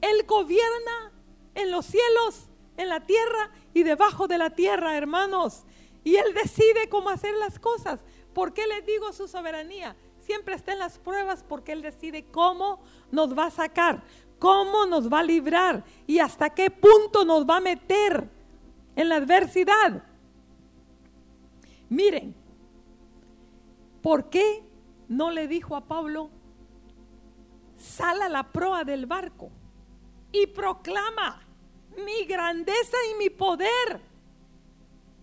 Él 0.00 0.24
gobierna 0.26 1.12
en 1.54 1.70
los 1.70 1.86
cielos 1.86 2.51
en 2.76 2.88
la 2.88 3.00
tierra 3.00 3.50
y 3.74 3.82
debajo 3.82 4.28
de 4.28 4.38
la 4.38 4.50
tierra, 4.50 4.96
hermanos. 4.96 5.64
Y 6.04 6.16
Él 6.16 6.34
decide 6.34 6.88
cómo 6.88 7.10
hacer 7.10 7.34
las 7.34 7.58
cosas. 7.58 8.00
¿Por 8.32 8.52
qué 8.52 8.66
les 8.66 8.84
digo 8.86 9.12
su 9.12 9.28
soberanía? 9.28 9.96
Siempre 10.20 10.54
está 10.54 10.72
en 10.72 10.78
las 10.78 10.98
pruebas 10.98 11.44
porque 11.46 11.72
Él 11.72 11.82
decide 11.82 12.24
cómo 12.30 12.80
nos 13.10 13.36
va 13.36 13.46
a 13.46 13.50
sacar, 13.50 14.02
cómo 14.38 14.86
nos 14.86 15.12
va 15.12 15.20
a 15.20 15.24
librar 15.24 15.84
y 16.06 16.18
hasta 16.18 16.50
qué 16.50 16.70
punto 16.70 17.24
nos 17.24 17.48
va 17.48 17.56
a 17.56 17.60
meter 17.60 18.28
en 18.96 19.08
la 19.08 19.16
adversidad. 19.16 20.04
Miren, 21.88 22.34
¿por 24.00 24.30
qué 24.30 24.64
no 25.08 25.30
le 25.30 25.46
dijo 25.46 25.76
a 25.76 25.82
Pablo, 25.82 26.30
sal 27.76 28.22
a 28.22 28.28
la 28.28 28.50
proa 28.50 28.84
del 28.84 29.06
barco 29.06 29.50
y 30.32 30.46
proclama? 30.46 31.51
Mi 31.96 32.24
grandeza 32.24 32.96
y 33.10 33.18
mi 33.18 33.30
poder. 33.30 34.00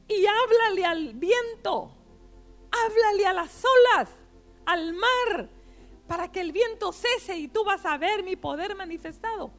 Y 0.07 0.26
háblale 0.26 0.86
al 0.86 1.13
viento, 1.13 1.91
háblale 2.72 3.26
a 3.26 3.34
las 3.34 3.63
olas, 3.63 4.09
al 4.65 4.93
mar, 4.93 5.49
para 6.07 6.32
que 6.32 6.41
el 6.41 6.51
viento 6.51 6.91
cese 6.91 7.38
y 7.38 7.47
tú 7.47 7.63
vas 7.63 7.86
a 7.86 7.97
ver 7.97 8.24
mi 8.24 8.36
poder 8.36 8.76
manifestado. 8.76 9.51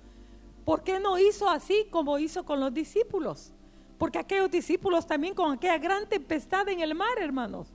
¿Por 0.65 0.83
qué 0.83 0.99
no 0.99 1.19
hizo 1.19 1.49
así 1.49 1.87
como 1.91 2.19
hizo 2.19 2.45
con 2.45 2.61
los 2.61 2.75
discípulos? 2.75 3.53
Porque 3.99 4.19
aquellos 4.19 4.51
discípulos 4.51 5.07
también 5.07 5.35
con 5.35 5.53
aquella 5.53 5.79
gran 5.79 6.09
tempestad 6.09 6.69
en 6.69 6.81
el 6.81 6.95
mar, 6.95 7.19
hermanos. 7.19 7.69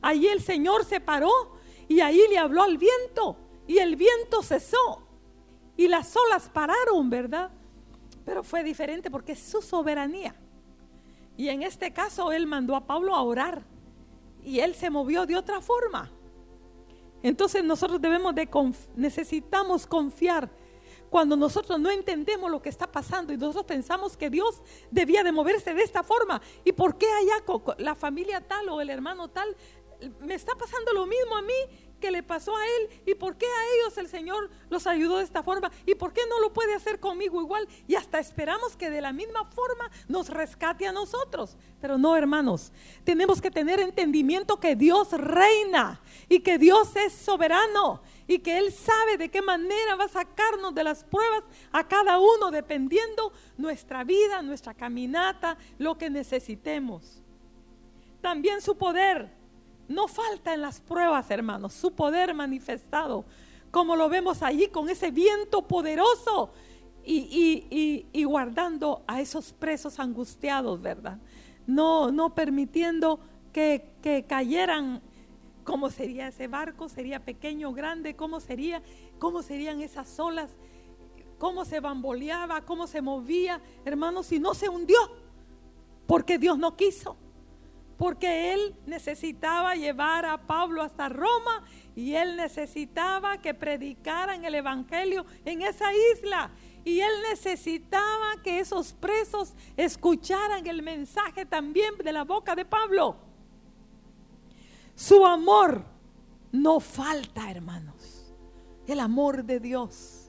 Allí 0.00 0.28
el 0.28 0.42
Señor 0.42 0.84
se 0.84 1.00
paró 1.00 1.30
y 1.88 2.00
ahí 2.00 2.22
le 2.30 2.38
habló 2.38 2.62
al 2.62 2.78
viento 2.78 3.36
y 3.66 3.78
el 3.78 3.96
viento 3.96 4.42
cesó 4.42 5.02
y 5.76 5.88
las 5.88 6.16
olas 6.16 6.48
pararon, 6.48 7.10
¿verdad? 7.10 7.50
Pero 8.24 8.42
fue 8.42 8.62
diferente 8.62 9.10
porque 9.10 9.32
es 9.32 9.40
su 9.40 9.62
soberanía. 9.62 10.34
Y 11.36 11.48
en 11.48 11.62
este 11.62 11.92
caso 11.92 12.32
él 12.32 12.46
mandó 12.46 12.76
a 12.76 12.86
Pablo 12.86 13.14
a 13.14 13.22
orar 13.22 13.62
y 14.42 14.60
él 14.60 14.74
se 14.74 14.90
movió 14.90 15.26
de 15.26 15.36
otra 15.36 15.60
forma. 15.60 16.10
Entonces 17.22 17.64
nosotros 17.64 18.00
debemos 18.00 18.34
de 18.34 18.48
necesitamos 18.96 19.86
confiar 19.86 20.50
cuando 21.08 21.36
nosotros 21.36 21.78
no 21.78 21.90
entendemos 21.90 22.50
lo 22.50 22.62
que 22.62 22.68
está 22.68 22.90
pasando 22.90 23.32
y 23.32 23.36
nosotros 23.36 23.66
pensamos 23.66 24.16
que 24.16 24.30
Dios 24.30 24.62
debía 24.90 25.22
de 25.22 25.30
moverse 25.30 25.74
de 25.74 25.82
esta 25.82 26.02
forma. 26.02 26.40
¿Y 26.64 26.72
por 26.72 26.96
qué 26.96 27.06
allá 27.06 27.44
la 27.78 27.94
familia 27.94 28.40
tal 28.40 28.68
o 28.70 28.80
el 28.80 28.90
hermano 28.90 29.28
tal 29.28 29.54
me 30.20 30.34
está 30.34 30.54
pasando 30.56 30.92
lo 30.92 31.06
mismo 31.06 31.36
a 31.36 31.42
mí 31.42 31.81
que 32.02 32.10
le 32.10 32.24
pasó 32.24 32.54
a 32.54 32.66
él 32.66 33.00
y 33.06 33.14
por 33.14 33.36
qué 33.36 33.46
a 33.46 33.74
ellos 33.76 33.96
el 33.96 34.08
Señor 34.08 34.50
los 34.68 34.88
ayudó 34.88 35.18
de 35.18 35.24
esta 35.24 35.44
forma 35.44 35.70
y 35.86 35.94
por 35.94 36.12
qué 36.12 36.20
no 36.28 36.40
lo 36.40 36.52
puede 36.52 36.74
hacer 36.74 36.98
conmigo 36.98 37.40
igual 37.40 37.66
y 37.86 37.94
hasta 37.94 38.18
esperamos 38.18 38.76
que 38.76 38.90
de 38.90 39.00
la 39.00 39.12
misma 39.12 39.44
forma 39.44 39.88
nos 40.08 40.28
rescate 40.28 40.84
a 40.86 40.92
nosotros. 40.92 41.56
Pero 41.80 41.98
no, 41.98 42.16
hermanos, 42.16 42.72
tenemos 43.04 43.40
que 43.40 43.52
tener 43.52 43.78
entendimiento 43.78 44.58
que 44.58 44.74
Dios 44.74 45.12
reina 45.12 46.00
y 46.28 46.40
que 46.40 46.58
Dios 46.58 46.94
es 46.96 47.12
soberano 47.12 48.02
y 48.26 48.40
que 48.40 48.58
Él 48.58 48.72
sabe 48.72 49.16
de 49.16 49.28
qué 49.28 49.40
manera 49.40 49.94
va 49.94 50.04
a 50.04 50.08
sacarnos 50.08 50.74
de 50.74 50.82
las 50.82 51.04
pruebas 51.04 51.44
a 51.70 51.86
cada 51.86 52.18
uno 52.18 52.50
dependiendo 52.50 53.32
nuestra 53.56 54.02
vida, 54.02 54.42
nuestra 54.42 54.74
caminata, 54.74 55.56
lo 55.78 55.96
que 55.96 56.10
necesitemos. 56.10 57.22
También 58.20 58.60
su 58.60 58.76
poder 58.76 59.41
no 59.88 60.08
falta 60.08 60.54
en 60.54 60.62
las 60.62 60.80
pruebas, 60.80 61.30
hermanos, 61.30 61.72
su 61.72 61.92
poder 61.92 62.34
manifestado, 62.34 63.24
como 63.70 63.96
lo 63.96 64.08
vemos 64.08 64.42
allí 64.42 64.68
con 64.68 64.88
ese 64.88 65.10
viento 65.10 65.62
poderoso 65.62 66.52
y, 67.04 68.24
guardando 68.24 69.02
a 69.06 69.20
esos 69.20 69.52
presos 69.52 69.98
angustiados, 69.98 70.80
¿verdad? 70.80 71.18
No, 71.66 72.10
no 72.10 72.34
permitiendo 72.34 73.20
que, 73.52 73.94
que 74.02 74.24
cayeran 74.24 75.00
cómo 75.64 75.90
sería 75.90 76.28
ese 76.28 76.48
barco, 76.48 76.88
sería 76.88 77.20
pequeño, 77.20 77.72
grande, 77.72 78.14
cómo 78.16 78.40
sería, 78.40 78.82
cómo 79.18 79.42
serían 79.42 79.80
esas 79.80 80.18
olas, 80.18 80.50
cómo 81.38 81.64
se 81.64 81.80
bamboleaba, 81.80 82.62
cómo 82.62 82.86
se 82.86 83.00
movía, 83.00 83.60
hermanos, 83.84 84.26
si 84.26 84.38
no 84.38 84.54
se 84.54 84.68
hundió, 84.68 84.98
porque 86.06 86.38
Dios 86.38 86.58
no 86.58 86.76
quiso 86.76 87.16
porque 88.02 88.52
él 88.52 88.74
necesitaba 88.84 89.76
llevar 89.76 90.26
a 90.26 90.44
Pablo 90.44 90.82
hasta 90.82 91.08
Roma 91.08 91.62
y 91.94 92.14
él 92.14 92.34
necesitaba 92.34 93.40
que 93.40 93.54
predicaran 93.54 94.44
el 94.44 94.56
Evangelio 94.56 95.24
en 95.44 95.62
esa 95.62 95.86
isla. 96.12 96.50
Y 96.84 96.98
él 96.98 97.12
necesitaba 97.30 98.42
que 98.42 98.58
esos 98.58 98.92
presos 98.92 99.54
escucharan 99.76 100.66
el 100.66 100.82
mensaje 100.82 101.46
también 101.46 101.96
de 102.02 102.12
la 102.12 102.24
boca 102.24 102.56
de 102.56 102.64
Pablo. 102.64 103.18
Su 104.96 105.24
amor 105.24 105.84
no 106.50 106.80
falta, 106.80 107.52
hermanos. 107.52 108.34
El 108.84 108.98
amor 108.98 109.44
de 109.44 109.60
Dios. 109.60 110.28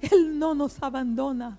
Él 0.00 0.38
no 0.38 0.54
nos 0.54 0.80
abandona. 0.80 1.58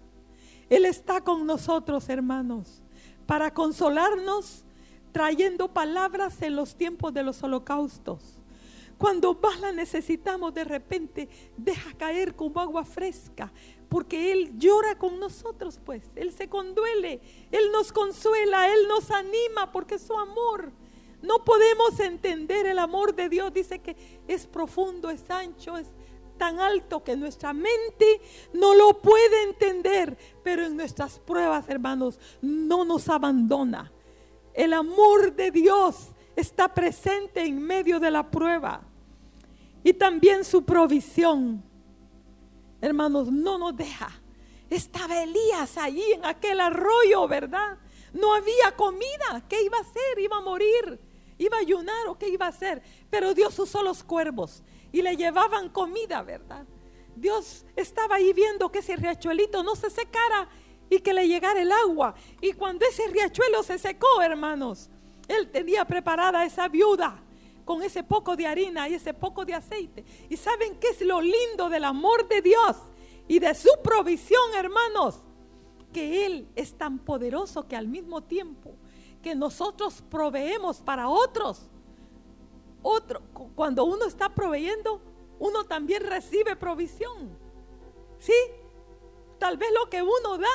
Él 0.69 0.85
está 0.85 1.19
con 1.19 1.45
nosotros, 1.45 2.07
hermanos, 2.07 2.81
para 3.25 3.53
consolarnos 3.53 4.63
trayendo 5.11 5.73
palabras 5.73 6.41
en 6.41 6.55
los 6.55 6.75
tiempos 6.75 7.13
de 7.13 7.23
los 7.23 7.41
holocaustos. 7.43 8.41
Cuando 8.97 9.33
más 9.33 9.59
la 9.59 9.71
necesitamos, 9.71 10.53
de 10.53 10.63
repente 10.63 11.27
deja 11.57 11.91
caer 11.97 12.35
como 12.35 12.59
agua 12.59 12.85
fresca, 12.85 13.51
porque 13.89 14.31
Él 14.31 14.57
llora 14.59 14.97
con 14.97 15.19
nosotros, 15.19 15.79
pues. 15.83 16.03
Él 16.15 16.31
se 16.31 16.47
conduele, 16.47 17.19
Él 17.51 17.71
nos 17.71 17.91
consuela, 17.91 18.71
Él 18.71 18.87
nos 18.87 19.09
anima, 19.09 19.71
porque 19.71 19.97
su 19.97 20.15
amor. 20.17 20.71
No 21.21 21.43
podemos 21.43 21.99
entender 21.99 22.65
el 22.67 22.79
amor 22.79 23.15
de 23.15 23.29
Dios. 23.29 23.53
Dice 23.53 23.79
que 23.79 23.95
es 24.27 24.45
profundo, 24.45 25.09
es 25.09 25.29
ancho, 25.29 25.77
es 25.77 25.87
tan 26.37 26.59
alto 26.59 27.03
que 27.03 27.15
nuestra 27.15 27.53
mente 27.53 28.21
no 28.53 28.75
lo 28.75 29.01
puede 29.01 29.43
entender. 29.43 30.17
Pero 30.43 30.65
en 30.65 30.77
nuestras 30.77 31.19
pruebas, 31.19 31.69
hermanos, 31.69 32.19
no 32.41 32.85
nos 32.85 33.09
abandona. 33.09 33.91
El 34.53 34.73
amor 34.73 35.33
de 35.35 35.51
Dios 35.51 36.09
está 36.35 36.73
presente 36.73 37.43
en 37.43 37.61
medio 37.61 37.99
de 37.99 38.11
la 38.11 38.29
prueba. 38.29 38.81
Y 39.83 39.93
también 39.93 40.43
su 40.43 40.63
provisión. 40.63 41.63
Hermanos, 42.81 43.31
no 43.31 43.57
nos 43.57 43.75
deja. 43.75 44.09
Estaba 44.69 45.21
Elías 45.21 45.77
allí 45.77 46.03
en 46.13 46.25
aquel 46.25 46.59
arroyo, 46.59 47.27
¿verdad? 47.27 47.77
No 48.13 48.33
había 48.33 48.75
comida. 48.75 49.43
¿Qué 49.47 49.61
iba 49.63 49.77
a 49.77 49.81
hacer? 49.81 50.19
Iba 50.19 50.37
a 50.37 50.41
morir. 50.41 50.99
Iba 51.37 51.57
a 51.57 51.61
ayunar 51.61 52.07
o 52.07 52.17
qué 52.17 52.29
iba 52.29 52.45
a 52.45 52.49
hacer. 52.49 52.81
Pero 53.09 53.33
Dios 53.33 53.57
usó 53.57 53.83
los 53.83 54.03
cuervos 54.03 54.63
y 54.91 55.01
le 55.01 55.15
llevaban 55.15 55.69
comida, 55.69 56.21
¿verdad? 56.21 56.65
Dios 57.15 57.65
estaba 57.75 58.15
ahí 58.15 58.33
viendo 58.33 58.71
que 58.71 58.79
ese 58.79 58.95
riachuelito 58.95 59.63
no 59.63 59.75
se 59.75 59.89
secara 59.89 60.49
y 60.91 60.99
que 60.99 61.13
le 61.13 61.25
llegara 61.25 61.61
el 61.61 61.71
agua. 61.71 62.13
Y 62.41 62.51
cuando 62.51 62.85
ese 62.85 63.07
riachuelo 63.07 63.63
se 63.63 63.79
secó, 63.79 64.21
hermanos, 64.21 64.89
él 65.25 65.49
tenía 65.49 65.85
preparada 65.85 66.43
esa 66.43 66.67
viuda 66.67 67.23
con 67.63 67.81
ese 67.81 68.03
poco 68.03 68.35
de 68.35 68.45
harina 68.45 68.89
y 68.89 68.95
ese 68.95 69.13
poco 69.13 69.45
de 69.45 69.53
aceite. 69.53 70.03
¿Y 70.29 70.35
saben 70.35 70.77
qué 70.81 70.89
es 70.89 70.99
lo 70.99 71.21
lindo 71.21 71.69
del 71.69 71.85
amor 71.85 72.27
de 72.27 72.41
Dios 72.41 72.75
y 73.25 73.39
de 73.39 73.55
su 73.55 73.69
provisión, 73.81 74.53
hermanos? 74.53 75.21
Que 75.93 76.25
Él 76.25 76.49
es 76.57 76.77
tan 76.77 76.99
poderoso 76.99 77.69
que 77.69 77.77
al 77.77 77.87
mismo 77.87 78.21
tiempo 78.21 78.75
que 79.23 79.33
nosotros 79.33 80.03
proveemos 80.09 80.81
para 80.81 81.07
otros, 81.07 81.69
otro, 82.81 83.21
cuando 83.55 83.85
uno 83.85 84.07
está 84.07 84.27
proveyendo, 84.35 85.01
uno 85.39 85.63
también 85.63 86.03
recibe 86.03 86.57
provisión. 86.57 87.29
¿Sí? 88.19 88.33
Tal 89.39 89.55
vez 89.55 89.69
lo 89.71 89.89
que 89.89 90.01
uno 90.01 90.37
da 90.37 90.47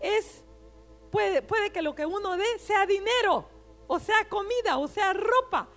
es, 0.00 0.44
puede, 1.10 1.42
puede 1.42 1.70
que 1.70 1.82
lo 1.82 1.94
que 1.94 2.06
uno 2.06 2.36
dé 2.36 2.58
sea 2.58 2.86
dinero, 2.86 3.48
o 3.86 3.98
sea 3.98 4.28
comida, 4.28 4.78
o 4.78 4.88
sea 4.88 5.12
ropa, 5.12 5.68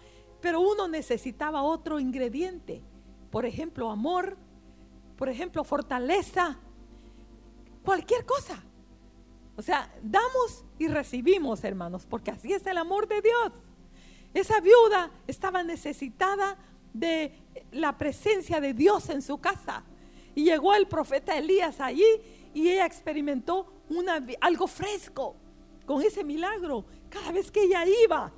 pero 0.42 0.60
uno 0.60 0.88
necesitaba 0.88 1.64
otro 1.64 2.00
ingrediente. 2.00 2.84
Por 3.32 3.46
ejemplo, 3.46 3.90
amor, 3.90 4.38
por 5.18 5.30
ejemplo, 5.30 5.64
fortaleza, 5.64 6.60
cualquier 7.84 8.26
cosa. 8.26 8.64
O 9.56 9.62
sea, 9.62 9.94
damos 10.02 10.66
y 10.80 10.88
recibimos, 10.88 11.64
hermanos, 11.64 12.06
porque 12.08 12.32
así 12.32 12.54
es 12.54 12.66
el 12.66 12.78
amor 12.78 13.08
de 13.08 13.22
Dios. 13.22 13.52
Esa 14.34 14.60
viuda 14.60 15.12
estaba 15.28 15.64
necesitada 15.64 16.58
de 16.94 17.40
la 17.72 17.98
presencia 17.98 18.60
de 18.60 18.74
Dios 18.74 19.10
en 19.10 19.22
su 19.22 19.40
casa. 19.40 19.84
Y 20.36 20.46
llegó 20.46 20.74
el 20.74 20.88
profeta 20.88 21.38
Elías 21.38 21.80
allí 21.80 22.06
y 22.54 22.70
ella 22.70 22.86
experimentó 22.86 23.73
algo 24.42 24.68
fresco 24.68 25.36
con 25.86 26.02
ese 26.02 26.24
milagro. 26.24 26.86
Cada 27.10 27.32
vez 27.32 27.52
que 27.52 27.64
ella 27.64 27.86
iba 28.04 28.32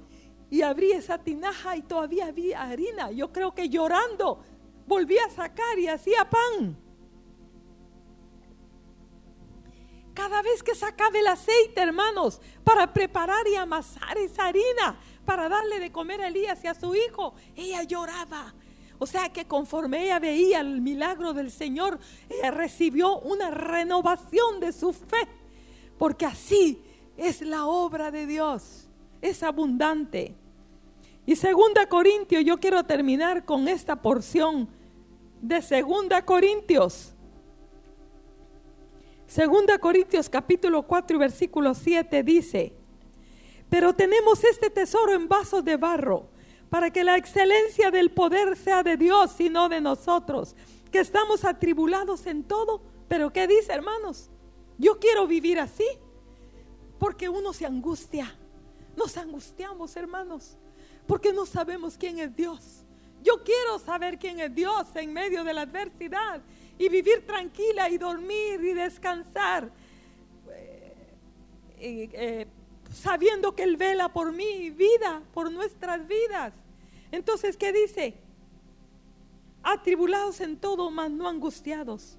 y 0.50 0.62
abría 0.62 0.98
esa 0.98 1.18
tinaja 1.18 1.76
y 1.76 1.82
todavía 1.82 2.28
había 2.28 2.64
harina, 2.64 3.12
yo 3.12 3.32
creo 3.32 3.54
que 3.54 3.70
llorando 3.70 4.44
volvía 4.86 5.26
a 5.26 5.30
sacar 5.30 5.80
y 5.80 5.88
hacía 5.88 6.30
pan. 6.30 6.78
Cada 10.14 10.42
vez 10.42 10.64
que 10.64 10.76
sacaba 10.76 11.18
el 11.20 11.28
aceite, 11.28 11.82
hermanos, 11.82 12.40
para 12.64 12.94
preparar 12.94 13.46
y 13.48 13.56
amasar 13.56 14.18
esa 14.18 14.48
harina, 14.48 14.98
para 15.26 15.50
darle 15.50 15.80
de 15.80 15.92
comer 15.92 16.22
a 16.22 16.28
Elías 16.28 16.64
y 16.64 16.68
a 16.68 16.74
su 16.74 16.96
hijo, 16.96 17.36
ella 17.56 17.84
lloraba 17.84 18.54
o 18.98 19.06
sea 19.06 19.30
que 19.30 19.46
conforme 19.46 20.04
ella 20.04 20.20
veía 20.20 20.62
el 20.62 20.82
milagro 20.82 21.34
del 21.34 21.52
Señor, 21.52 22.00
ella 22.30 22.52
recibió 22.52 23.20
una 23.20 23.52
renovación 23.52 24.60
de 24.60 24.72
su 24.72 24.94
fe. 24.94 25.28
Porque 25.98 26.26
así 26.26 26.82
es 27.18 27.42
la 27.42 27.66
obra 27.66 28.12
de 28.12 28.26
Dios. 28.26 28.88
Es 29.22 29.44
abundante. 29.44 30.36
Y 31.26 31.36
segunda 31.36 31.88
Corintios, 31.88 32.44
yo 32.46 32.60
quiero 32.60 32.84
terminar 32.84 33.46
con 33.46 33.68
esta 33.68 34.02
porción 34.02 34.70
de 35.42 35.62
segunda 35.62 36.24
Corintios. 36.24 37.14
Segunda 39.28 39.80
Corintios 39.80 40.30
capítulo 40.30 40.84
4 40.84 41.16
y 41.16 41.20
versículo 41.20 41.74
7 41.74 42.24
dice, 42.24 42.74
pero 43.70 43.94
tenemos 43.94 44.44
este 44.44 44.70
tesoro 44.70 45.14
en 45.14 45.28
vasos 45.28 45.66
de 45.66 45.78
barro 45.78 46.28
para 46.70 46.92
que 46.92 47.04
la 47.04 47.18
excelencia 47.18 47.92
del 47.92 48.12
poder 48.12 48.58
sea 48.58 48.84
de 48.84 48.98
Dios 48.98 49.40
y 49.40 49.50
no 49.50 49.70
de 49.70 49.82
nosotros, 49.82 50.56
que 50.92 51.00
estamos 51.00 51.46
atribulados 51.46 52.26
en 52.26 52.44
todo. 52.44 52.82
Pero 53.08 53.32
¿qué 53.32 53.48
dice, 53.48 53.74
hermanos? 53.74 54.30
Yo 54.78 55.00
quiero 55.00 55.28
vivir 55.28 55.60
así, 55.60 55.88
porque 57.00 57.30
uno 57.30 57.54
se 57.54 57.66
angustia. 57.66 58.36
Nos 58.96 59.18
angustiamos, 59.18 59.96
hermanos, 59.96 60.58
porque 61.08 61.34
no 61.34 61.46
sabemos 61.46 61.98
quién 61.98 62.20
es 62.20 62.36
Dios. 62.36 62.84
Yo 63.24 63.44
quiero 63.44 63.80
saber 63.80 64.20
quién 64.20 64.40
es 64.40 64.54
Dios 64.54 64.88
en 64.96 65.12
medio 65.12 65.44
de 65.44 65.54
la 65.54 65.62
adversidad 65.62 66.42
y 66.78 66.90
vivir 66.90 67.26
tranquila 67.26 67.90
y 67.90 67.98
dormir 67.98 68.64
y 68.64 68.74
descansar. 68.74 69.72
Eh, 71.78 72.10
eh, 72.14 72.48
sabiendo 72.96 73.54
que 73.54 73.64
Él 73.64 73.76
vela 73.76 74.10
por 74.10 74.32
mi 74.32 74.70
vida, 74.70 75.22
por 75.34 75.52
nuestras 75.52 76.08
vidas. 76.08 76.54
Entonces, 77.12 77.58
¿qué 77.58 77.74
dice? 77.74 78.16
Atribulados 79.64 80.40
en 80.40 80.58
todo, 80.58 80.90
mas 80.90 81.12
no 81.12 81.28
angustiados. 81.28 82.18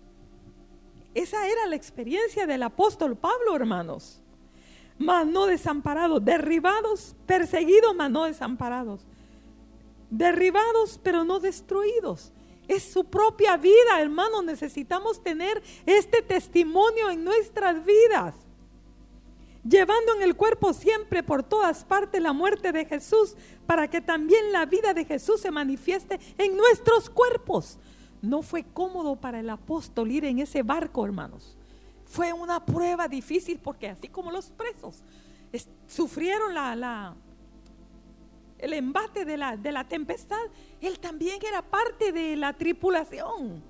Esa 1.15 1.49
era 1.49 1.67
la 1.67 1.77
experiencia 1.77 2.47
del 2.47 2.63
apóstol 2.63 3.17
Pablo, 3.17 3.57
hermanos. 3.57 4.21
Mas 4.99 5.27
no 5.27 5.47
desamparados, 5.47 6.23
derribados, 6.23 7.17
perseguidos, 7.27 7.95
mas 7.95 8.11
no 8.11 8.25
desamparados. 8.25 9.07
Derribados, 10.11 11.01
pero 11.03 11.25
no 11.25 11.41
destruidos. 11.41 12.33
Es 12.69 12.83
su 12.83 13.05
propia 13.05 13.57
vida, 13.57 14.01
hermanos. 14.01 14.45
Necesitamos 14.45 15.23
tener 15.23 15.63
este 15.87 16.21
testimonio 16.21 17.09
en 17.09 17.25
nuestras 17.25 17.83
vidas 17.85 18.46
llevando 19.69 20.15
en 20.15 20.23
el 20.23 20.37
cuerpo 20.37 20.73
siempre 20.73 21.23
por 21.23 21.43
todas 21.43 21.85
partes 21.85 22.21
la 22.21 22.33
muerte 22.33 22.73
de 22.73 22.85
Jesús, 22.85 23.37
para 23.67 23.89
que 23.89 24.01
también 24.01 24.53
la 24.53 24.67
vida 24.67 24.95
de 24.95 25.05
Jesús 25.05 25.41
se 25.41 25.51
manifieste 25.51 26.21
en 26.39 26.57
nuestros 26.57 27.11
cuerpos. 27.11 27.79
No 28.23 28.43
fue 28.43 28.65
cómodo 28.65 29.17
para 29.17 29.41
el 29.41 29.51
apóstol 29.51 30.11
ir 30.11 30.25
en 30.25 30.39
ese 30.39 30.63
barco, 30.63 31.05
hermanos. 31.05 31.57
Fue 32.05 32.33
una 32.33 32.65
prueba 32.65 33.09
difícil 33.09 33.59
porque 33.59 33.89
así 33.89 34.09
como 34.09 34.31
los 34.31 34.51
presos 34.51 35.03
sufrieron 35.87 36.55
la, 36.55 37.15
el 38.59 38.73
embate 38.73 39.25
de 39.25 39.37
la, 39.37 39.57
de 39.57 39.73
la 39.73 39.85
tempestad, 39.85 40.41
él 40.81 40.99
también 40.99 41.39
era 41.47 41.63
parte 41.63 42.13
de 42.13 42.37
la 42.37 42.53
tripulación 42.53 43.63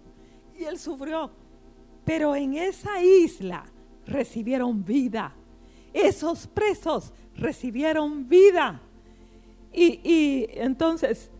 y 0.59 0.65
él 0.65 0.79
sufrió. 0.79 1.31
Pero 2.05 2.37
en 2.37 2.55
esa 2.55 3.03
isla 3.03 3.65
recibieron 4.07 4.85
vida 4.85 5.35
esos 5.97 6.47
presos 6.47 7.13
recibieron 7.35 8.29
vida. 8.29 8.83
Y, 9.73 10.47
entonces, 10.51 11.31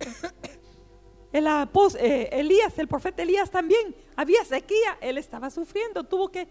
el 1.32 1.46
eh, 1.46 2.28
Elías, 2.32 2.78
el 2.78 2.88
profeta 2.88 3.22
Elías 3.22 3.50
también, 3.50 3.94
había 4.16 4.44
sequía, 4.44 4.98
él 5.00 5.18
estaba 5.18 5.50
sufriendo, 5.50 6.04
tuvo 6.04 6.30
que 6.30 6.48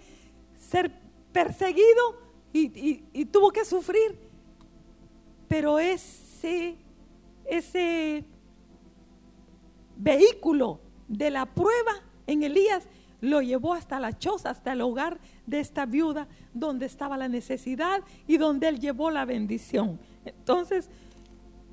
ser 0.57 0.91
perseguido 1.31 2.19
y, 2.51 3.03
y 3.11 3.25
tuvo 3.25 3.51
que 3.51 3.65
sufrir. 3.65 4.17
Pero 5.47 5.79
ese, 5.79 6.77
ese 7.45 8.25
vehículo 9.97 10.79
de 11.07 11.31
la 11.31 11.45
prueba 11.45 11.93
en 12.27 12.43
Elías 12.43 12.87
lo 13.21 13.41
llevó 13.41 13.73
hasta 13.73 13.99
la 13.99 14.17
choza, 14.17 14.49
hasta 14.49 14.73
el 14.73 14.81
hogar 14.81 15.19
de 15.45 15.59
esta 15.59 15.85
viuda, 15.85 16.27
donde 16.53 16.85
estaba 16.85 17.17
la 17.17 17.27
necesidad 17.27 18.01
y 18.27 18.37
donde 18.37 18.67
él 18.67 18.79
llevó 18.79 19.11
la 19.11 19.25
bendición. 19.25 19.99
Entonces, 20.25 20.89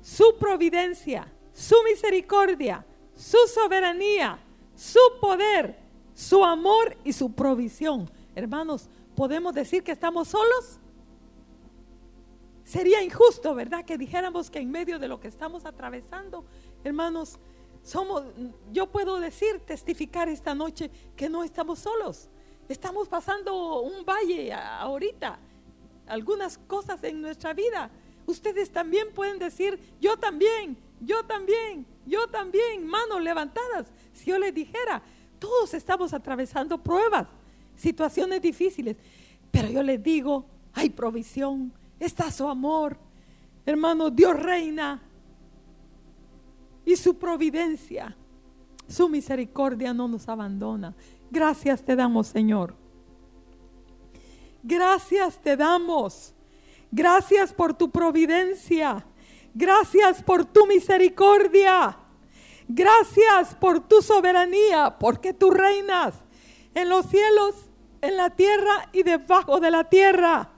su 0.01 0.35
providencia, 0.39 1.31
su 1.53 1.75
misericordia, 1.83 2.85
su 3.15 3.37
soberanía, 3.53 4.39
su 4.75 4.99
poder, 5.19 5.77
su 6.13 6.43
amor 6.43 6.97
y 7.03 7.13
su 7.13 7.33
provisión. 7.33 8.09
Hermanos, 8.35 8.89
¿podemos 9.15 9.53
decir 9.53 9.83
que 9.83 9.91
estamos 9.91 10.29
solos? 10.29 10.79
Sería 12.63 13.03
injusto, 13.03 13.53
¿verdad? 13.53 13.85
Que 13.85 13.97
dijéramos 13.97 14.49
que 14.49 14.59
en 14.59 14.71
medio 14.71 14.97
de 14.97 15.07
lo 15.07 15.19
que 15.19 15.27
estamos 15.27 15.65
atravesando, 15.65 16.45
hermanos, 16.83 17.37
somos, 17.83 18.23
yo 18.71 18.87
puedo 18.91 19.19
decir, 19.19 19.59
testificar 19.65 20.29
esta 20.29 20.53
noche 20.53 20.91
que 21.15 21.29
no 21.29 21.43
estamos 21.43 21.79
solos. 21.79 22.29
Estamos 22.71 23.09
pasando 23.09 23.81
un 23.81 24.05
valle 24.05 24.53
ahorita, 24.53 25.37
algunas 26.07 26.57
cosas 26.57 27.03
en 27.03 27.21
nuestra 27.21 27.53
vida. 27.53 27.91
Ustedes 28.25 28.71
también 28.71 29.11
pueden 29.13 29.39
decir, 29.39 29.77
yo 29.99 30.15
también, 30.17 30.77
yo 31.01 31.25
también, 31.25 31.85
yo 32.05 32.27
también, 32.27 32.87
manos 32.87 33.21
levantadas. 33.21 33.87
Si 34.13 34.29
yo 34.29 34.39
les 34.39 34.53
dijera, 34.53 35.03
todos 35.37 35.73
estamos 35.73 36.13
atravesando 36.13 36.81
pruebas, 36.81 37.27
situaciones 37.75 38.41
difíciles, 38.41 38.95
pero 39.51 39.67
yo 39.67 39.83
les 39.83 40.01
digo, 40.01 40.45
hay 40.73 40.89
provisión, 40.89 41.73
está 41.99 42.31
su 42.31 42.47
amor. 42.47 42.97
Hermano, 43.65 44.09
Dios 44.09 44.39
reina, 44.39 45.01
y 46.85 46.95
su 46.95 47.17
providencia, 47.17 48.15
su 48.87 49.09
misericordia 49.09 49.93
no 49.93 50.07
nos 50.07 50.27
abandona. 50.29 50.95
Gracias 51.31 51.81
te 51.81 51.95
damos, 51.95 52.27
Señor. 52.27 52.75
Gracias 54.61 55.41
te 55.41 55.55
damos. 55.55 56.33
Gracias 56.91 57.53
por 57.53 57.73
tu 57.73 57.89
providencia. 57.89 59.05
Gracias 59.53 60.21
por 60.21 60.43
tu 60.43 60.67
misericordia. 60.67 61.97
Gracias 62.67 63.55
por 63.55 63.79
tu 63.87 64.01
soberanía, 64.01 64.97
porque 64.99 65.33
tú 65.33 65.51
reinas 65.51 66.13
en 66.73 66.89
los 66.89 67.05
cielos, 67.05 67.55
en 68.01 68.17
la 68.17 68.29
tierra 68.29 68.89
y 68.91 69.03
debajo 69.03 69.59
de 69.59 69.71
la 69.71 69.89
tierra. 69.89 70.49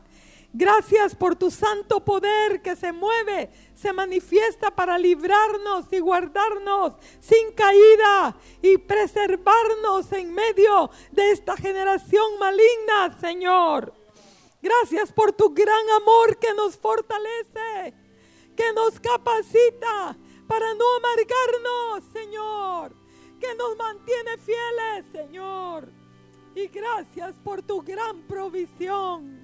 Gracias 0.56 1.16
por 1.16 1.36
tu 1.36 1.50
santo 1.50 2.06
poder 2.06 2.62
que 2.62 2.76
se 2.76 2.92
mueve, 2.92 3.50
se 3.74 3.92
manifiesta 3.92 4.70
para 4.70 5.00
librarnos 5.00 5.92
y 5.92 5.98
guardarnos 6.00 6.94
sin 7.20 7.54
caída 7.54 8.38
y 8.62 8.78
preservarnos 8.78 10.12
en 10.12 10.32
medio 10.32 10.92
de 11.12 11.32
esta 11.32 11.58
generación 11.58 12.38
maligna, 12.38 13.20
Señor. 13.20 13.96
Gracias 14.62 15.12
por 15.12 15.34
tu 15.34 15.56
gran 15.56 15.90
amor 16.02 16.38
que 16.38 16.54
nos 16.54 16.78
fortalece, 16.78 17.96
que 18.56 18.72
nos 18.74 19.00
capacita 19.00 20.16
para 20.48 20.72
no 20.76 20.86
amargarnos, 20.98 22.04
Señor, 22.14 22.94
que 23.40 23.56
nos 23.56 23.76
mantiene 23.76 24.38
fieles, 24.38 25.06
Señor. 25.12 25.90
Y 26.54 26.68
gracias 26.68 27.34
por 27.44 27.64
tu 27.64 27.82
gran 27.82 28.22
provisión. 28.28 29.43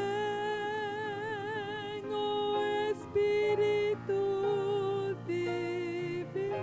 oh 2.12 2.58
Espíritu 2.92 4.22
divino. 5.28 6.58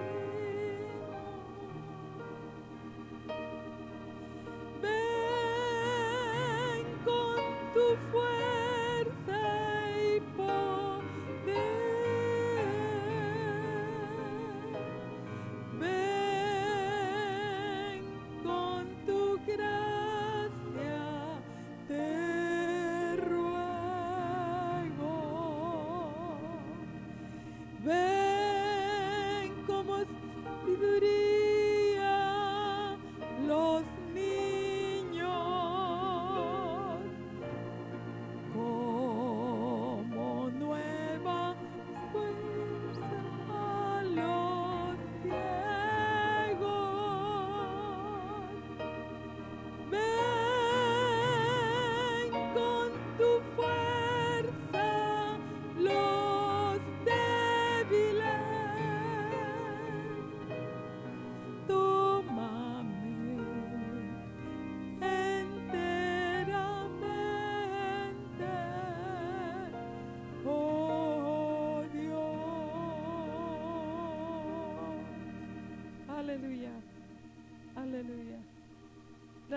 Ven 4.82 6.84
con 7.05 7.40
tu 7.74 7.86
fuerza 8.11 8.24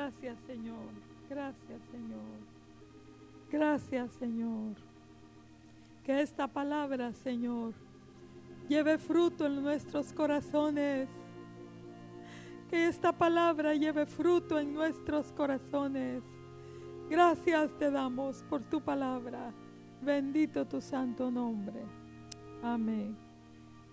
Gracias 0.08 0.38
Señor, 0.48 0.88
gracias 1.30 1.82
Señor, 1.92 2.40
gracias 3.52 4.12
Señor. 4.14 4.76
Que 6.06 6.22
esta 6.22 6.48
palabra, 6.48 7.12
Señor, 7.12 7.74
lleve 8.70 9.00
fruto 9.00 9.48
en 9.48 9.62
nuestros 9.62 10.14
corazones. 10.14 11.10
Que 12.70 12.88
esta 12.88 13.12
palabra 13.12 13.76
lleve 13.76 14.06
fruto 14.06 14.58
en 14.58 14.74
nuestros 14.74 15.34
corazones. 15.34 16.24
Gracias 17.10 17.78
te 17.78 17.92
damos 17.92 18.46
por 18.50 18.62
tu 18.62 18.80
palabra. 18.80 19.52
Bendito 20.02 20.66
tu 20.66 20.80
santo 20.80 21.30
nombre. 21.30 21.84
Amén. 22.64 23.14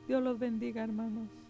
Dios 0.06 0.22
los 0.22 0.38
bendiga, 0.38 0.84
hermanos. 0.84 1.43